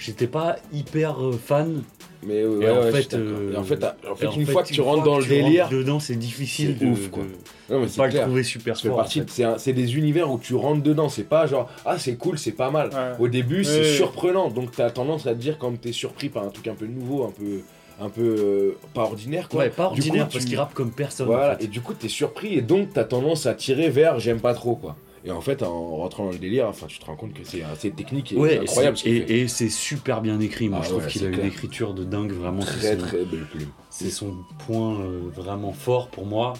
j'étais 0.00 0.26
pas 0.26 0.56
hyper 0.72 1.22
euh, 1.24 1.32
fan. 1.32 1.82
Mais 2.22 2.44
ouais, 2.44 2.66
Et 2.66 2.70
en 2.70 2.82
ouais, 2.82 2.92
fait, 2.92 3.14
euh, 3.14 3.52
Et 3.54 3.56
en 3.56 3.64
fait, 3.64 3.82
en 3.82 4.14
fait, 4.14 4.24
Et 4.24 4.28
en 4.28 4.32
une 4.32 4.44
fait, 4.44 4.52
fois 4.52 4.62
que 4.62 4.68
tu 4.68 4.80
rentres 4.82 5.04
dans 5.04 5.16
le 5.16 5.22
tu 5.22 5.30
délire, 5.30 5.68
dedans, 5.70 6.00
c'est 6.00 6.16
difficile 6.16 6.76
c'est 6.78 6.84
de, 6.84 6.90
ouf, 6.90 7.08
quoi. 7.10 7.22
de- 7.22 7.72
non, 7.74 7.80
mais 7.80 7.86
de 7.86 7.90
c'est 7.90 7.96
pas 7.96 8.06
le 8.06 8.10
clair. 8.12 8.24
trouver 8.26 8.42
super 8.42 8.76
fort. 8.78 8.98
en 8.98 9.04
fait. 9.04 9.58
c'est 9.58 9.72
des 9.72 9.96
univers 9.96 10.30
où 10.30 10.38
tu 10.38 10.54
rentres 10.54 10.82
dedans. 10.82 11.08
C'est 11.08 11.24
pas 11.24 11.46
genre, 11.46 11.70
ah, 11.86 11.98
c'est 11.98 12.16
cool, 12.16 12.38
c'est 12.38 12.52
pas 12.52 12.70
mal. 12.70 12.90
Ouais. 12.90 13.24
Au 13.24 13.28
début, 13.28 13.64
c'est 13.64 13.78
Ouais. 13.80 13.84
surprenant. 13.96 14.50
Donc, 14.50 14.72
t'as 14.72 14.90
tendance 14.90 15.26
à 15.26 15.30
te 15.30 15.38
dire 15.38 15.56
quand 15.58 15.80
t'es 15.80 15.92
surpris 15.92 16.28
par 16.28 16.44
un 16.44 16.48
truc 16.48 16.66
un 16.68 16.74
peu 16.74 16.86
nouveau, 16.86 17.24
un 17.24 17.30
peu. 17.30 17.60
Un 18.02 18.08
peu. 18.10 18.22
euh, 18.38 18.78
pas 18.94 19.02
ordinaire, 19.02 19.48
quoi. 19.48 19.60
Ouais, 19.60 19.68
pas 19.70 19.84
coup, 19.86 19.90
ordinaire 19.92 20.26
tu- 20.28 20.32
parce 20.34 20.44
qu'il 20.46 20.56
rappe 20.58 20.72
comme 20.74 20.90
personne. 20.90 21.26
Voilà, 21.26 21.54
en 21.54 21.56
fait. 21.58 21.64
et 21.64 21.68
du 21.68 21.80
coup, 21.82 21.92
t'es 21.94 22.08
surpris 22.08 22.54
et 22.54 22.62
donc 22.62 22.92
t'as 22.94 23.04
tendance 23.04 23.44
à 23.46 23.52
tirer 23.54 23.88
vers 23.90 24.18
j'aime 24.20 24.40
pas 24.40 24.52
trop, 24.54 24.74
quoi. 24.74 24.96
Et 25.24 25.30
en 25.30 25.40
fait, 25.40 25.62
en 25.62 25.96
rentrant 25.96 26.24
dans 26.24 26.32
le 26.32 26.38
délire, 26.38 26.66
enfin, 26.68 26.86
tu 26.86 26.98
te 26.98 27.04
rends 27.04 27.16
compte 27.16 27.34
que 27.34 27.44
c'est 27.44 27.62
assez 27.62 27.90
technique 27.90 28.32
et 28.32 28.36
Ouais, 28.36 28.50
c'est 28.50 28.56
et 28.56 28.60
incroyable 28.60 28.96
ce 28.96 29.08
et, 29.08 29.40
et 29.42 29.48
c'est 29.48 29.68
super 29.68 30.22
bien 30.22 30.40
écrit. 30.40 30.68
Moi, 30.68 30.80
Ah 30.80 30.84
je 30.84 30.90
trouve 30.90 31.04
ouais, 31.04 31.10
qu'il 31.10 31.24
a 31.26 31.28
une 31.28 31.44
écriture 31.44 31.92
de 31.94 32.04
dingue, 32.04 32.32
vraiment. 32.32 32.60
Très 32.60 32.80
c'est 32.80 32.98
son- 32.98 33.06
très 33.06 33.24
belle 33.24 33.44
plume. 33.50 33.68
C'est 33.90 34.10
son 34.10 34.34
point 34.66 35.00
euh, 35.00 35.20
vraiment 35.34 35.72
fort 35.72 36.08
pour 36.08 36.24
moi. 36.26 36.54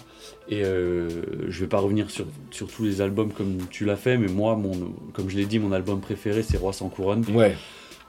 Et 0.49 0.63
euh, 0.63 1.07
je 1.49 1.59
vais 1.61 1.67
pas 1.67 1.79
revenir 1.79 2.09
sur, 2.11 2.25
sur 2.51 2.67
tous 2.67 2.83
les 2.83 3.01
albums 3.01 3.31
comme 3.31 3.57
tu 3.71 3.85
l'as 3.85 3.95
fait, 3.95 4.17
mais 4.17 4.27
moi, 4.27 4.55
mon, 4.55 4.93
comme 5.13 5.29
je 5.29 5.37
l'ai 5.37 5.45
dit, 5.45 5.57
mon 5.59 5.71
album 5.71 5.99
préféré, 6.01 6.43
c'est 6.43 6.57
Roi 6.57 6.73
sans 6.73 6.89
couronne. 6.89 7.23
Ouais, 7.33 7.55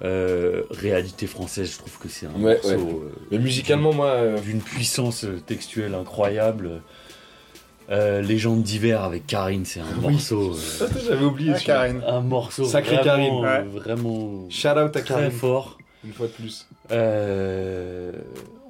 Euh, 0.03 0.65
réalité 0.71 1.27
française, 1.29 1.71
je 1.73 1.79
trouve 1.79 1.97
que 1.99 2.09
c'est 2.09 2.27
un 2.27 2.33
Ouais, 2.33 2.55
morceau 2.55 2.71
euh, 3.05 3.13
mais 3.31 3.39
musicalement, 3.39 3.93
moi. 3.93 4.35
d'une 4.45 4.61
puissance 4.61 5.25
textuelle 5.47 5.95
incroyable. 5.95 6.83
Euh, 7.93 8.23
Légende 8.23 8.63
d'hiver 8.63 9.03
avec 9.05 9.27
Karine, 9.27 9.65
c'est 9.67 9.81
un 9.81 9.85
Oui. 10.03 10.13
morceau. 10.13 10.55
euh, 10.55 10.87
J'avais 11.07 11.25
oublié 11.25 11.53
Ah, 11.55 11.59
celui-là. 11.59 11.75
Karine. 11.75 12.03
un 12.07 12.21
morceau 12.23 12.65
Sacré 12.65 12.97
vraiment, 12.97 13.05
Karine. 13.05 13.35
euh, 13.45 13.63
Ouais. 13.75 13.81
vraiment 13.81 14.47
Shout 14.49 14.69
out 14.69 14.77
à 14.79 14.89
très 14.89 15.03
Karine, 15.03 15.31
fort. 15.31 15.79
une 16.05 16.13
fois 16.13 16.27
de 16.27 16.33
plus. 16.33 16.67
Euh, 16.91 18.13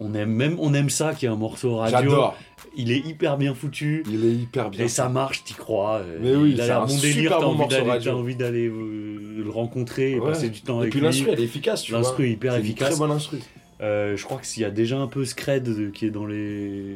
on 0.01 0.15
aime 0.15 0.31
même 0.33 0.57
on 0.59 0.75
aime 0.75 0.91
ça 0.91 1.15
qui 1.15 1.27
est 1.27 1.29
un 1.29 1.37
morceau 1.37 1.77
radio. 1.77 1.99
J'adore. 1.99 2.37
Il 2.75 2.91
est 2.91 2.99
hyper 2.99 3.37
bien 3.37 3.55
foutu. 3.55 4.03
Il 4.11 4.25
est 4.25 4.33
hyper 4.33 4.71
bien. 4.71 4.87
Et 4.87 4.89
ça 4.89 5.09
marche, 5.09 5.45
t'y 5.45 5.53
crois. 5.55 5.97
euh, 5.99 6.19
Mais 6.23 6.35
oui, 6.35 6.53
il 6.55 6.61
a 6.61 6.65
c'est 6.65 6.69
l'air 6.71 6.83
un 6.83 6.87
bon 6.87 6.99
super 6.99 7.31
t'as 7.33 7.39
bon 7.41 7.47
envie 7.49 7.59
morceau 7.59 7.77
d'aller, 7.77 7.91
radio. 7.91 8.13
t'as 8.13 8.19
envie 8.19 8.35
d'aller 8.37 8.67
euh, 8.69 9.43
le 9.45 9.51
rencontrer 9.51 10.13
et 10.13 10.19
Ouais. 10.21 10.31
passer 10.33 10.49
du 10.49 10.63
temps 10.63 10.79
Et 10.79 10.83
avec 10.83 10.91
puis 10.91 11.01
lui. 11.01 11.07
l'instru, 11.07 11.29
elle 11.33 11.41
est 11.41 11.45
efficace, 11.45 11.83
tu 11.83 11.93
vois. 11.93 12.01
L'instru 12.01 12.27
est 12.27 12.31
hyper 12.33 12.53
C'est 12.55 12.59
une 12.61 12.65
efficace. 12.65 12.89
Très 12.91 12.99
bonne 12.99 13.11
instru. 13.11 13.39
Euh, 13.83 14.17
je 14.17 14.25
crois 14.25 14.39
que 14.39 14.47
s'il 14.47 14.63
y 14.63 14.65
a 14.65 14.71
déjà 14.71 14.97
un 14.99 15.09
peu 15.09 15.25
Scred 15.25 15.67
euh, 15.69 15.91
qui 15.91 16.07
est 16.07 16.11
dans 16.11 16.25
les 16.25 16.95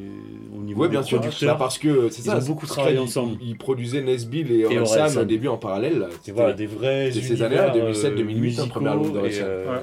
au 0.56 0.62
niveau 0.62 0.82
Ouais, 0.82 0.88
des 0.88 0.92
bien 0.92 1.02
sûr. 1.02 1.18
Bah, 1.18 1.24
producteurs. 1.24 1.58
parce 1.58 1.78
que 1.78 2.08
c'est 2.10 2.22
ça. 2.22 2.38
ont 2.38 2.42
beaucoup 2.42 2.66
Scred, 2.66 2.76
travaillé 2.76 2.96
il- 2.96 3.00
ensemble. 3.00 3.36
Ils 3.42 3.58
produisaient 3.58 4.02
Nesbill 4.02 4.52
et 4.52 4.64
Orelsan 4.66 4.98
Orelsan. 5.00 5.20
au 5.22 5.24
début 5.24 5.48
en 5.48 5.56
parallèle. 5.56 6.06
C'est 6.10 6.16
C'était- 6.26 6.32
voilà, 6.32 6.52
des 6.52 6.66
vrais 6.66 7.10
c'est 7.12 7.20
ces 7.22 7.42
années-là, 7.42 7.70
euh, 7.70 7.80
2007, 7.80 8.14
2008, 8.14 8.36
hein, 8.38 8.40
musicaux 8.40 8.66
premier 8.68 8.88
album 8.90 9.08
et, 9.08 9.12
d'Orelsan. 9.12 9.44
euh. 9.46 9.80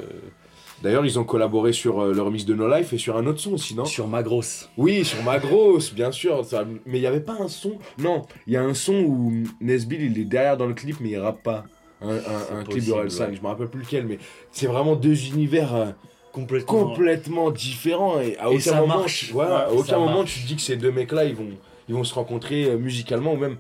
D'ailleurs, 0.81 1.05
ils 1.05 1.17
ont 1.17 1.23
collaboré 1.23 1.71
sur 1.73 2.01
euh, 2.01 2.13
le 2.13 2.21
remix 2.21 2.45
de 2.45 2.53
No 2.53 2.67
Life 2.73 2.91
et 2.93 2.97
sur 2.97 3.15
un 3.17 3.25
autre 3.25 3.39
son 3.39 3.53
aussi, 3.53 3.73
non? 3.75 3.85
Sur 3.85 4.07
ma 4.07 4.21
grosse. 4.23 4.69
Oui, 4.77 5.05
sur 5.05 5.21
ma 5.23 5.39
grosse, 5.39 5.93
bien 5.93 6.11
sûr. 6.11 6.43
ça- 6.45 6.65
Mais 6.85 6.97
il 6.97 7.01
n'y 7.01 7.07
avait 7.07 7.21
pas 7.21 7.37
un 7.39 7.47
son. 7.47 7.77
Non, 7.99 8.21
il 8.47 8.53
y 8.53 8.57
a 8.57 8.63
un 8.63 8.73
son 8.73 8.95
où 8.95 9.33
Nesbill 9.61 10.01
il 10.03 10.19
est 10.19 10.25
derrière 10.25 10.57
dans 10.57 10.67
le 10.67 10.73
clip, 10.73 10.97
mais 11.01 11.09
il 11.11 11.17
rappe 11.17 11.41
pas. 11.43 11.63
Un, 12.01 12.09
un- 12.09 12.15
un 12.15 12.63
clip 12.63 12.65
de 12.65 12.73
possible, 12.75 12.91
Royal 12.93 13.11
5, 13.11 13.29
ouais. 13.29 13.35
je 13.37 13.41
me 13.41 13.47
rappelle 13.47 13.67
plus 13.69 13.79
lequel, 13.81 14.05
mais 14.05 14.19
c'est 14.51 14.67
vraiment 14.67 14.95
deux 14.97 15.27
univers 15.27 15.73
euh, 15.73 15.85
Complètement. 16.33 16.87
complètement 16.89 17.51
différents. 17.51 18.19
Et 18.19 18.37
à 18.37 18.45
Et 18.45 18.55
aucun 18.55 18.59
ça 18.59 18.79
moment, 18.81 18.97
marche. 18.97 19.27
tu, 19.27 19.33
voilà, 19.33 19.51
Ouais, 19.51 19.63
à 19.63 19.67
ça 19.69 19.73
aucun 19.75 19.99
moment 19.99 20.17
marche. 20.19 20.33
tu 20.33 20.41
te 20.41 20.47
dis 20.47 20.55
que 20.57 20.61
ces 20.61 20.75
deux 20.75 20.91
mecs-là, 20.91 21.23
ils 21.25 21.35
vont, 21.35 21.47
ils 21.87 21.95
vont 21.95 22.03
se 22.03 22.13
rencontrer 22.13 22.65
euh, 22.65 22.77
musicalement 22.77 23.33
ou 23.33 23.37
même 23.37 23.55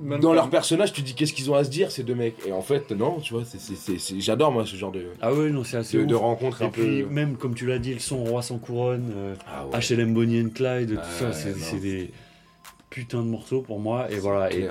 Même 0.00 0.20
dans 0.20 0.32
leur 0.32 0.50
personnage, 0.50 0.92
tu 0.92 1.00
te 1.02 1.06
dis 1.06 1.14
qu'est-ce 1.14 1.32
qu'ils 1.32 1.50
ont 1.50 1.54
à 1.54 1.64
se 1.64 1.70
dire 1.70 1.90
ces 1.90 2.02
deux 2.02 2.14
mecs. 2.14 2.34
Et 2.46 2.52
en 2.52 2.62
fait, 2.62 2.90
non, 2.90 3.20
tu 3.20 3.34
vois, 3.34 3.44
c'est, 3.44 3.60
c'est, 3.60 3.76
c'est- 3.76 3.98
c'est- 3.98 4.20
j'adore 4.20 4.50
moi 4.52 4.64
ce 4.66 4.74
genre 4.76 4.90
de, 4.92 5.04
Ah 5.20 5.32
ouais, 5.32 5.50
non, 5.50 5.64
c'est 5.64 5.76
assez 5.76 5.96
de, 5.96 6.02
ouf. 6.02 6.08
de 6.08 6.14
rencontres 6.14 6.62
Et 6.62 6.64
un 6.66 6.68
puis, 6.70 7.02
peu. 7.02 7.08
même 7.08 7.36
comme 7.36 7.54
tu 7.54 7.66
l'as 7.66 7.78
dit, 7.78 7.94
le 7.94 8.00
son 8.00 8.24
Roi 8.24 8.42
sans 8.42 8.58
couronne, 8.58 9.12
euh, 9.16 9.34
Ah 9.46 9.66
ouais, 9.66 9.78
HLM 9.80 10.12
Bonnie 10.14 10.40
and 10.42 10.48
Clyde, 10.54 10.94
tout 10.94 10.98
Ah 11.00 11.18
ça, 11.18 11.24
ouais, 11.26 11.32
c'est 11.32 11.50
non. 11.50 11.56
c'est 11.60 11.78
des 11.80 12.10
putains 12.90 13.22
de 13.22 13.28
morceaux 13.28 13.60
pour 13.62 13.80
moi. 13.80 14.10
Et 14.10 14.16
voilà. 14.16 14.52
Et. 14.52 14.68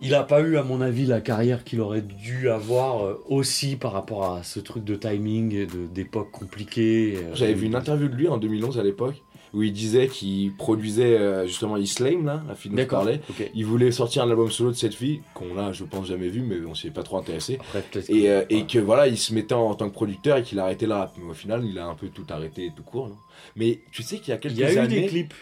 Il 0.00 0.14
a 0.14 0.22
pas 0.22 0.40
eu, 0.42 0.56
à 0.56 0.62
mon 0.62 0.80
avis, 0.80 1.06
la 1.06 1.20
carrière 1.20 1.64
qu'il 1.64 1.80
aurait 1.80 2.02
dû 2.02 2.48
avoir 2.50 3.04
euh, 3.04 3.22
aussi 3.28 3.76
par 3.76 3.92
rapport 3.92 4.32
à 4.32 4.42
ce 4.42 4.60
truc 4.60 4.84
de 4.84 4.94
timing 4.94 5.54
et 5.54 5.66
d'époque 5.66 6.30
compliquée. 6.30 7.14
euh, 7.16 7.34
J'avais 7.34 7.54
vu 7.54 7.66
une 7.66 7.74
interview 7.74 8.08
de 8.08 8.14
lui 8.14 8.28
en 8.28 8.36
2011 8.38 8.78
à 8.78 8.82
l'époque 8.82 9.22
où 9.54 9.62
il 9.62 9.72
disait 9.72 10.08
qu'il 10.08 10.54
produisait 10.56 11.16
euh, 11.16 11.46
justement 11.46 11.78
Islame, 11.78 12.26
là, 12.26 12.42
la 12.46 12.54
fille 12.54 12.70
dont 12.70 12.76
je 12.76 12.84
parlais. 12.84 13.20
Il 13.54 13.64
voulait 13.64 13.90
sortir 13.92 14.22
un 14.22 14.28
album 14.30 14.50
solo 14.50 14.70
de 14.72 14.76
cette 14.76 14.94
fille, 14.94 15.22
qu'on 15.32 15.54
l'a, 15.54 15.72
je 15.72 15.84
pense, 15.84 16.06
jamais 16.06 16.28
vu, 16.28 16.42
mais 16.42 16.56
on 16.68 16.74
s'y 16.74 16.88
est 16.88 16.90
pas 16.90 17.02
trop 17.02 17.16
intéressé. 17.16 17.58
Après. 17.74 18.00
Et, 18.10 18.24
que- 18.24 18.46
et 18.50 18.66
que 18.66 18.78
voilà, 18.78 19.06
il 19.08 19.16
se 19.16 19.32
mettait 19.32 19.54
en, 19.54 19.74
tant 19.74 19.88
que 19.88 19.94
producteur 19.94 20.36
et 20.36 20.42
qu'il 20.42 20.58
a 20.60 20.64
arrêté 20.64 20.84
le 20.86 20.92
rap. 20.92 21.14
Mais 21.18 21.30
au 21.30 21.34
final, 21.34 21.64
il 21.64 21.78
a 21.78 21.86
un 21.86 21.94
peu 21.94 22.08
tout 22.08 22.26
arrêté 22.28 22.70
tout 22.76 22.82
court. 22.82 23.08
non? 23.08 23.16
Mais 23.56 23.80
tu 23.90 24.02
sais 24.02 24.18
qu'il 24.18 24.28
y 24.28 24.32
a 24.32 24.36
quelques 24.36 24.54
il 24.56 24.60
y 24.60 24.64
a 24.64 24.72
eu 24.74 24.78
années, 24.78 25.00
des 25.00 25.06
clips. 25.06 25.34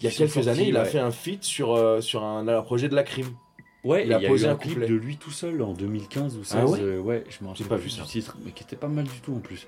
il 0.00 0.04
y 0.04 0.08
a 0.08 0.10
quelques 0.10 0.30
sortis, 0.32 0.48
années, 0.48 0.68
il 0.68 0.76
a 0.78 0.84
ouais. 0.84 0.88
fait 0.88 0.98
un 0.98 1.10
feat 1.10 1.44
sur, 1.44 1.98
sur 2.02 2.24
un, 2.24 2.48
un 2.48 2.62
projet 2.62 2.88
de 2.88 2.94
la 2.94 3.02
crime. 3.02 3.28
Ouais, 3.84 4.04
il 4.06 4.12
a 4.12 4.18
il 4.18 4.22
y 4.22 4.26
a 4.26 4.28
posé 4.28 4.46
eu 4.46 4.48
un 4.48 4.52
un 4.52 4.56
clip 4.56 4.72
couplet. 4.74 4.88
de 4.88 4.94
lui 4.94 5.16
tout 5.16 5.30
seul 5.30 5.60
en 5.62 5.72
2015 5.72 6.36
ou 6.36 6.44
16. 6.44 6.56
Ah 6.60 6.66
ouais 6.66 6.78
euh, 6.80 6.98
ouais, 7.00 7.24
je 7.30 7.42
me 7.44 7.48
rappelle 7.50 7.66
pas 7.66 7.76
vu 7.76 7.88
du 7.88 7.96
ça. 7.96 8.02
titre, 8.02 8.36
mais 8.44 8.52
qui 8.52 8.62
était 8.64 8.76
pas 8.76 8.88
mal 8.88 9.04
du 9.04 9.20
tout 9.22 9.32
en 9.34 9.38
plus. 9.40 9.66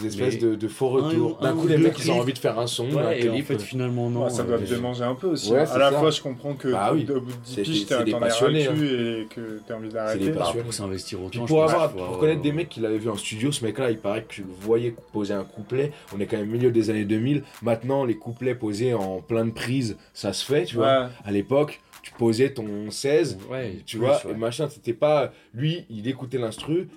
Des 0.00 0.08
espèces 0.08 0.40
de, 0.40 0.56
de 0.56 0.66
faux 0.68 0.88
retours. 0.88 1.38
ou- 1.38 1.42
D'un 1.42 1.50
un 1.50 1.52
coup, 1.52 1.66
ou 1.66 1.68
les 1.68 1.76
mecs, 1.76 1.96
ils 2.04 2.10
ont 2.10 2.18
envie 2.18 2.32
de 2.32 2.38
faire 2.38 2.58
un 2.58 2.66
son, 2.66 2.84
un 2.98 3.04
Ouais, 3.06 3.22
et 3.24 3.30
en 3.30 3.36
fait, 3.44 3.62
finalement, 3.62 4.10
non. 4.10 4.24
Ouais, 4.24 4.30
ça 4.30 4.42
doit 4.42 4.56
euh, 4.56 4.58
te 4.58 4.68
démanger 4.68 5.04
un 5.04 5.14
peu 5.14 5.28
aussi. 5.28 5.52
Ouais, 5.52 5.60
à 5.60 5.66
c'est 5.66 5.78
la 5.78 5.92
ça. 5.92 6.00
fois, 6.00 6.10
je 6.10 6.20
comprends 6.20 6.54
que 6.54 6.66
Bah 6.66 6.90
oui. 6.92 7.06
au 7.14 7.20
bout 7.20 7.30
de 7.30 7.36
10 7.36 7.54
C'est- 7.54 7.62
piges, 7.62 7.80
c'est 7.82 7.86
t'as 7.86 8.02
des 8.02 8.10
t'en 8.10 8.18
passionnés, 8.18 8.64
le 8.66 8.72
cul 8.72 8.86
et 9.22 9.26
que 9.32 9.60
t'as 9.68 9.76
envie 9.76 9.90
d'arrêter. 9.90 10.30
passionnés. 10.32 10.62
pour 10.64 10.74
s'investir 10.74 11.20
autant. 11.20 11.28
Puis 11.30 11.40
je 11.42 11.46
pour, 11.46 11.60
pense 11.62 11.70
avoir, 11.70 11.92
pour 11.92 12.18
connaître 12.18 12.42
des 12.42 12.50
mecs 12.50 12.70
qu'il 12.70 12.84
avait 12.84 12.98
vu 12.98 13.08
en 13.08 13.16
studio, 13.16 13.52
ce 13.52 13.64
mec-là, 13.64 13.92
il 13.92 13.98
paraît 13.98 14.24
que 14.24 14.32
tu 14.34 14.40
le 14.42 14.48
voyais 14.62 14.92
poser 15.12 15.32
un 15.34 15.44
couplet. 15.44 15.92
On 16.12 16.18
est 16.18 16.26
quand 16.26 16.38
même 16.38 16.48
au 16.48 16.52
milieu 16.52 16.72
des 16.72 16.90
années 16.90 17.04
2000. 17.04 17.44
Maintenant, 17.62 18.04
les 18.04 18.16
couplets 18.16 18.56
posés 18.56 18.94
en 18.94 19.20
plein 19.20 19.44
de 19.44 19.52
prises, 19.52 19.96
ça 20.12 20.32
se 20.32 20.44
fait, 20.44 20.64
tu 20.64 20.74
vois. 20.74 21.08
À 21.24 21.30
l'époque, 21.30 21.80
tu 22.04 22.12
posais 22.12 22.52
ton 22.52 22.90
16, 22.90 23.38
Ouais, 23.50 23.82
tu 23.86 23.96
plus, 23.96 24.06
vois, 24.06 24.24
ouais. 24.26 24.32
et 24.32 24.34
machin, 24.34 24.68
c'était 24.68 24.92
pas. 24.92 25.32
Lui, 25.54 25.86
il 25.88 26.06
écoutait 26.06 26.36
l'instru, 26.38 26.88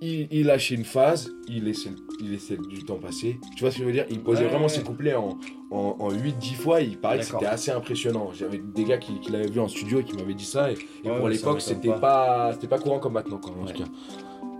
il, 0.00 0.28
il 0.30 0.46
lâchait 0.46 0.74
une 0.76 0.84
phase, 0.84 1.30
il 1.48 1.64
laissait, 1.64 1.90
il 2.20 2.30
laissait 2.30 2.56
du 2.68 2.84
temps 2.84 2.98
passer. 2.98 3.38
Tu 3.56 3.60
vois 3.62 3.70
ce 3.72 3.76
que 3.78 3.82
je 3.82 3.86
veux 3.86 3.92
dire? 3.92 4.06
Il 4.10 4.20
posait 4.20 4.42
Ouais, 4.44 4.48
vraiment 4.48 4.64
ouais. 4.64 4.68
ses 4.68 4.82
couplets 4.82 5.14
en, 5.14 5.38
en, 5.70 5.96
en 5.98 6.10
8-10 6.12 6.54
fois, 6.54 6.80
il 6.82 6.98
paraît 6.98 7.18
que 7.18 7.24
c'était 7.24 7.46
assez 7.46 7.70
impressionnant. 7.72 8.30
J'avais 8.32 8.58
des 8.58 8.84
gars 8.84 8.98
qui, 8.98 9.18
qui 9.20 9.32
l'avaient 9.32 9.50
vu 9.50 9.58
en 9.60 9.68
studio 9.68 10.00
et 10.00 10.04
qui 10.04 10.14
m'avaient 10.16 10.34
dit 10.34 10.44
ça, 10.44 10.70
et, 10.70 10.76
et 11.04 11.10
Ouais, 11.10 11.18
pour 11.18 11.28
l'époque, 11.28 11.60
c'était 11.60 11.88
pas. 11.88 11.98
pas, 11.98 12.52
c'était 12.54 12.68
pas 12.68 12.78
courant 12.78 13.00
comme 13.00 13.14
maintenant, 13.14 13.38
quoi, 13.38 13.52
en 13.60 13.66
Ouais. 13.66 13.72
tout 13.72 13.82
cas. 13.82 13.88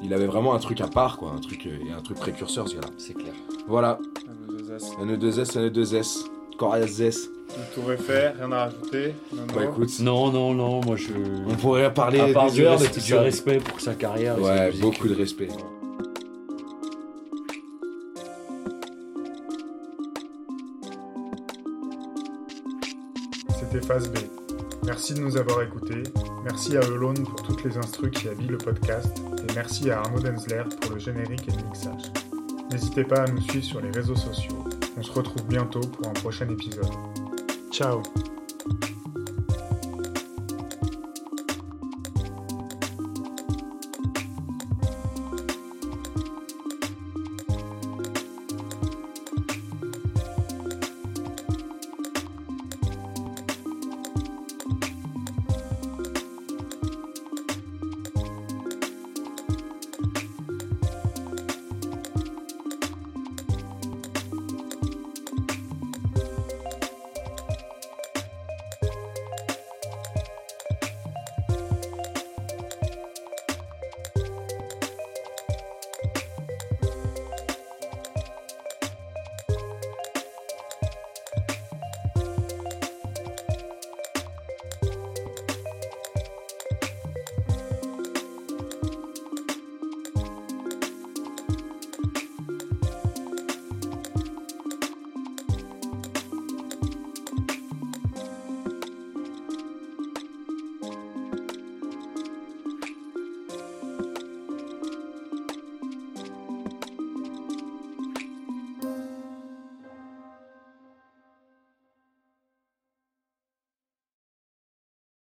Il 0.02 0.12
avait 0.12 0.26
vraiment 0.26 0.54
un 0.54 0.58
truc 0.58 0.80
à 0.80 0.88
part, 0.88 1.16
quoi, 1.18 1.30
un 1.30 1.38
truc, 1.38 1.66
euh, 1.66 1.78
et 1.88 1.92
un 1.92 2.00
truc 2.02 2.18
précurseur, 2.18 2.68
ce 2.68 2.74
gars-là. 2.74 2.88
C'est 2.98 3.14
clair. 3.14 3.32
Voilà, 3.68 3.98
Un, 4.28 4.52
deux, 4.52 4.74
S. 4.74 4.90
NE2S, 5.00 5.56
NE2S, 5.70 6.24
Corias 6.56 7.00
S. 7.00 7.28
Le 7.56 7.74
tour 7.74 7.92
est 7.92 7.96
fait, 7.96 8.30
rien 8.30 8.50
à 8.52 8.64
rajouter. 8.64 9.14
Non, 9.32 9.42
non. 9.42 9.54
Bah 9.54 9.64
écoute, 9.64 9.90
Non, 10.00 10.30
non, 10.32 10.54
non, 10.54 10.80
moi 10.84 10.96
je. 10.96 11.08
on 11.48 11.54
pourrait 11.54 11.92
parler 11.92 12.20
à 12.20 12.28
part 12.28 12.46
des 12.50 12.56
du, 12.56 12.64
heures 12.66 12.78
de 12.78 12.84
res- 12.84 12.88
tout 12.92 13.00
du 13.00 13.06
ça. 13.12 13.20
respect 13.20 13.58
pour 13.58 13.80
sa 13.80 13.94
carrière. 13.94 14.38
et 14.38 14.42
sa 14.42 14.48
Ouais, 14.48 14.70
beaucoup 14.80 15.06
de 15.08 15.14
respect. 15.14 15.48
C'était 23.58 23.86
Phase 23.86 24.08
B. 24.10 24.16
Merci 24.84 25.14
de 25.14 25.20
nous 25.20 25.36
avoir 25.36 25.62
écoutés. 25.62 26.02
Merci 26.44 26.76
à 26.76 26.80
Elone 26.82 27.22
pour 27.24 27.42
toutes 27.42 27.64
les 27.64 27.76
instrus 27.78 28.10
qui 28.10 28.28
habillent 28.28 28.48
le 28.48 28.58
podcast. 28.58 29.08
Et 29.48 29.52
merci 29.54 29.90
à 29.90 30.00
Arnaud 30.00 30.20
Denzler 30.20 30.62
pour 30.80 30.92
le 30.94 30.98
générique 31.00 31.48
et 31.48 31.52
le 31.56 31.62
mixage. 31.68 32.12
N'hésitez 32.70 33.04
pas 33.04 33.22
à 33.22 33.26
nous 33.26 33.40
suivre 33.42 33.64
sur 33.64 33.80
les 33.80 33.90
réseaux 33.90 34.16
sociaux. 34.16 34.64
On 34.96 35.02
se 35.02 35.12
retrouve 35.12 35.44
bientôt 35.46 35.80
pour 35.80 36.08
un 36.08 36.12
prochain 36.12 36.48
épisode. 36.48 36.90
Ciao 37.70 38.02